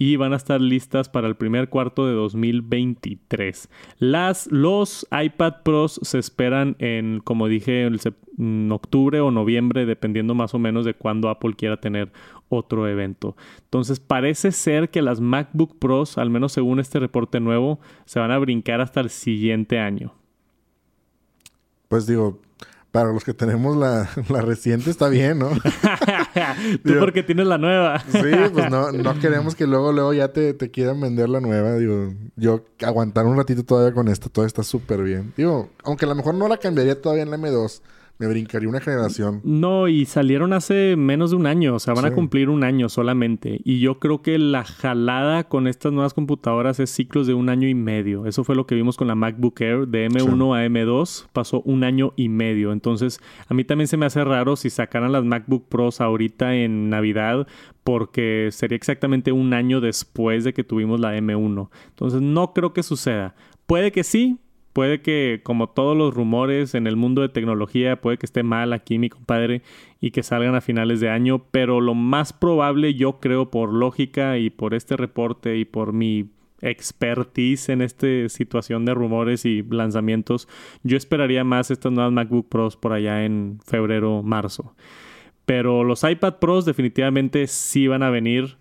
y 0.03 0.17
van 0.17 0.33
a 0.33 0.37
estar 0.37 0.61
listas 0.61 1.09
para 1.09 1.29
el 1.29 1.37
primer 1.37 1.69
cuarto 1.69 2.09
de 2.09 2.15
2023. 2.15 3.69
Las, 4.01 4.51
los 4.51 5.07
iPad 5.13 5.63
Pros 5.63 6.01
se 6.03 6.19
esperan 6.19 6.75
en, 6.81 7.21
como 7.21 7.47
dije, 7.47 7.85
en, 7.85 8.73
octubre 8.73 9.21
o 9.21 9.31
noviembre, 9.31 9.87
dependiendo 9.87 10.35
más 10.35 10.55
o 10.55 10.59
menos 10.59 10.85
de 10.85 10.95
cuándo 10.95 11.29
Apple 11.29 11.55
quiera 11.55 11.77
tener 11.77 12.11
otro 12.53 12.89
evento. 12.89 13.37
Entonces 13.65 14.01
parece 14.01 14.53
ser 14.53 14.91
que 14.91 15.03
las 15.03 15.21
MacBook 15.21 15.79
Pros, 15.79 16.19
al 16.19 16.31
menos 16.31 16.53
según 16.53 16.81
este 16.81 16.99
reporte 16.99 17.41
nuevo, 17.41 17.81
se 18.05 18.21
van 18.21 18.31
a 18.31 18.39
brincar 18.39 18.81
hasta 18.81 19.01
el 19.01 19.11
siguiente 19.11 19.79
año. 19.79 20.15
Pues 21.89 22.07
digo, 22.07 22.41
para 22.93 23.11
los 23.11 23.25
que 23.25 23.35
tenemos 23.35 23.77
la, 23.77 24.09
reciente 24.43 24.91
está 24.91 25.09
bien, 25.09 25.39
¿no? 25.39 25.51
Tú 26.85 26.95
porque 27.01 27.23
tienes 27.23 27.47
la 27.47 27.59
nueva. 27.59 27.99
sí, 28.01 28.21
pues 28.53 28.71
no, 28.71 28.93
no 28.93 29.19
queremos 29.19 29.55
que 29.55 29.67
luego, 29.67 29.93
luego 29.93 30.13
ya 30.13 30.29
te, 30.29 30.53
te, 30.55 30.71
quieran 30.71 31.01
vender 31.01 31.29
la 31.29 31.41
nueva. 31.41 31.75
Digo, 31.77 32.13
yo 32.37 32.67
aguantar 32.83 33.27
un 33.27 33.37
ratito 33.37 33.65
todavía 33.65 33.95
con 33.95 34.09
esta, 34.09 34.29
todo 34.29 34.45
está 34.45 34.63
súper 34.63 35.03
bien. 35.03 35.33
Digo, 35.37 35.71
aunque 35.85 36.05
a 36.05 36.09
lo 36.09 36.15
mejor 36.15 36.35
no 36.35 36.49
la 36.49 36.59
cambiaría 36.59 37.01
todavía 37.01 37.25
en 37.25 37.31
la 37.31 37.39
M2 37.39 37.81
me 38.23 38.29
brincaría 38.29 38.69
una 38.69 38.81
generación. 38.81 39.41
No, 39.43 39.89
y 39.89 40.05
salieron 40.05 40.53
hace 40.53 40.95
menos 40.97 41.31
de 41.31 41.37
un 41.37 41.47
año, 41.47 41.75
o 41.75 41.81
sea, 41.81 41.93
van 41.93 42.05
a 42.05 42.13
cumplir 42.13 42.51
un 42.51 42.63
año 42.63 42.89
solamente. 42.89 43.61
Y 43.65 43.81
yo 43.81 43.99
creo 43.99 44.23
que 44.23 44.39
la 44.39 44.63
jalada 44.63 45.49
con 45.49 45.67
estas 45.67 45.93
nuevas 45.93 46.15
computadoras 46.15 46.79
es 46.79 46.91
ciclos 46.91 47.27
de 47.27 47.35
un 47.35 47.49
año 47.49 47.67
y 47.67 47.75
medio. 47.75 48.27
Eso 48.27 48.45
fue 48.45 48.55
lo 48.55 48.65
que 48.65 48.77
vimos 48.77 48.97
con 48.97 49.09
la 49.09 49.17
MacBook 49.17 49.61
Air 49.61 49.89
de 49.89 50.09
M1 50.09 50.57
a 50.57 50.65
M2, 50.67 51.27
pasó 51.33 51.63
un 51.63 51.83
año 51.83 52.13
y 52.15 52.29
medio. 52.29 52.71
Entonces, 52.71 53.19
a 53.49 53.55
mí 53.55 53.65
también 53.65 53.89
se 53.89 53.97
me 53.97 54.07
hace 54.07 54.23
raro 54.23 54.55
si 54.55 54.71
sacaran 54.71 55.11
las 55.11 55.25
MacBook 55.25 55.69
Pros 55.69 56.01
ahorita 56.01 56.55
en 56.55 56.91
Navidad, 56.91 57.49
porque 57.83 58.51
sería 58.53 58.77
exactamente 58.77 59.33
un 59.33 59.53
año 59.53 59.81
después 59.81 60.45
de 60.45 60.53
que 60.53 60.63
tuvimos 60.63 61.01
la 61.01 61.17
M1. 61.17 61.71
Entonces, 61.89 62.23
no 62.23 62.53
creo 62.53 62.73
que 62.73 62.85
suceda. 62.85 63.35
Puede 63.67 63.91
que 63.91 64.05
sí, 64.05 64.39
Puede 64.73 65.03
que, 65.03 65.41
como 65.43 65.69
todos 65.69 65.97
los 65.97 66.15
rumores 66.15 66.75
en 66.75 66.87
el 66.87 66.97
mundo 66.97 67.21
de 67.23 67.29
tecnología, 67.29 68.01
puede 68.01 68.17
que 68.17 68.27
esté 68.27 68.43
mal 68.43 68.73
aquí 68.73 68.99
mi 68.99 69.11
compadre 69.11 69.63
y 70.01 70.13
que 70.13 70.23
salgan 70.23 70.55
a 70.55 70.61
finales 70.61 71.01
de 71.01 71.11
año, 71.11 71.45
pero 71.51 71.81
lo 71.81 71.95
más 71.95 72.33
probable, 72.33 72.95
yo 72.95 73.21
creo, 73.21 73.51
por 73.51 73.73
lógica 73.73 74.39
y 74.39 74.51
por 74.51 74.75
este 74.75 74.97
reporte 74.97 75.59
y 75.59 75.65
por 75.65 75.93
mi 75.93 76.31
expertise 76.63 77.69
en 77.69 77.83
esta 77.83 78.29
situación 78.29 78.85
de 78.85 78.95
rumores 78.95 79.45
y 79.45 79.63
lanzamientos, 79.63 80.49
yo 80.83 80.97
esperaría 80.97 81.45
más 81.45 81.71
estas 81.71 81.93
nuevas 81.93 82.13
MacBook 82.13 82.49
Pros 82.49 82.77
por 82.77 82.93
allá 82.93 83.25
en 83.25 83.59
febrero, 83.67 84.23
marzo. 84.23 84.75
Pero 85.45 85.85
los 85.85 86.05
iPad 86.05 86.37
Pros 86.39 86.65
definitivamente 86.65 87.47
sí 87.49 87.89
van 87.89 88.03
a 88.03 88.11
venir 88.11 88.57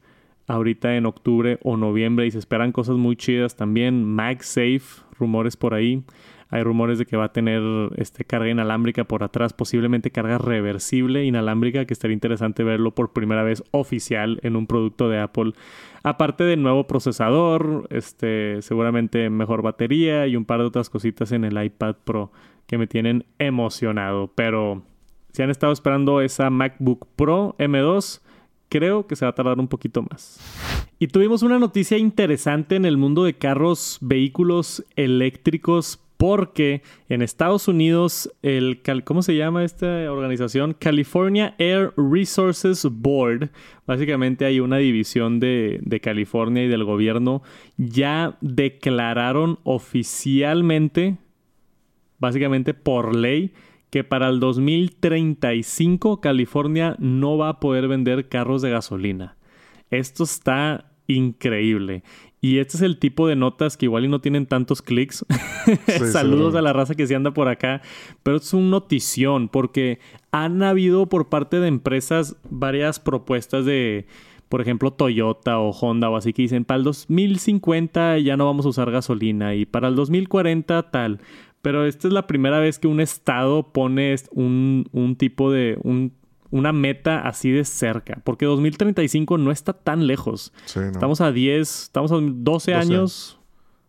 ahorita 0.47 0.95
en 0.95 1.05
octubre 1.05 1.59
o 1.63 1.77
noviembre 1.77 2.25
y 2.25 2.31
se 2.31 2.39
esperan 2.39 2.71
cosas 2.71 2.97
muy 2.97 3.15
chidas 3.15 3.55
también. 3.55 4.05
MagSafe, 4.05 5.03
rumores 5.17 5.57
por 5.57 5.73
ahí. 5.73 6.03
Hay 6.51 6.63
rumores 6.63 6.99
de 6.99 7.05
que 7.05 7.15
va 7.15 7.25
a 7.25 7.31
tener 7.31 7.61
este, 7.95 8.25
carga 8.25 8.49
inalámbrica 8.49 9.05
por 9.05 9.23
atrás, 9.23 9.53
posiblemente 9.53 10.11
carga 10.11 10.37
reversible 10.37 11.23
inalámbrica, 11.23 11.85
que 11.85 11.93
estaría 11.93 12.13
interesante 12.13 12.65
verlo 12.65 12.93
por 12.93 13.13
primera 13.13 13.41
vez 13.41 13.63
oficial 13.71 14.37
en 14.43 14.57
un 14.57 14.67
producto 14.67 15.07
de 15.07 15.19
Apple. 15.19 15.53
Aparte 16.03 16.43
del 16.43 16.61
nuevo 16.61 16.87
procesador, 16.87 17.87
este, 17.89 18.61
seguramente 18.61 19.29
mejor 19.29 19.61
batería 19.61 20.27
y 20.27 20.35
un 20.35 20.43
par 20.43 20.59
de 20.59 20.65
otras 20.65 20.89
cositas 20.89 21.31
en 21.31 21.45
el 21.45 21.63
iPad 21.63 21.95
Pro 22.03 22.33
que 22.67 22.77
me 22.77 22.85
tienen 22.85 23.25
emocionado. 23.39 24.31
Pero 24.35 24.83
si 25.31 25.43
han 25.43 25.49
estado 25.49 25.71
esperando 25.71 26.19
esa 26.19 26.49
MacBook 26.49 27.07
Pro 27.15 27.55
M2, 27.59 28.20
creo 28.71 29.05
que 29.05 29.17
se 29.17 29.25
va 29.25 29.29
a 29.29 29.35
tardar 29.35 29.59
un 29.59 29.67
poquito 29.67 30.01
más. 30.01 30.39
Y 30.97 31.07
tuvimos 31.07 31.43
una 31.43 31.59
noticia 31.59 31.97
interesante 31.97 32.77
en 32.77 32.85
el 32.85 32.95
mundo 32.95 33.25
de 33.25 33.33
carros, 33.33 33.97
vehículos 34.01 34.85
eléctricos, 34.95 35.99
porque 36.15 36.81
en 37.09 37.21
Estados 37.21 37.67
Unidos, 37.67 38.31
el, 38.43 38.81
¿cómo 39.03 39.23
se 39.23 39.35
llama 39.35 39.65
esta 39.65 40.09
organización? 40.11 40.75
California 40.77 41.53
Air 41.57 41.93
Resources 41.97 42.87
Board, 42.89 43.49
básicamente 43.85 44.45
hay 44.45 44.59
una 44.59 44.77
división 44.77 45.39
de, 45.39 45.79
de 45.81 45.99
California 45.99 46.63
y 46.63 46.67
del 46.67 46.85
gobierno, 46.85 47.41
ya 47.77 48.37
declararon 48.39 49.59
oficialmente, 49.63 51.17
básicamente 52.19 52.73
por 52.73 53.15
ley, 53.15 53.51
que 53.91 54.03
para 54.03 54.29
el 54.29 54.39
2035 54.39 56.21
California 56.21 56.95
no 56.97 57.37
va 57.37 57.49
a 57.49 57.59
poder 57.59 57.87
vender 57.87 58.29
carros 58.29 58.63
de 58.63 58.71
gasolina. 58.71 59.37
Esto 59.91 60.23
está 60.23 60.91
increíble. 61.07 62.03
Y 62.39 62.57
este 62.57 62.77
es 62.77 62.81
el 62.81 62.97
tipo 62.97 63.27
de 63.27 63.35
notas 63.35 63.77
que 63.77 63.85
igual 63.85 64.05
y 64.05 64.07
no 64.07 64.19
tienen 64.19 64.47
tantos 64.47 64.81
clics. 64.81 65.23
Saludos 66.11 66.55
a 66.55 66.61
la 66.63 66.73
raza 66.73 66.95
que 66.95 67.05
se 67.05 67.15
anda 67.15 67.31
por 67.31 67.47
acá. 67.49 67.81
Pero 68.23 68.37
es 68.37 68.53
una 68.53 68.69
notición 68.69 69.47
porque 69.47 69.99
han 70.31 70.63
habido 70.63 71.07
por 71.07 71.29
parte 71.29 71.59
de 71.59 71.67
empresas 71.67 72.37
varias 72.49 72.99
propuestas 72.99 73.65
de, 73.65 74.07
por 74.49 74.59
ejemplo, 74.59 74.91
Toyota 74.91 75.59
o 75.59 75.69
Honda 75.69 76.09
o 76.09 76.15
así 76.15 76.33
que 76.33 76.41
dicen, 76.41 76.65
para 76.65 76.79
el 76.79 76.83
2050 76.83 78.17
ya 78.19 78.37
no 78.37 78.45
vamos 78.45 78.65
a 78.65 78.69
usar 78.69 78.89
gasolina 78.89 79.53
y 79.53 79.65
para 79.65 79.89
el 79.89 79.95
2040 79.95 80.89
tal. 80.89 81.19
Pero 81.61 81.85
esta 81.85 82.07
es 82.07 82.13
la 82.13 82.27
primera 82.27 82.59
vez 82.59 82.79
que 82.79 82.87
un 82.87 82.99
estado 82.99 83.71
pone 83.71 84.15
un, 84.31 84.87
un 84.91 85.15
tipo 85.15 85.51
de... 85.51 85.77
Un, 85.83 86.13
una 86.49 86.73
meta 86.73 87.21
así 87.21 87.49
de 87.49 87.63
cerca, 87.63 88.19
porque 88.25 88.45
2035 88.45 89.37
no 89.37 89.51
está 89.51 89.71
tan 89.71 90.05
lejos. 90.05 90.51
Estamos 90.65 91.21
a 91.21 91.31
10, 91.31 91.83
estamos 91.83 92.11
a 92.11 92.17
12, 92.19 92.73
años, 92.73 93.39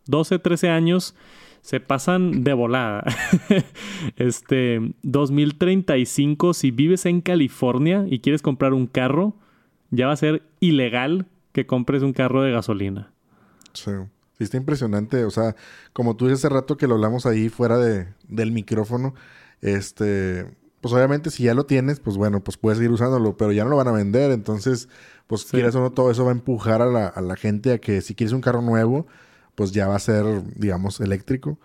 12, 0.07 0.39
13 0.39 0.71
años, 0.71 1.17
se 1.61 1.81
pasan 1.81 2.45
de 2.45 2.53
volada. 2.53 3.05
este, 4.17 4.95
2035, 5.03 6.55
si 6.55 6.71
vives 6.71 7.05
en 7.05 7.21
California 7.21 8.05
y 8.09 8.21
quieres 8.21 8.43
comprar 8.43 8.75
un 8.75 8.87
carro, 8.87 9.35
ya 9.91 10.07
va 10.07 10.13
a 10.13 10.17
ser 10.17 10.45
ilegal 10.61 11.27
que 11.51 11.67
compres 11.67 12.05
un 12.05 12.13
carro 12.13 12.43
de 12.43 12.53
gasolina. 12.53 13.11
Sí 13.73 13.91
está 14.45 14.57
impresionante. 14.57 15.25
O 15.25 15.31
sea, 15.31 15.57
como 15.93 16.17
tú 16.17 16.27
dices 16.27 16.45
hace 16.45 16.55
rato 16.55 16.77
que 16.77 16.87
lo 16.87 16.95
hablamos 16.95 17.27
ahí 17.27 17.49
fuera 17.49 17.79
de, 17.79 18.09
del 18.29 18.53
micrófono, 18.53 19.15
este, 19.61 20.47
pues 20.81 20.93
obviamente 20.95 21.31
si 21.31 21.45
ya 21.45 21.55
lo 21.55 21.67
tienes, 21.67 22.01
pues 22.01 22.17
bueno, 22.17 22.43
pues 22.43 22.57
puedes 22.57 22.79
seguir 22.79 22.93
usándolo, 22.93 23.37
pero 23.37 23.53
ya 23.53 23.65
no 23.65 23.71
lo 23.71 23.77
van 23.77 23.89
a 23.89 23.93
vender. 23.93 24.31
Entonces, 24.33 24.89
pues 25.27 25.45
quieres 25.45 25.75
o 25.75 25.81
no, 25.81 25.93
todo 25.93 26.11
eso 26.11 26.25
va 26.25 26.31
a 26.31 26.35
empujar 26.35 26.83
a 26.83 26.87
la, 26.87 27.07
a 27.07 27.21
la 27.21 27.37
gente 27.37 27.73
a 27.73 27.79
que 27.79 28.01
si 28.03 28.15
quieres 28.15 28.33
un 28.33 28.41
carro 28.41 28.63
nuevo, 28.63 29.07
pues 29.55 29.73
ya 29.73 29.89
va 29.89 29.97
a 29.97 30.01
ser, 30.01 30.25
digamos, 30.57 31.01
eléctrico. 31.01 31.59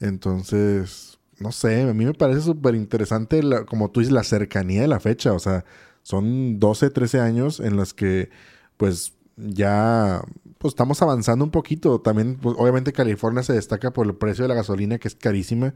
Entonces, 0.00 1.18
no 1.38 1.52
sé, 1.52 1.82
a 1.82 1.94
mí 1.94 2.04
me 2.04 2.14
parece 2.14 2.40
súper 2.42 2.74
interesante, 2.74 3.42
como 3.66 3.90
tú 3.90 4.00
dices, 4.00 4.12
la 4.12 4.24
cercanía 4.24 4.82
de 4.82 4.88
la 4.88 5.00
fecha. 5.00 5.32
O 5.32 5.38
sea, 5.38 5.64
son 6.02 6.58
12, 6.60 6.90
13 6.90 7.20
años 7.20 7.60
en 7.60 7.76
las 7.76 7.94
que, 7.94 8.30
pues, 8.76 9.14
ya 9.36 10.22
pues 10.64 10.72
estamos 10.72 11.02
avanzando 11.02 11.44
un 11.44 11.50
poquito. 11.50 12.00
También, 12.00 12.36
pues, 12.36 12.56
obviamente 12.58 12.94
California 12.94 13.42
se 13.42 13.52
destaca 13.52 13.92
por 13.92 14.06
el 14.06 14.14
precio 14.14 14.44
de 14.44 14.48
la 14.48 14.54
gasolina, 14.54 14.96
que 14.98 15.08
es 15.08 15.14
carísima. 15.14 15.74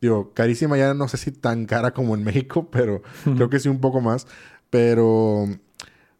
Digo, 0.00 0.32
carísima 0.32 0.78
ya 0.78 0.94
no 0.94 1.06
sé 1.06 1.18
si 1.18 1.32
tan 1.32 1.66
cara 1.66 1.92
como 1.92 2.14
en 2.14 2.24
México, 2.24 2.66
pero 2.72 3.02
creo 3.24 3.50
que 3.50 3.60
sí 3.60 3.68
un 3.68 3.82
poco 3.82 4.00
más. 4.00 4.26
Pero, 4.70 5.44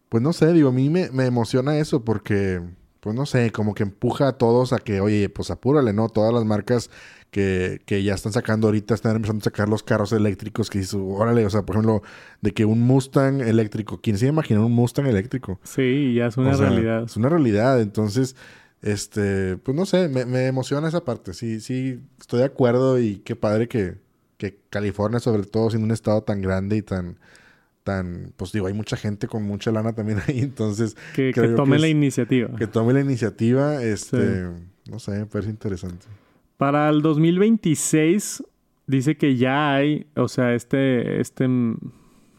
pues 0.09 0.21
no 0.21 0.31
sé, 0.31 0.53
digo, 0.53 0.69
a 0.69 0.71
mí 0.71 0.91
me, 0.91 1.09
me 1.09 1.25
emociona 1.25 1.75
eso 1.79 2.05
porque, 2.05 2.61
pues 2.99 3.15
no 3.15 3.25
sé, 3.25 3.51
como 3.51 3.73
que 3.73 3.81
empuja 3.81 4.27
a 4.27 4.37
todos 4.37 4.73
a 4.73 4.77
que, 4.77 5.01
oye, 5.01 5.27
pues 5.29 5.49
apúrale, 5.49 5.91
¿no? 5.91 6.07
Todas 6.07 6.35
las 6.35 6.45
marcas 6.45 6.91
que, 7.33 7.81
que, 7.87 8.03
ya 8.03 8.13
están 8.13 8.31
sacando 8.31 8.67
ahorita, 8.67 8.93
están 8.93 9.15
empezando 9.15 9.41
a 9.41 9.45
sacar 9.45 9.67
los 9.67 9.81
carros 9.81 10.13
eléctricos 10.13 10.69
que 10.69 10.77
dices, 10.77 10.93
órale, 10.93 11.43
o 11.47 11.49
sea, 11.49 11.63
por 11.63 11.75
ejemplo, 11.75 12.03
de 12.41 12.53
que 12.53 12.63
un 12.63 12.81
Mustang 12.81 13.41
eléctrico, 13.41 13.99
¿quién 14.01 14.19
se 14.19 14.27
imagina 14.27 14.63
un 14.63 14.71
Mustang 14.71 15.07
eléctrico? 15.07 15.59
Sí, 15.63 16.13
ya 16.13 16.27
es 16.27 16.37
una 16.37 16.53
realidad. 16.53 17.05
Es 17.05 17.17
una 17.17 17.29
realidad, 17.29 17.81
entonces, 17.81 18.35
este, 18.83 19.57
pues 19.57 19.75
no 19.75 19.87
sé, 19.87 20.09
me, 20.09 20.25
me, 20.25 20.45
emociona 20.45 20.87
esa 20.87 21.03
parte, 21.03 21.33
sí, 21.33 21.59
sí, 21.59 21.99
estoy 22.19 22.41
de 22.41 22.45
acuerdo 22.45 22.99
y 22.99 23.15
qué 23.25 23.35
padre 23.35 23.67
que, 23.67 23.95
que 24.37 24.59
California, 24.69 25.19
sobre 25.19 25.41
todo 25.41 25.71
siendo 25.71 25.85
un 25.85 25.91
estado 25.91 26.21
tan 26.21 26.39
grande 26.39 26.77
y 26.77 26.81
tan 26.83 27.17
tan, 27.83 28.31
pues 28.37 28.51
digo, 28.53 28.67
hay 28.67 28.73
mucha 28.73 28.95
gente 28.95 29.27
con 29.27 29.43
mucha 29.43 29.71
lana 29.71 29.93
también 29.93 30.19
ahí, 30.27 30.39
entonces... 30.39 30.95
Que, 31.15 31.31
que 31.33 31.47
tome 31.49 31.79
la 31.79 31.87
iniciativa. 31.87 32.55
Que 32.55 32.67
tome 32.67 32.93
la 32.93 33.01
iniciativa, 33.01 33.83
este, 33.83 34.49
no 34.89 34.99
sé, 34.99 35.11
me 35.11 35.25
parece 35.25 35.49
interesante. 35.49 36.05
Para 36.63 36.87
el 36.87 37.01
2026 37.01 38.41
dice 38.87 39.17
que 39.17 39.35
ya 39.35 39.75
hay, 39.75 40.07
o 40.15 40.29
sea, 40.29 40.55
este, 40.55 41.19
este, 41.19 41.45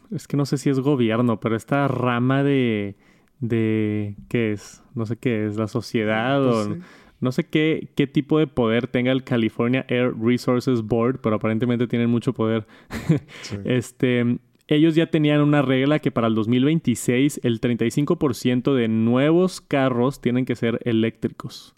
es 0.09 0.27
que 0.27 0.35
no 0.35 0.47
sé 0.47 0.57
si 0.57 0.71
es 0.71 0.79
gobierno, 0.79 1.39
pero 1.39 1.55
esta 1.55 1.87
rama 1.87 2.43
de, 2.43 2.95
de, 3.39 4.15
¿qué 4.27 4.53
es? 4.53 4.81
No 4.95 5.05
sé 5.05 5.17
qué 5.17 5.45
es, 5.45 5.57
la 5.57 5.67
sociedad 5.67 6.43
pues 6.43 6.67
o... 6.69 6.77
No 7.21 7.31
sé 7.31 7.43
qué, 7.43 7.89
qué 7.95 8.07
tipo 8.07 8.39
de 8.39 8.47
poder 8.47 8.87
tenga 8.87 9.11
el 9.11 9.23
California 9.23 9.85
Air 9.89 10.15
Resources 10.19 10.81
Board, 10.81 11.19
pero 11.21 11.35
aparentemente 11.35 11.85
tienen 11.85 12.09
mucho 12.09 12.33
poder. 12.33 12.65
Este, 13.63 14.39
ellos 14.67 14.95
ya 14.95 15.05
tenían 15.05 15.41
una 15.41 15.61
regla 15.61 15.99
que 15.99 16.09
para 16.09 16.25
el 16.25 16.33
2026 16.33 17.41
el 17.43 17.61
35% 17.61 18.73
de 18.73 18.87
nuevos 18.87 19.61
carros 19.61 20.19
tienen 20.19 20.45
que 20.45 20.55
ser 20.55 20.79
eléctricos. 20.83 21.75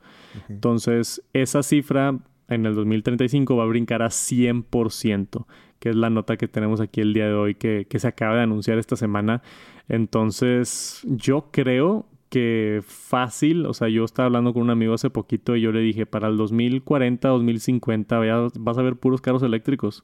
Entonces, 0.47 1.21
esa 1.33 1.61
cifra 1.61 2.19
en 2.47 2.65
el 2.65 2.75
2035 2.75 3.55
va 3.55 3.63
a 3.63 3.67
brincar 3.67 4.01
a 4.01 4.07
100%, 4.07 5.45
que 5.79 5.89
es 5.89 5.95
la 5.95 6.09
nota 6.09 6.37
que 6.37 6.47
tenemos 6.47 6.81
aquí 6.81 7.01
el 7.01 7.13
día 7.13 7.27
de 7.27 7.33
hoy, 7.33 7.55
que, 7.55 7.85
se 7.89 8.07
acaba 8.07 8.35
de 8.35 8.43
anunciar 8.43 8.77
esta 8.77 8.95
semana. 8.95 9.41
Entonces, 9.89 11.01
yo 11.03 11.49
creo 11.51 12.07
que 12.29 12.81
fácil, 12.85 13.65
o 13.65 13.73
sea, 13.73 13.87
yo 13.87 14.03
estaba 14.03 14.25
hablando 14.25 14.53
con 14.53 14.63
un 14.63 14.69
amigo 14.69 14.93
hace 14.93 15.09
poquito 15.09 15.55
y 15.55 15.61
yo 15.61 15.71
le 15.71 15.79
dije, 15.79 16.05
para 16.05 16.27
el 16.27 16.37
2040, 16.37 17.27
2050 17.27 18.19
vas 18.59 18.77
a 18.77 18.81
ver 18.81 18.97
puros 18.97 19.21
carros 19.21 19.43
eléctricos. 19.43 20.03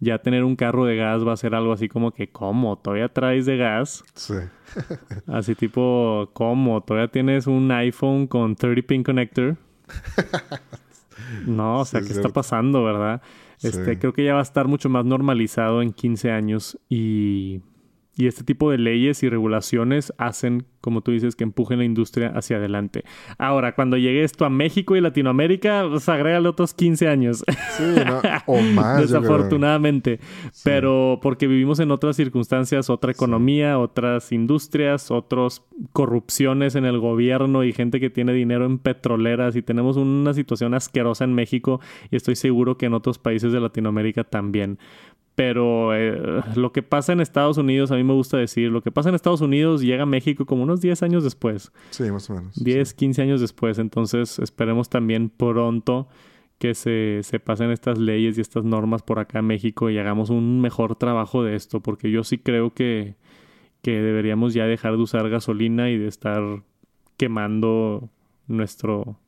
ya 0.00 0.18
tener 0.18 0.44
un 0.44 0.54
carro 0.54 0.84
de 0.84 0.96
gas 0.96 1.26
va 1.26 1.32
a 1.32 1.36
ser 1.36 1.54
algo 1.54 1.72
así 1.72 1.88
como 1.88 2.12
que, 2.12 2.30
¿cómo? 2.30 2.78
¿Todavía 2.78 3.08
traes 3.08 3.46
de 3.46 3.56
gas? 3.56 4.04
Sí. 4.14 4.34
así 5.26 5.54
tipo, 5.56 6.30
¿cómo? 6.34 6.82
¿Todavía 6.82 7.08
tienes 7.08 7.46
un 7.46 7.70
iPhone 7.72 8.28
con 8.28 8.54
30 8.54 8.86
pin 8.86 9.02
connector? 9.02 9.56
no, 11.46 11.80
o 11.80 11.84
sea, 11.84 12.00
¿qué 12.00 12.12
está 12.12 12.28
pasando, 12.28 12.84
verdad? 12.84 13.22
Este, 13.62 13.98
creo 13.98 14.12
que 14.12 14.24
ya 14.24 14.34
va 14.34 14.40
a 14.40 14.42
estar 14.42 14.68
mucho 14.68 14.88
más 14.88 15.04
normalizado 15.04 15.82
en 15.82 15.92
15 15.92 16.30
años 16.30 16.78
y 16.88 17.60
y 18.18 18.26
este 18.26 18.42
tipo 18.42 18.72
de 18.72 18.78
leyes 18.78 19.22
y 19.22 19.28
regulaciones 19.28 20.12
hacen, 20.18 20.66
como 20.80 21.00
tú 21.00 21.12
dices, 21.12 21.36
que 21.36 21.44
empujen 21.44 21.78
la 21.78 21.84
industria 21.84 22.32
hacia 22.34 22.56
adelante. 22.56 23.04
Ahora, 23.38 23.74
cuando 23.74 23.96
llegue 23.96 24.24
esto 24.24 24.44
a 24.44 24.50
México 24.50 24.96
y 24.96 25.00
Latinoamérica, 25.00 25.86
pues 25.88 26.08
agrégale 26.08 26.48
otros 26.48 26.74
15 26.74 27.08
años. 27.08 27.44
Sí, 27.76 27.84
o 28.46 28.60
más. 28.74 29.00
Desafortunadamente. 29.00 30.20
Pero 30.64 31.18
porque 31.22 31.46
vivimos 31.46 31.80
en 31.80 31.90
otras 31.90 32.16
circunstancias, 32.16 32.90
otra 32.90 33.12
economía, 33.12 33.78
otras 33.78 34.32
industrias, 34.32 35.10
otras 35.10 35.62
corrupciones 35.92 36.74
en 36.74 36.84
el 36.84 36.98
gobierno 36.98 37.64
y 37.64 37.72
gente 37.72 38.00
que 38.00 38.10
tiene 38.10 38.32
dinero 38.32 38.66
en 38.66 38.78
petroleras 38.78 39.56
y 39.56 39.62
tenemos 39.62 39.96
una 39.96 40.34
situación 40.34 40.74
asquerosa 40.74 41.24
en 41.24 41.34
México 41.34 41.80
y 42.10 42.16
estoy 42.16 42.36
seguro 42.36 42.78
que 42.78 42.86
en 42.86 42.94
otros 42.94 43.18
países 43.18 43.52
de 43.52 43.60
Latinoamérica 43.60 44.24
también 44.24 44.78
pero 45.38 45.94
eh, 45.94 46.42
lo 46.56 46.72
que 46.72 46.82
pasa 46.82 47.12
en 47.12 47.20
Estados 47.20 47.58
Unidos, 47.58 47.92
a 47.92 47.94
mí 47.94 48.02
me 48.02 48.12
gusta 48.12 48.36
decir, 48.36 48.72
lo 48.72 48.82
que 48.82 48.90
pasa 48.90 49.08
en 49.08 49.14
Estados 49.14 49.40
Unidos 49.40 49.82
llega 49.82 50.02
a 50.02 50.06
México 50.06 50.46
como 50.46 50.66
unos 50.68 50.80
10 50.80 51.02
años 51.02 51.24
después. 51.24 51.72
Sí, 51.90 52.10
más 52.10 52.28
o 52.30 52.34
menos. 52.34 52.62
10, 52.62 52.94
15 52.94 53.22
años 53.22 53.40
después. 53.40 53.78
Entonces 53.78 54.38
esperemos 54.38 54.88
también 54.88 55.30
pronto 55.30 56.08
que 56.58 56.74
se, 56.74 57.20
se, 57.22 57.38
pasen 57.38 57.70
estas 57.70 57.98
leyes 57.98 58.36
y 58.36 58.40
estas 58.40 58.64
normas 58.64 59.02
por 59.02 59.20
acá 59.20 59.38
en 59.38 59.46
México 59.46 59.90
y 59.90 59.98
hagamos 59.98 60.28
un 60.30 60.60
mejor 60.60 60.96
trabajo 60.96 61.44
de 61.44 61.54
esto, 61.54 61.80
porque 61.80 62.10
yo 62.10 62.24
sí 62.24 62.38
creo 62.38 62.74
que, 62.74 63.14
que 63.80 64.00
deberíamos 64.00 64.54
ya 64.54 64.66
dejar 64.66 64.96
de 64.96 65.02
usar 65.02 65.28
gasolina 65.28 65.90
y 65.90 65.98
de 65.98 66.08
estar 66.08 66.42
quemando 67.16 68.10
nuestro 68.48 69.18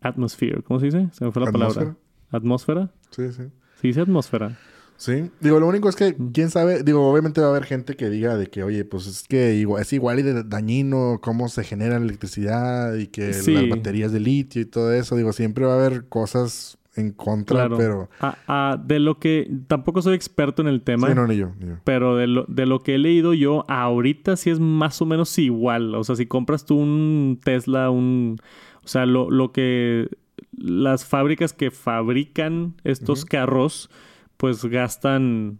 atmosphere. 0.00 0.62
¿Cómo 0.62 0.78
se 0.80 0.86
dice? 0.86 1.08
Se 1.12 1.24
me 1.24 1.32
fue 1.32 1.44
la 1.44 1.52
palabra. 1.52 1.96
¿Atmósfera? 2.30 2.90
Sí, 3.10 3.32
sí. 3.32 3.44
Sí, 3.80 3.88
dice 3.88 4.00
atmósfera. 4.02 4.58
Sí, 4.98 5.30
digo, 5.38 5.60
lo 5.60 5.68
único 5.68 5.88
es 5.88 5.94
que, 5.94 6.16
quién 6.32 6.50
sabe, 6.50 6.82
digo, 6.82 7.08
obviamente 7.08 7.40
va 7.40 7.46
a 7.46 7.50
haber 7.50 7.64
gente 7.64 7.94
que 7.94 8.10
diga 8.10 8.36
de 8.36 8.48
que, 8.48 8.64
oye, 8.64 8.84
pues 8.84 9.06
es 9.06 9.22
que 9.22 9.54
igual, 9.54 9.82
es 9.82 9.92
igual 9.92 10.18
y 10.18 10.22
de 10.22 10.42
dañino 10.42 11.20
cómo 11.22 11.48
se 11.48 11.62
genera 11.62 12.00
la 12.00 12.04
electricidad 12.04 12.96
y 12.96 13.06
que 13.06 13.30
las 13.30 13.68
baterías 13.68 14.10
de 14.10 14.18
litio 14.18 14.60
y 14.60 14.64
todo 14.64 14.92
eso, 14.92 15.14
digo, 15.14 15.32
siempre 15.32 15.64
va 15.64 15.74
a 15.74 15.86
haber 15.86 16.08
cosas 16.08 16.78
en 16.96 17.12
contra, 17.12 17.68
pero... 17.68 18.10
Ah, 18.20 18.38
ah, 18.48 18.82
de 18.84 18.98
lo 18.98 19.20
que, 19.20 19.48
tampoco 19.68 20.02
soy 20.02 20.16
experto 20.16 20.62
en 20.62 20.68
el 20.68 20.82
tema. 20.82 21.06
Sí, 21.06 21.14
no, 21.14 21.28
ni 21.28 21.36
yo, 21.36 21.52
Pero 21.84 22.16
de 22.16 22.26
lo, 22.26 22.44
de 22.48 22.66
lo 22.66 22.82
que 22.82 22.96
he 22.96 22.98
leído 22.98 23.34
yo, 23.34 23.64
ahorita 23.68 24.36
sí 24.36 24.50
es 24.50 24.58
más 24.58 25.00
o 25.00 25.06
menos 25.06 25.38
igual, 25.38 25.94
o 25.94 26.02
sea, 26.02 26.16
si 26.16 26.26
compras 26.26 26.64
tú 26.66 26.76
un 26.76 27.38
Tesla, 27.44 27.90
un... 27.90 28.40
O 28.82 28.88
sea, 28.88 29.06
lo, 29.06 29.30
lo 29.30 29.52
que 29.52 30.08
las 30.56 31.04
fábricas 31.04 31.52
que 31.52 31.70
fabrican 31.70 32.74
estos 32.82 33.24
carros, 33.24 33.90
pues 34.38 34.64
gastan 34.64 35.58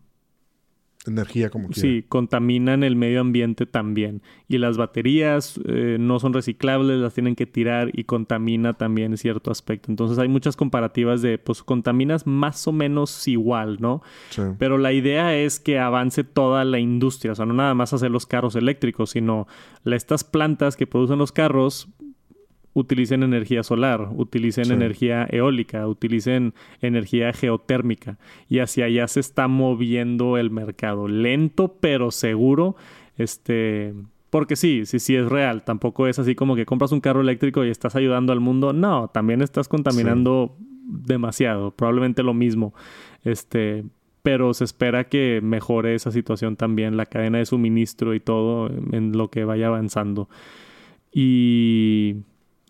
energía 1.06 1.50
como 1.50 1.68
quiera. 1.68 1.80
Sí, 1.80 2.04
contaminan 2.08 2.82
el 2.82 2.96
medio 2.96 3.20
ambiente 3.20 3.66
también. 3.66 4.22
Y 4.46 4.58
las 4.58 4.76
baterías 4.76 5.58
eh, 5.66 5.96
no 5.98 6.18
son 6.18 6.32
reciclables, 6.32 6.98
las 6.98 7.14
tienen 7.14 7.34
que 7.34 7.46
tirar 7.46 7.90
y 7.92 8.04
contamina 8.04 8.74
también 8.74 9.16
cierto 9.16 9.50
aspecto. 9.50 9.90
Entonces 9.90 10.18
hay 10.18 10.28
muchas 10.28 10.56
comparativas 10.56 11.22
de, 11.22 11.38
pues 11.38 11.62
contaminas 11.62 12.26
más 12.26 12.66
o 12.68 12.72
menos 12.72 13.26
igual, 13.28 13.78
¿no? 13.80 14.02
Sí. 14.30 14.42
Pero 14.58 14.78
la 14.78 14.92
idea 14.92 15.36
es 15.36 15.60
que 15.60 15.78
avance 15.78 16.24
toda 16.24 16.64
la 16.64 16.78
industria, 16.78 17.32
o 17.32 17.34
sea, 17.34 17.46
no 17.46 17.54
nada 17.54 17.74
más 17.74 17.92
hacer 17.92 18.10
los 18.10 18.26
carros 18.26 18.54
eléctricos, 18.56 19.10
sino 19.10 19.46
estas 19.84 20.24
plantas 20.24 20.76
que 20.76 20.86
producen 20.86 21.18
los 21.18 21.32
carros 21.32 21.88
utilicen 22.74 23.22
energía 23.22 23.62
solar, 23.62 24.08
utilicen 24.14 24.70
energía 24.70 25.26
eólica, 25.30 25.86
utilicen 25.86 26.54
energía 26.80 27.32
geotérmica. 27.32 28.18
Y 28.48 28.60
hacia 28.60 28.86
allá 28.86 29.08
se 29.08 29.20
está 29.20 29.48
moviendo 29.48 30.36
el 30.36 30.50
mercado. 30.50 31.08
Lento 31.08 31.76
pero 31.80 32.10
seguro. 32.10 32.76
Este. 33.16 33.94
Porque 34.30 34.56
sí, 34.56 34.84
sí, 34.84 34.98
sí 34.98 35.16
es 35.16 35.26
real. 35.26 35.64
Tampoco 35.64 36.06
es 36.06 36.18
así 36.18 36.34
como 36.34 36.54
que 36.54 36.66
compras 36.66 36.92
un 36.92 37.00
carro 37.00 37.20
eléctrico 37.20 37.64
y 37.64 37.70
estás 37.70 37.96
ayudando 37.96 38.32
al 38.32 38.40
mundo. 38.40 38.72
No, 38.72 39.08
también 39.08 39.42
estás 39.42 39.68
contaminando 39.68 40.56
demasiado. 40.84 41.70
Probablemente 41.72 42.22
lo 42.22 42.34
mismo. 42.34 42.74
Este. 43.24 43.84
Pero 44.22 44.52
se 44.52 44.64
espera 44.64 45.04
que 45.04 45.40
mejore 45.42 45.94
esa 45.94 46.10
situación 46.10 46.56
también, 46.56 46.96
la 46.96 47.06
cadena 47.06 47.38
de 47.38 47.46
suministro 47.46 48.14
y 48.14 48.20
todo 48.20 48.68
en 48.68 49.16
lo 49.16 49.30
que 49.30 49.44
vaya 49.44 49.68
avanzando. 49.68 50.28
Y 51.12 52.16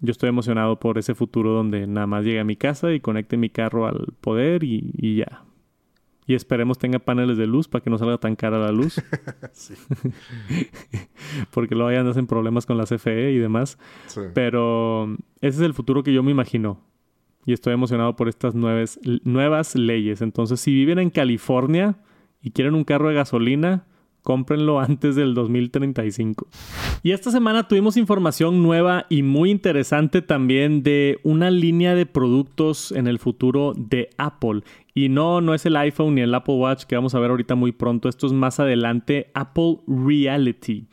yo 0.01 0.11
estoy 0.11 0.29
emocionado 0.29 0.79
por 0.79 0.99
ese 0.99 1.15
futuro 1.15 1.53
donde 1.53 1.87
nada 1.87 2.07
más 2.07 2.25
llegue 2.25 2.41
a 2.41 2.45
mi 2.45 2.57
casa 2.57 2.93
y 2.93 3.01
conecte 3.01 3.37
mi 3.37 3.51
carro 3.51 3.87
al 3.87 4.13
poder 4.21 4.65
y, 4.65 5.17
ya. 5.17 5.45
Y 6.27 6.35
esperemos 6.35 6.79
tenga 6.79 6.99
paneles 6.99 7.39
de 7.39 7.47
luz 7.47 7.69
para 7.69 7.83
que 7.83 7.91
no 7.91 7.99
salga 7.99 8.19
tan 8.19 8.37
cara 8.37 8.59
la 8.59 8.71
luz. 8.71 9.03
Porque 11.51 11.75
luego 11.75 11.91
ya 11.91 12.01
andas 12.01 12.17
en 12.17 12.27
problemas 12.27 12.67
con 12.67 12.77
la 12.77 12.85
CFE 12.85 13.33
y 13.33 13.39
demás. 13.39 13.79
Pero 14.35 15.17
ese 15.41 15.59
es 15.59 15.61
el 15.61 15.75
futuro 15.75 16.03
que 16.03 16.13
yo 16.13 16.23
me 16.23 16.31
imagino. 16.31 16.81
Y 17.47 17.55
estoy 17.55 17.73
emocionado 17.73 18.15
por 18.15 18.29
estas 18.29 18.55
nuevas, 18.55 19.01
nuevas 19.25 19.75
leyes. 19.75 20.21
Entonces, 20.21 20.61
si 20.61 20.75
viven 20.75 20.99
en 20.99 21.09
California 21.09 21.97
y 22.43 22.51
quieren 22.51 22.75
un 22.75 22.85
carro 22.85 23.09
de 23.09 23.15
gasolina, 23.15 23.87
cómprenlo 24.29 24.79
antes 24.89 25.17
del 25.17 25.33
2035. 25.33 26.49
Y 27.03 27.13
esta 27.13 27.31
semana 27.31 27.67
tuvimos 27.67 27.97
información 27.97 28.63
nueva 28.63 29.07
y 29.09 29.23
muy 29.23 29.51
interesante 29.51 30.21
también 30.21 30.83
de 30.83 31.19
una 31.23 31.51
línea 31.51 31.95
de 31.95 32.05
productos 32.05 32.93
en 32.93 33.07
el 33.07 33.19
futuro 33.19 33.73
de 33.75 34.11
Apple. 34.19 34.65
Y 34.95 35.09
no, 35.09 35.41
no 35.41 35.55
es 35.55 35.65
el 35.65 35.77
iPhone 35.77 36.15
ni 36.15 36.21
el 36.21 36.35
Apple 36.35 36.57
Watch 36.57 36.85
que 36.85 36.95
vamos 36.95 37.15
a 37.15 37.21
ver 37.21 37.31
ahorita 37.31 37.55
muy 37.55 37.73
pronto. 37.73 38.11
Esto 38.11 38.27
es 38.27 38.35
más 38.35 38.61
adelante 38.61 39.31
Apple 39.33 39.79
Reality. 39.87 40.89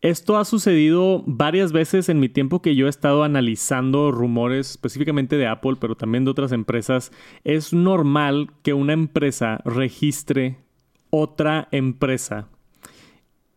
Esto 0.00 0.38
ha 0.38 0.46
sucedido 0.46 1.24
varias 1.26 1.72
veces 1.72 2.08
en 2.08 2.20
mi 2.20 2.30
tiempo 2.30 2.62
que 2.62 2.74
yo 2.74 2.86
he 2.86 2.90
estado 2.90 3.22
analizando 3.22 4.12
rumores 4.12 4.70
específicamente 4.70 5.36
de 5.36 5.46
Apple, 5.46 5.76
pero 5.78 5.94
también 5.94 6.24
de 6.24 6.30
otras 6.30 6.52
empresas. 6.52 7.12
Es 7.44 7.74
normal 7.74 8.50
que 8.62 8.72
una 8.72 8.94
empresa 8.94 9.60
registre 9.66 10.56
otra 11.10 11.68
empresa 11.70 12.48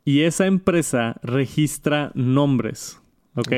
y 0.06 0.22
esa 0.22 0.46
empresa 0.46 1.18
registra 1.24 2.12
nombres. 2.14 3.02
¿Ok? 3.36 3.52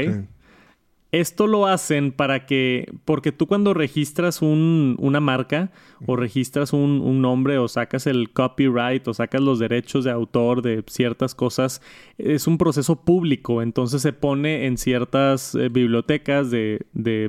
Esto 1.13 1.47
lo 1.47 1.67
hacen 1.67 2.11
para 2.11 2.45
que, 2.45 2.91
porque 3.05 3.31
tú 3.31 3.47
cuando 3.47 3.73
registras 3.73 4.41
una 4.41 5.21
marca 5.21 5.71
o 6.05 6.17
registras 6.17 6.73
un, 6.73 7.21
nombre 7.21 7.57
o 7.57 7.69
sacas 7.69 8.07
el 8.07 8.31
copyright 8.31 9.07
o 9.07 9.13
sacas 9.13 9.41
los 9.41 9.57
derechos 9.57 10.03
de 10.03 10.11
autor 10.11 10.61
de 10.61 10.83
ciertas 10.87 11.33
cosas, 11.33 11.81
es 12.17 12.45
un 12.45 12.57
proceso 12.57 13.03
público, 13.03 13.61
entonces 13.61 14.01
se 14.01 14.11
pone 14.11 14.65
en 14.65 14.77
ciertas 14.77 15.55
eh, 15.55 15.69
bibliotecas 15.69 16.51
de, 16.51 16.85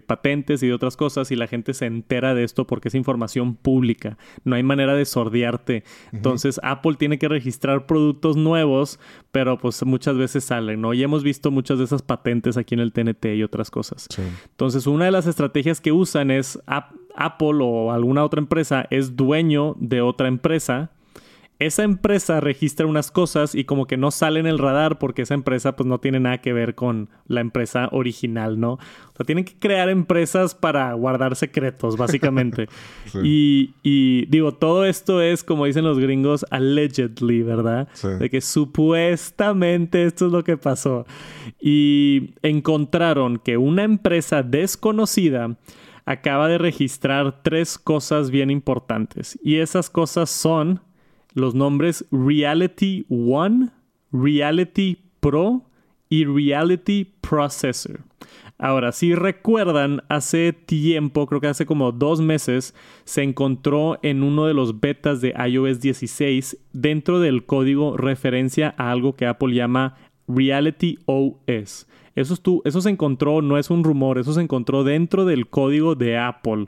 patentes 0.07 0.63
y 0.63 0.67
de 0.67 0.75
otras 0.75 0.97
cosas 0.97 1.31
y 1.31 1.37
la 1.37 1.47
gente 1.47 1.73
se 1.73 1.87
entera 1.87 2.35
de 2.35 2.43
esto 2.43 2.67
porque 2.67 2.89
es 2.89 2.97
información 2.97 3.55
pública, 3.55 4.19
no 4.45 4.57
hay 4.57 4.63
manera 4.65 4.95
de 4.95 5.05
sordearte. 5.05 5.85
Entonces 6.13 6.61
Apple 6.65 6.97
tiene 6.99 7.19
que 7.19 7.29
registrar 7.29 7.87
productos 7.87 8.37
nuevos, 8.37 8.99
pero 9.31 9.59
pues 9.59 9.85
muchas 9.85 10.17
veces 10.17 10.45
salen, 10.45 10.81
¿no? 10.81 10.95
Y 10.95 11.03
hemos 11.03 11.23
visto 11.23 11.51
muchas 11.51 11.79
de 11.79 11.85
esas 11.85 12.03
patentes 12.03 12.57
aquí 12.57 12.75
en 12.75 12.81
el 12.81 12.93
TNT 12.93 13.27
y 13.37 13.43
otras 13.45 13.68
cosas. 13.71 14.07
Entonces, 14.51 14.87
una 14.87 15.07
de 15.07 15.11
las 15.11 15.27
estrategias 15.27 15.81
que 15.81 15.93
usan 15.93 16.31
es 16.31 16.59
Apple 16.67 17.59
o 17.63 17.93
alguna 17.93 18.25
otra 18.25 18.41
empresa 18.41 18.87
es 18.91 19.17
dueño 19.17 19.75
de 19.79 20.01
otra 20.01 20.29
empresa 20.29 20.91
esa 21.59 21.83
empresa 21.83 22.41
registra 22.41 22.87
unas 22.87 23.11
cosas 23.11 23.57
y 23.57 23.65
como 23.65 23.87
que 23.87 23.97
no 23.97 24.13
sale 24.13 24.39
en 24.39 24.47
el 24.47 24.59
radar 24.59 24.99
porque 24.99 25.23
esa 25.23 25.35
empresa 25.35 25.75
pues 25.75 25.89
no 25.89 25.99
tiene 25.99 26.21
nada 26.21 26.39
que 26.39 26.53
ver 26.53 26.77
con 26.77 27.09
la 27.27 27.41
empresa 27.41 27.89
original, 27.91 28.61
¿no? 28.61 28.75
O 28.75 29.17
sea, 29.17 29.27
tienen 29.27 29.45
que 29.45 29.59
crear 29.59 29.89
empresas 29.89 30.55
para 30.55 30.93
guardar 30.93 31.35
secretos, 31.35 31.97
básicamente. 31.97 32.69
y, 33.25 33.75
y, 33.83 34.27
digo, 34.27 34.55
todo 34.55 34.85
esto 34.85 35.21
es, 35.21 35.43
como 35.43 35.65
dicen 35.65 35.83
los 35.83 35.99
gringos, 35.99 36.47
allegedly, 36.51 37.43
¿verdad? 37.43 37.89
De 38.21 38.31
que 38.31 38.41
supuestamente 38.41 40.05
esto 40.05 40.27
es 40.27 40.33
lo 40.33 40.45
que 40.45 40.57
pasó. 40.57 41.07
Y 41.61 42.35
encontraron 42.43 43.39
que 43.39 43.57
una 43.57 43.83
empresa 43.83 44.45
desconocida 44.45 45.57
acaba 46.05 46.49
de 46.49 46.59
registrar 46.59 47.43
tres 47.43 47.79
cosas 47.79 48.31
bien 48.31 48.51
importantes. 48.51 49.37
Y 49.43 49.57
esas 49.57 49.91
cosas 49.91 50.31
son 50.31 50.81
los 51.39 51.55
nombres 51.55 52.05
Reality 52.11 53.07
One, 53.09 53.71
Reality 54.13 54.99
Pro 55.21 55.65
y 56.09 56.25
Reality 56.25 57.05
Processor. 57.21 58.01
Ahora, 58.61 58.91
si 58.91 59.15
recuerdan, 59.15 60.03
hace 60.09 60.53
tiempo, 60.53 61.27
creo 61.27 61.41
que 61.41 61.47
hace 61.47 61.65
como 61.65 61.93
dos 61.93 62.21
meses, 62.21 62.75
se 63.05 63.23
encontró 63.23 64.01
en 64.03 64.25
uno 64.25 64.47
de 64.47 64.55
los 64.55 64.81
betas 64.81 65.21
de 65.21 65.33
iOS 65.49 65.81
16 65.81 66.59
dentro 66.73 67.21
del 67.21 67.47
código 67.47 67.97
referencia 67.97 68.75
a 68.77 68.91
algo 68.91 69.15
que 69.15 69.27
Apple 69.27 69.55
llama 69.55 69.97
Reality 70.27 70.99
OS. 71.07 71.87
Eso, 72.19 72.35
eso 72.65 72.81
se 72.81 72.91
encontró, 72.91 73.43
no 73.43 73.59
es 73.59 73.71
un 73.71 73.85
rumor, 73.85 74.19
eso 74.19 74.33
se 74.33 74.41
encontró 74.41 74.83
dentro 74.83 75.25
del 75.25 75.47
código 75.47 75.95
de 75.95 76.19
Apple. 76.19 76.67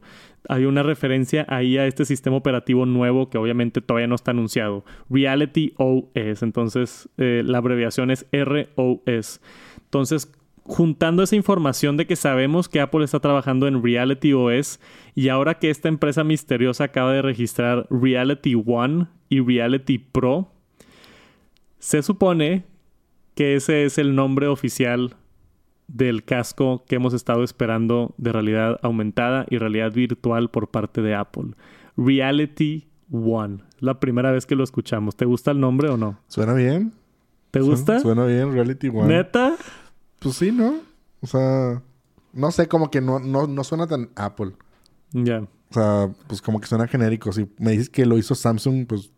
Hay 0.48 0.64
una 0.64 0.84
referencia 0.84 1.44
ahí 1.48 1.76
a 1.76 1.86
este 1.86 2.04
sistema 2.04 2.36
operativo 2.36 2.86
nuevo 2.86 3.30
que 3.30 3.36
obviamente 3.36 3.80
todavía 3.80 4.06
no 4.06 4.14
está 4.14 4.30
anunciado. 4.30 4.84
Reality 5.10 5.74
OS. 5.76 6.42
Entonces, 6.42 7.08
eh, 7.18 7.42
la 7.44 7.58
abreviación 7.58 8.12
es 8.12 8.26
ROS. 8.30 9.40
Entonces, 9.84 10.32
juntando 10.62 11.24
esa 11.24 11.34
información 11.34 11.96
de 11.96 12.06
que 12.06 12.14
sabemos 12.14 12.68
que 12.68 12.80
Apple 12.80 13.04
está 13.04 13.18
trabajando 13.18 13.66
en 13.66 13.82
Reality 13.82 14.32
OS 14.32 14.78
y 15.16 15.30
ahora 15.30 15.58
que 15.58 15.68
esta 15.68 15.88
empresa 15.88 16.22
misteriosa 16.22 16.84
acaba 16.84 17.12
de 17.12 17.22
registrar 17.22 17.88
Reality 17.90 18.54
One 18.54 19.08
y 19.28 19.40
Reality 19.40 19.98
Pro, 19.98 20.52
se 21.80 22.02
supone 22.02 22.62
que 23.34 23.56
ese 23.56 23.84
es 23.84 23.98
el 23.98 24.14
nombre 24.14 24.46
oficial 24.46 25.16
del 25.92 26.24
casco 26.24 26.84
que 26.86 26.96
hemos 26.96 27.14
estado 27.14 27.42
esperando 27.42 28.14
de 28.16 28.32
realidad 28.32 28.78
aumentada 28.82 29.46
y 29.50 29.58
realidad 29.58 29.92
virtual 29.92 30.50
por 30.50 30.68
parte 30.68 31.02
de 31.02 31.14
Apple. 31.14 31.54
Reality 31.96 32.88
One. 33.10 33.58
La 33.80 33.98
primera 33.98 34.30
vez 34.30 34.46
que 34.46 34.54
lo 34.54 34.62
escuchamos. 34.62 35.16
¿Te 35.16 35.24
gusta 35.24 35.50
el 35.50 35.60
nombre 35.60 35.88
o 35.88 35.96
no? 35.96 36.18
Suena 36.28 36.54
bien. 36.54 36.92
¿Te 37.50 37.60
gusta? 37.60 37.98
Suena 37.98 38.24
bien, 38.24 38.52
Reality 38.52 38.88
One. 38.88 39.08
¿Neta? 39.08 39.56
Pues 40.20 40.36
sí, 40.36 40.52
¿no? 40.52 40.74
O 41.20 41.26
sea, 41.26 41.82
no 42.32 42.50
sé, 42.52 42.68
como 42.68 42.90
que 42.90 43.00
no, 43.00 43.18
no, 43.18 43.64
suena 43.64 43.86
tan 43.86 44.10
Apple. 44.14 44.52
Ya. 45.12 45.40
O 45.40 45.74
sea, 45.74 46.10
pues 46.28 46.40
como 46.40 46.60
que 46.60 46.68
suena 46.68 46.86
genérico. 46.86 47.32
Si 47.32 47.48
me 47.58 47.72
dices 47.72 47.90
que 47.90 48.06
lo 48.06 48.16
hizo 48.16 48.34
Samsung, 48.34 48.86
pues 48.86 49.10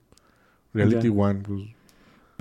Reality 0.73 1.09
One, 1.09 1.43
pues 1.47 1.63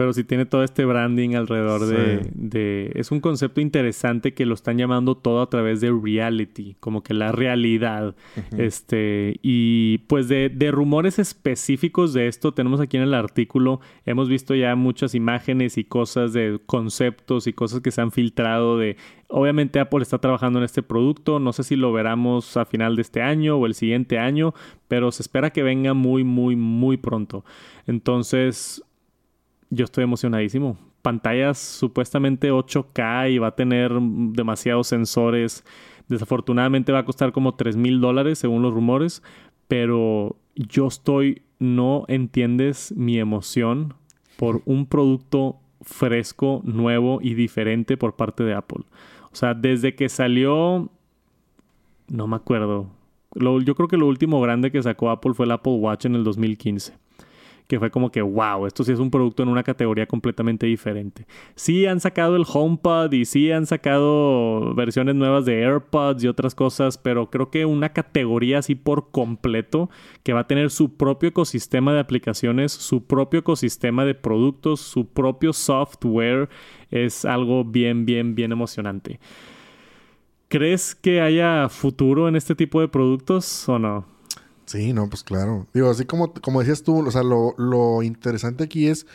pero 0.02 0.14
sí 0.14 0.24
tiene 0.24 0.48
todo 0.48 0.64
este 0.64 0.84
branding 0.84 1.36
alrededor 1.36 1.86
de, 1.86 2.92
Es 2.96 3.12
un 3.12 3.20
concepto 3.20 3.62
interesante 3.62 4.34
que 4.34 4.48
lo 4.48 4.56
están 4.56 4.80
llamando 4.80 5.14
todo 5.14 5.44
a 5.44 5.50
través 5.52 5.80
de 5.80 5.92
reality, 5.92 6.76
como 6.80 7.04
que 7.04 7.14
la 7.14 7.32
realidad. 7.32 8.16
Este, 8.58 9.38
y 9.44 10.00
pues 10.08 10.28
de, 10.28 10.50
de, 10.50 10.72
rumores 10.72 11.20
específicos 11.20 12.14
de 12.14 12.28
esto, 12.28 12.52
tenemos 12.52 12.82
aquí 12.82 12.98
en 12.98 13.04
el 13.04 13.14
artículo, 13.14 13.80
hemos 14.04 14.28
visto 14.28 14.56
ya 14.56 14.76
muchas 14.76 15.14
imágenes 15.14 15.78
y 15.78 15.84
cosas 15.84 16.34
de 16.34 16.60
conceptos 16.66 17.46
y 17.46 17.54
cosas 17.54 17.82
que 17.82 17.92
se 17.92 18.02
han 18.02 18.12
filtrado 18.12 18.80
de... 18.80 18.98
Obviamente 19.28 19.80
Apple 19.80 20.02
está 20.02 20.18
trabajando 20.18 20.58
en 20.58 20.66
este 20.66 20.82
producto, 20.82 21.40
no 21.40 21.54
sé 21.54 21.64
si 21.64 21.76
lo 21.76 21.94
veremos 21.94 22.58
a 22.58 22.66
final 22.66 22.96
de 22.96 23.04
este 23.04 23.22
año 23.22 23.56
o 23.56 23.68
el 23.68 23.76
siguiente 23.76 24.18
año, 24.18 24.56
pero 24.88 25.12
se 25.12 25.22
espera 25.22 25.52
que 25.52 25.62
venga 25.62 25.94
muy, 25.94 26.24
muy, 26.24 26.56
muy 26.56 26.98
pronto. 26.98 27.46
Entonces, 27.86 28.84
yo 29.72 29.86
estoy 29.86 30.04
emocionadísimo. 30.04 30.78
Pantallas 31.02 31.58
supuestamente 31.58 32.52
8K 32.52 33.32
y 33.32 33.40
va 33.40 33.48
a 33.48 33.56
tener 33.56 33.92
demasiados 34.00 34.88
sensores. 34.88 35.64
Desafortunadamente 36.08 36.92
va 36.92 37.00
a 37.00 37.06
costar 37.06 37.32
como 37.32 37.56
3 37.56 37.78
mil 37.78 38.02
dólares 38.02 38.38
según 38.38 38.62
los 38.62 38.74
rumores. 38.74 39.24
Pero 39.68 40.36
yo 40.56 40.88
estoy, 40.88 41.42
no 41.58 42.04
entiendes 42.10 42.94
mi 42.96 43.18
emoción 43.18 43.96
por 44.36 44.62
un 44.66 44.86
producto 44.86 45.58
fresco, 45.82 46.62
nuevo 46.66 47.20
y 47.22 47.34
diferente 47.34 47.98
por 47.98 48.16
parte 48.16 48.44
de 48.44 48.54
Apple. 48.54 48.84
O 49.32 49.36
sea, 49.36 49.54
desde 49.54 49.96
que 49.96 50.10
salió, 50.10 50.90
no 52.10 52.28
me 52.28 52.36
acuerdo. 52.36 52.92
yo 53.34 53.76
creo 53.76 53.88
que 53.88 53.98
lo 53.98 54.08
último 54.08 54.42
grande 54.42 54.70
que 54.70 54.84
sacó 54.84 55.10
Apple 55.10 55.34
fue 55.34 55.46
el 55.46 55.54
Apple 55.54 55.74
Watch 55.74 56.06
en 56.06 56.16
el 56.16 56.26
2015 56.26 56.94
que 57.72 57.80
fue 57.80 57.90
como 57.90 58.12
que, 58.12 58.22
wow, 58.22 58.66
esto 58.66 58.84
sí 58.84 58.92
es 58.92 59.00
un 59.00 59.10
producto 59.10 59.44
en 59.44 59.48
una 59.48 59.64
categoría 59.64 60.06
completamente 60.06 60.66
diferente. 60.66 61.26
Sí 61.56 61.86
han 61.86 62.02
sacado 62.02 62.36
el 62.36 62.44
HomePod 62.46 63.14
y 63.14 63.24
sí 63.24 63.50
han 63.50 63.66
sacado 63.66 64.76
versiones 64.76 65.16
nuevas 65.16 65.46
de 65.46 65.64
AirPods 65.64 66.22
y 66.22 66.28
otras 66.28 66.54
cosas, 66.54 66.98
pero 66.98 67.30
creo 67.30 67.50
que 67.50 67.64
una 67.64 67.94
categoría 67.94 68.60
así 68.60 68.76
por 68.76 69.12
completo 69.12 69.90
que 70.22 70.34
va 70.34 70.42
a 70.42 70.48
tener 70.48 70.70
su 70.70 70.98
propio 70.98 71.30
ecosistema 71.30 71.94
de 71.94 72.02
aplicaciones, 72.02 72.74
su 72.74 73.06
propio 73.06 73.40
ecosistema 73.40 74.04
de 74.04 74.16
productos, 74.16 74.82
su 74.82 75.08
propio 75.08 75.54
software, 75.54 76.50
es 76.90 77.24
algo 77.24 77.64
bien, 77.64 78.06
bien, 78.06 78.36
bien 78.36 78.52
emocionante. 78.52 79.22
¿Crees 80.50 80.94
que 80.94 81.22
haya 81.22 81.70
futuro 81.70 82.28
en 82.28 82.36
este 82.36 82.54
tipo 82.54 82.82
de 82.82 82.90
productos 82.90 83.70
o 83.70 83.80
no? 83.80 84.06
Sí, 84.72 84.94
no, 84.94 85.10
pues 85.10 85.24
claro. 85.24 85.68
Digo, 85.74 85.90
así 85.90 86.06
como, 86.06 86.34
como 86.34 86.62
decías 86.62 86.82
tú, 86.82 87.06
o 87.06 87.12
sea, 87.12 87.24
lo, 87.24 87.54
lo 87.58 88.04
interesante 88.04 88.64
aquí 88.64 88.88
es 88.88 89.06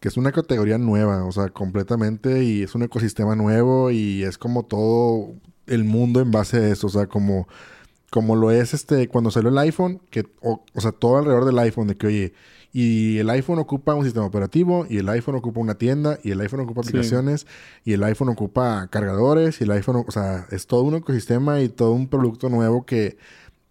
que 0.00 0.08
es 0.08 0.16
una 0.16 0.32
categoría 0.32 0.76
nueva, 0.76 1.24
o 1.24 1.30
sea, 1.30 1.50
completamente, 1.50 2.42
y 2.42 2.62
es 2.62 2.74
un 2.74 2.82
ecosistema 2.82 3.36
nuevo 3.36 3.92
y 3.92 4.24
es 4.24 4.38
como 4.38 4.64
todo 4.64 5.34
el 5.68 5.84
mundo 5.84 6.20
en 6.20 6.32
base 6.32 6.56
a 6.56 6.68
eso, 6.68 6.88
o 6.88 6.90
sea, 6.90 7.06
como, 7.06 7.46
como 8.10 8.34
lo 8.34 8.50
es 8.50 8.74
este, 8.74 9.06
cuando 9.06 9.30
salió 9.30 9.50
el 9.50 9.58
iPhone, 9.58 10.00
que, 10.10 10.26
o, 10.42 10.64
sea, 10.76 10.90
todo 10.90 11.18
alrededor 11.18 11.44
del 11.44 11.58
iPhone, 11.60 11.86
de 11.86 11.96
que, 11.96 12.06
oye, 12.08 12.34
y 12.72 13.18
el 13.18 13.30
iPhone 13.30 13.60
ocupa 13.60 13.94
un 13.94 14.04
sistema 14.04 14.26
operativo, 14.26 14.84
y 14.90 14.98
el 14.98 15.08
iPhone 15.10 15.36
ocupa 15.36 15.60
una 15.60 15.76
tienda, 15.76 16.18
y 16.24 16.32
el 16.32 16.40
iPhone 16.40 16.60
ocupa 16.60 16.80
aplicaciones, 16.80 17.46
y 17.84 17.92
el 17.92 18.02
iPhone 18.02 18.30
ocupa 18.30 18.88
cargadores, 18.88 19.60
y 19.60 19.64
el 19.64 19.70
iPhone, 19.70 20.04
o 20.06 20.10
sea, 20.10 20.46
es 20.50 20.66
todo 20.66 20.82
un 20.82 20.96
ecosistema 20.96 21.60
y 21.60 21.68
todo 21.68 21.92
un 21.92 22.08
producto 22.08 22.48
nuevo 22.48 22.84
que 22.84 23.16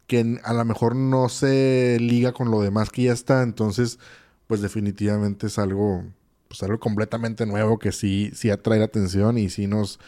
que 0.08 0.40
a 0.44 0.54
lo 0.54 0.66
mejor 0.66 0.96
no 0.96 1.30
se 1.30 1.98
liga 2.00 2.32
con 2.32 2.50
lo 2.50 2.62
demás 2.62 2.90
que 2.90 3.04
ya 3.04 3.14
está. 3.14 3.44
Entonces, 3.44 4.00
pues 4.48 4.62
definitivamente 4.62 5.48
es 5.48 5.60
algo, 5.60 6.04
pues 6.48 6.64
algo 6.64 6.80
completamente 6.80 7.46
nuevo 7.46 7.78
que 7.78 7.92
sí, 7.92 8.32
sí 8.34 8.50
atrae 8.50 8.80
la 8.80 8.86
atención 8.86 9.38
y 9.38 9.50
sí 9.50 9.68
nos, 9.68 10.00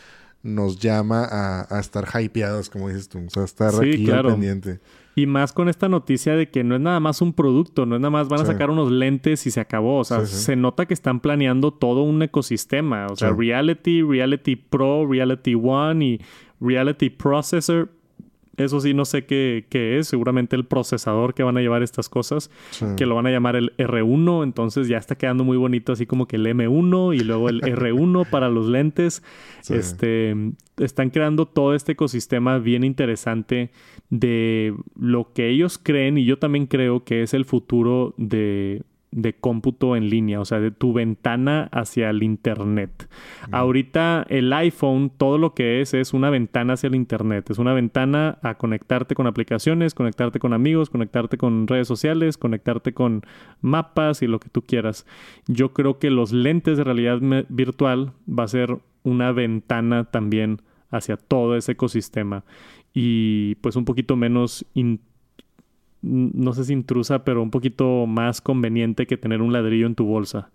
nos 0.41 0.79
llama 0.79 1.27
a, 1.29 1.79
estar 1.79 2.07
hypeados, 2.21 2.69
como 2.69 2.87
dices 2.87 3.09
tú. 3.09 3.19
O 3.27 3.29
sea, 3.29 3.43
estar 3.43 3.75
aquí 3.75 4.07
pendiente. 4.07 4.79
Y 5.15 5.25
más 5.25 5.51
con 5.51 5.67
esta 5.67 5.89
noticia 5.89 6.37
de 6.37 6.49
que 6.49 6.63
no 6.63 6.75
es 6.75 6.81
nada 6.81 7.01
más 7.01 7.21
un 7.21 7.33
producto, 7.33 7.85
no 7.85 7.95
es 7.95 8.01
nada 8.01 8.09
más 8.09 8.29
van 8.29 8.39
a 8.39 8.45
sacar 8.45 8.69
unos 8.69 8.89
lentes 8.89 9.45
y 9.47 9.51
se 9.51 9.59
acabó. 9.59 9.99
O 9.99 10.03
sea, 10.05 10.25
se 10.25 10.55
nota 10.55 10.85
que 10.85 10.93
están 10.93 11.19
planeando 11.19 11.73
todo 11.73 12.03
un 12.03 12.21
ecosistema. 12.21 13.07
O 13.07 13.17
sea, 13.17 13.31
Reality, 13.31 14.01
Reality 14.01 14.55
Pro, 14.55 15.05
Reality 15.05 15.55
One 15.55 16.05
y 16.05 16.21
Reality 16.61 17.09
Processor 17.09 17.98
eso 18.59 18.79
sí, 18.79 18.93
no 18.93 19.05
sé 19.05 19.25
qué, 19.25 19.65
es. 19.71 20.07
Seguramente 20.07 20.55
el 20.55 20.65
procesador 20.65 21.33
que 21.33 21.43
van 21.43 21.57
a 21.57 21.61
llevar 21.61 21.83
estas 21.83 22.09
cosas, 22.09 22.49
que 22.97 23.05
lo 23.05 23.15
van 23.15 23.27
a 23.27 23.31
llamar 23.31 23.55
el 23.55 23.75
R1. 23.77 24.43
Entonces 24.43 24.87
ya 24.87 24.97
está 24.97 25.15
quedando 25.15 25.43
muy 25.43 25.57
bonito, 25.57 25.93
así 25.93 26.05
como 26.05 26.27
que 26.27 26.35
el 26.35 26.45
M1 26.45 27.15
y 27.15 27.19
luego 27.19 27.49
el 27.49 27.61
R1 27.61 28.29
para 28.29 28.49
los 28.49 28.67
lentes. 28.67 29.23
Este, 29.69 30.35
están 30.77 31.09
creando 31.09 31.45
todo 31.45 31.75
este 31.75 31.93
ecosistema 31.93 32.57
bien 32.59 32.83
interesante 32.83 33.71
de 34.09 34.73
lo 34.99 35.33
que 35.33 35.49
ellos 35.49 35.77
creen 35.77 36.17
y 36.17 36.25
yo 36.25 36.39
también 36.39 36.65
creo 36.65 37.03
que 37.03 37.23
es 37.23 37.33
el 37.33 37.45
futuro 37.45 38.13
de 38.17 38.83
de 39.11 39.33
cómputo 39.33 39.95
en 39.95 40.09
línea, 40.09 40.39
o 40.39 40.45
sea, 40.45 40.59
de 40.59 40.71
tu 40.71 40.93
ventana 40.93 41.67
hacia 41.71 42.09
el 42.09 42.21
Internet. 42.21 43.09
Ahorita 43.51 44.25
el 44.29 44.53
iPhone, 44.53 45.11
todo 45.15 45.37
lo 45.37 45.53
que 45.53 45.81
es, 45.81 45.93
es 45.93 46.13
una 46.13 46.29
ventana 46.29 46.73
hacia 46.73 46.87
el 46.87 46.95
Internet. 46.95 47.49
Es 47.49 47.57
una 47.57 47.73
ventana 47.73 48.37
a 48.43 48.55
conectarte 48.55 49.15
con 49.15 49.25
aplicaciones, 49.25 49.95
conectarte 49.95 50.39
con 50.39 50.53
amigos, 50.53 50.89
conectarte 50.89 51.37
con 51.37 51.67
redes 51.67 51.87
sociales, 51.87 52.37
conectarte 52.37 52.93
con 52.93 53.23
mapas 53.61 54.21
y 54.21 54.27
lo 54.27 54.39
que 54.39 54.49
tú 54.49 54.61
quieras. 54.61 55.05
Yo 55.47 55.73
creo 55.73 55.97
que 55.97 56.11
los 56.11 56.31
lentes 56.31 56.77
de 56.77 56.83
realidad 56.83 57.19
virtual 57.49 58.13
va 58.27 58.43
a 58.43 58.47
ser 58.47 58.77
una 59.03 59.31
ventana 59.31 60.05
también 60.05 60.61
hacia 60.91 61.17
todo 61.17 61.55
ese 61.55 61.73
ecosistema 61.73 62.43
y 62.93 63.55
pues 63.55 63.75
un 63.75 63.85
poquito 63.85 64.15
menos 64.15 64.65
no 66.01 66.53
sé 66.53 66.63
si 66.65 66.73
intrusa, 66.73 67.25
pero 67.25 67.43
un 67.43 67.51
poquito 67.51 68.05
más 68.07 68.39
conveniente 68.41 69.05
que 69.05 69.17
tener 69.17 69.41
un 69.41 69.51
ladrillo 69.51 69.85
en 69.85 69.95
tu 69.95 70.05
bolsa, 70.05 70.49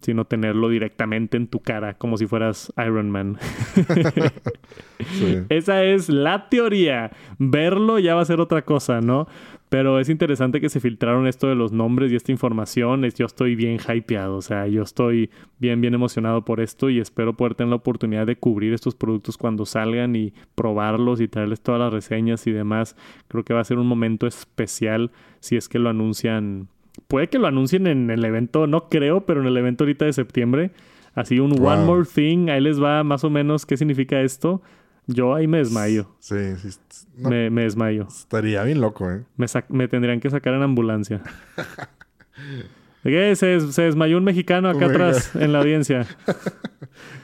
sino 0.00 0.24
tenerlo 0.24 0.68
directamente 0.68 1.36
en 1.36 1.46
tu 1.46 1.60
cara, 1.60 1.94
como 1.94 2.16
si 2.16 2.26
fueras 2.26 2.72
Iron 2.78 3.10
Man. 3.10 3.38
Esa 5.48 5.84
es 5.84 6.08
la 6.08 6.48
teoría. 6.48 7.12
Verlo 7.38 7.98
ya 7.98 8.14
va 8.14 8.22
a 8.22 8.26
ser 8.26 8.40
otra 8.40 8.62
cosa, 8.62 9.00
¿no? 9.00 9.28
Pero 9.72 9.98
es 9.98 10.10
interesante 10.10 10.60
que 10.60 10.68
se 10.68 10.80
filtraron 10.80 11.26
esto 11.26 11.48
de 11.48 11.54
los 11.54 11.72
nombres 11.72 12.12
y 12.12 12.14
esta 12.14 12.30
información. 12.30 13.08
Yo 13.16 13.24
estoy 13.24 13.54
bien 13.54 13.78
hypeado, 13.78 14.36
o 14.36 14.42
sea, 14.42 14.66
yo 14.66 14.82
estoy 14.82 15.30
bien, 15.60 15.80
bien 15.80 15.94
emocionado 15.94 16.44
por 16.44 16.60
esto 16.60 16.90
y 16.90 17.00
espero 17.00 17.38
poder 17.38 17.54
tener 17.54 17.70
la 17.70 17.76
oportunidad 17.76 18.26
de 18.26 18.36
cubrir 18.36 18.74
estos 18.74 18.94
productos 18.94 19.38
cuando 19.38 19.64
salgan 19.64 20.14
y 20.14 20.34
probarlos 20.54 21.22
y 21.22 21.28
traerles 21.28 21.62
todas 21.62 21.80
las 21.80 21.90
reseñas 21.90 22.46
y 22.46 22.52
demás. 22.52 22.96
Creo 23.28 23.44
que 23.44 23.54
va 23.54 23.60
a 23.60 23.64
ser 23.64 23.78
un 23.78 23.86
momento 23.86 24.26
especial 24.26 25.10
si 25.40 25.56
es 25.56 25.70
que 25.70 25.78
lo 25.78 25.88
anuncian. 25.88 26.68
Puede 27.08 27.28
que 27.28 27.38
lo 27.38 27.46
anuncien 27.46 27.86
en 27.86 28.10
el 28.10 28.26
evento, 28.26 28.66
no 28.66 28.90
creo, 28.90 29.24
pero 29.24 29.40
en 29.40 29.46
el 29.46 29.56
evento 29.56 29.84
ahorita 29.84 30.04
de 30.04 30.12
septiembre 30.12 30.72
Así 31.14 31.38
un 31.40 31.52
One 31.52 31.84
More 31.84 32.04
Thing, 32.06 32.48
ahí 32.48 32.60
les 32.60 32.82
va 32.82 33.04
más 33.04 33.22
o 33.24 33.30
menos 33.30 33.66
qué 33.66 33.76
significa 33.76 34.20
esto. 34.22 34.62
Yo 35.06 35.34
ahí 35.34 35.46
me 35.46 35.58
desmayo. 35.58 36.14
Sí, 36.20 36.56
sí. 36.56 36.70
me, 37.16 37.50
desmayo. 37.50 38.06
Estaría 38.08 38.62
bien 38.62 38.80
loco, 38.80 39.10
¿eh? 39.10 39.24
Me, 39.68 39.88
tendrían 39.88 40.20
que 40.20 40.30
sacar 40.30 40.54
en 40.54 40.62
ambulancia. 40.62 41.22
¿Qué? 43.02 43.34
Se, 43.34 43.72
se, 43.72 43.82
desmayó 43.82 44.16
un 44.16 44.24
mexicano 44.24 44.68
acá 44.68 44.86
atrás 44.86 45.34
en 45.34 45.52
la 45.52 45.60
audiencia. 45.60 46.06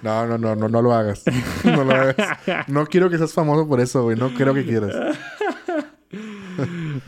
No, 0.02 0.26
no, 0.26 0.38
no, 0.38 0.54
no, 0.54 0.68
no 0.68 0.82
lo 0.82 0.92
hagas. 0.92 1.24
No 1.64 1.84
lo 1.84 1.92
hagas. 1.92 2.16
No 2.68 2.86
quiero 2.86 3.10
que 3.10 3.18
seas 3.18 3.32
famoso 3.32 3.68
por 3.68 3.80
eso, 3.80 4.04
güey. 4.04 4.16
No 4.16 4.30
creo 4.30 4.54
que 4.54 4.64
quieras. 4.64 4.94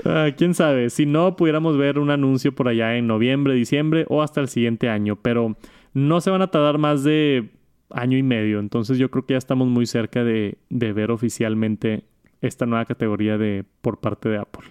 Ah, 0.04 0.28
Quién 0.36 0.54
sabe. 0.54 0.90
Si 0.90 1.06
no, 1.06 1.36
pudiéramos 1.36 1.78
ver 1.78 1.98
un 1.98 2.10
anuncio 2.10 2.54
por 2.54 2.68
allá 2.68 2.96
en 2.96 3.06
noviembre, 3.06 3.54
diciembre 3.54 4.04
o 4.08 4.22
hasta 4.22 4.40
el 4.40 4.48
siguiente 4.48 4.88
año. 4.88 5.16
Pero 5.16 5.56
no 5.94 6.20
se 6.20 6.30
van 6.30 6.42
a 6.42 6.50
tardar 6.50 6.78
más 6.78 7.02
de 7.02 7.50
año 7.92 8.16
y 8.18 8.22
medio. 8.22 8.60
Entonces 8.60 8.98
yo 8.98 9.10
creo 9.10 9.26
que 9.26 9.34
ya 9.34 9.38
estamos 9.38 9.68
muy 9.68 9.86
cerca 9.86 10.24
de, 10.24 10.58
de 10.68 10.92
ver 10.92 11.10
oficialmente 11.10 12.04
esta 12.40 12.66
nueva 12.66 12.84
categoría 12.84 13.38
de 13.38 13.64
por 13.82 14.00
parte 14.00 14.28
de 14.28 14.38
Apple. 14.38 14.64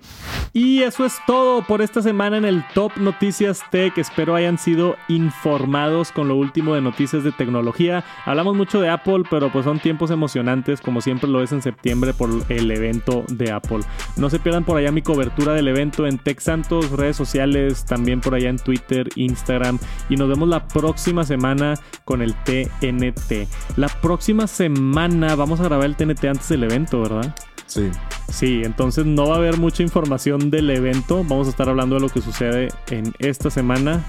Y 0.53 0.81
eso 0.81 1.05
es 1.05 1.17
todo 1.27 1.61
por 1.61 1.81
esta 1.81 2.01
semana 2.01 2.37
en 2.37 2.45
el 2.45 2.63
Top 2.73 2.93
Noticias 2.97 3.61
Tech. 3.69 3.97
Espero 3.97 4.35
hayan 4.35 4.57
sido 4.57 4.97
informados 5.07 6.11
con 6.11 6.27
lo 6.27 6.35
último 6.35 6.73
de 6.73 6.81
noticias 6.81 7.23
de 7.23 7.31
tecnología. 7.31 8.03
Hablamos 8.25 8.55
mucho 8.55 8.81
de 8.81 8.89
Apple, 8.89 9.23
pero 9.29 9.51
pues 9.51 9.65
son 9.65 9.79
tiempos 9.79 10.09
emocionantes, 10.11 10.81
como 10.81 11.01
siempre 11.01 11.29
lo 11.29 11.43
es 11.43 11.51
en 11.51 11.61
septiembre 11.61 12.13
por 12.13 12.29
el 12.49 12.71
evento 12.71 13.23
de 13.29 13.51
Apple. 13.51 13.81
No 14.17 14.29
se 14.29 14.39
pierdan 14.39 14.63
por 14.63 14.77
allá 14.77 14.91
mi 14.91 15.01
cobertura 15.01 15.53
del 15.53 15.67
evento 15.67 16.07
en 16.07 16.17
Tech 16.17 16.39
Santos, 16.39 16.89
redes 16.91 17.15
sociales, 17.15 17.85
también 17.85 18.21
por 18.21 18.33
allá 18.33 18.49
en 18.49 18.57
Twitter, 18.57 19.07
Instagram. 19.15 19.77
Y 20.09 20.15
nos 20.15 20.29
vemos 20.29 20.49
la 20.49 20.67
próxima 20.67 21.23
semana 21.23 21.75
con 22.05 22.21
el 22.21 22.33
TNT. 22.43 23.47
La 23.77 23.87
próxima 23.87 24.47
semana 24.47 25.35
vamos 25.35 25.59
a 25.59 25.63
grabar 25.65 25.85
el 25.85 25.95
TNT 25.95 26.25
antes 26.25 26.49
del 26.49 26.63
evento, 26.63 27.01
¿verdad? 27.01 27.35
Sí. 27.69 27.91
Sí, 28.29 28.61
entonces 28.63 29.05
no 29.05 29.27
va 29.27 29.35
a 29.35 29.37
haber 29.37 29.57
mucha 29.57 29.83
información 29.83 30.49
del 30.49 30.69
evento. 30.71 31.23
Vamos 31.23 31.47
a 31.47 31.51
estar 31.51 31.69
hablando 31.69 31.95
de 31.95 32.01
lo 32.01 32.09
que 32.09 32.19
sucede 32.19 32.69
en 32.89 33.13
esta 33.19 33.51
semana. 33.51 34.03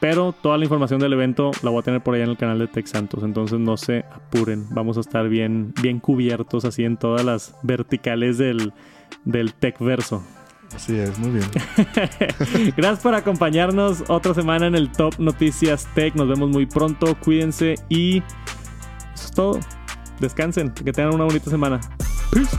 Pero 0.00 0.32
toda 0.32 0.58
la 0.58 0.64
información 0.64 0.98
del 0.98 1.12
evento 1.12 1.50
la 1.62 1.70
voy 1.70 1.80
a 1.80 1.82
tener 1.82 2.02
por 2.02 2.14
allá 2.14 2.24
en 2.24 2.30
el 2.30 2.36
canal 2.36 2.58
de 2.58 2.66
Tech 2.66 2.86
Santos. 2.86 3.22
Entonces 3.22 3.60
no 3.60 3.76
se 3.76 4.04
apuren. 4.10 4.66
Vamos 4.70 4.96
a 4.96 5.00
estar 5.00 5.28
bien, 5.28 5.74
bien 5.80 6.00
cubiertos 6.00 6.64
así 6.64 6.84
en 6.84 6.96
todas 6.96 7.24
las 7.24 7.54
verticales 7.62 8.38
del, 8.38 8.72
del 9.24 9.52
Tech 9.54 9.78
Verso. 9.78 10.22
Así 10.74 10.96
es, 10.96 11.18
muy 11.18 11.30
bien. 11.30 11.46
Gracias 12.76 13.00
por 13.00 13.14
acompañarnos 13.14 14.04
otra 14.08 14.32
semana 14.32 14.66
en 14.66 14.74
el 14.74 14.90
Top 14.90 15.14
Noticias 15.18 15.86
Tech. 15.94 16.14
Nos 16.14 16.28
vemos 16.28 16.48
muy 16.48 16.64
pronto. 16.64 17.14
Cuídense 17.20 17.74
y 17.90 18.18
eso 19.14 19.24
es 19.26 19.32
todo. 19.32 19.60
Descansen. 20.20 20.70
Que 20.70 20.92
tengan 20.92 21.14
una 21.14 21.24
bonita 21.24 21.50
semana. 21.50 21.80
Peace. 22.32 22.56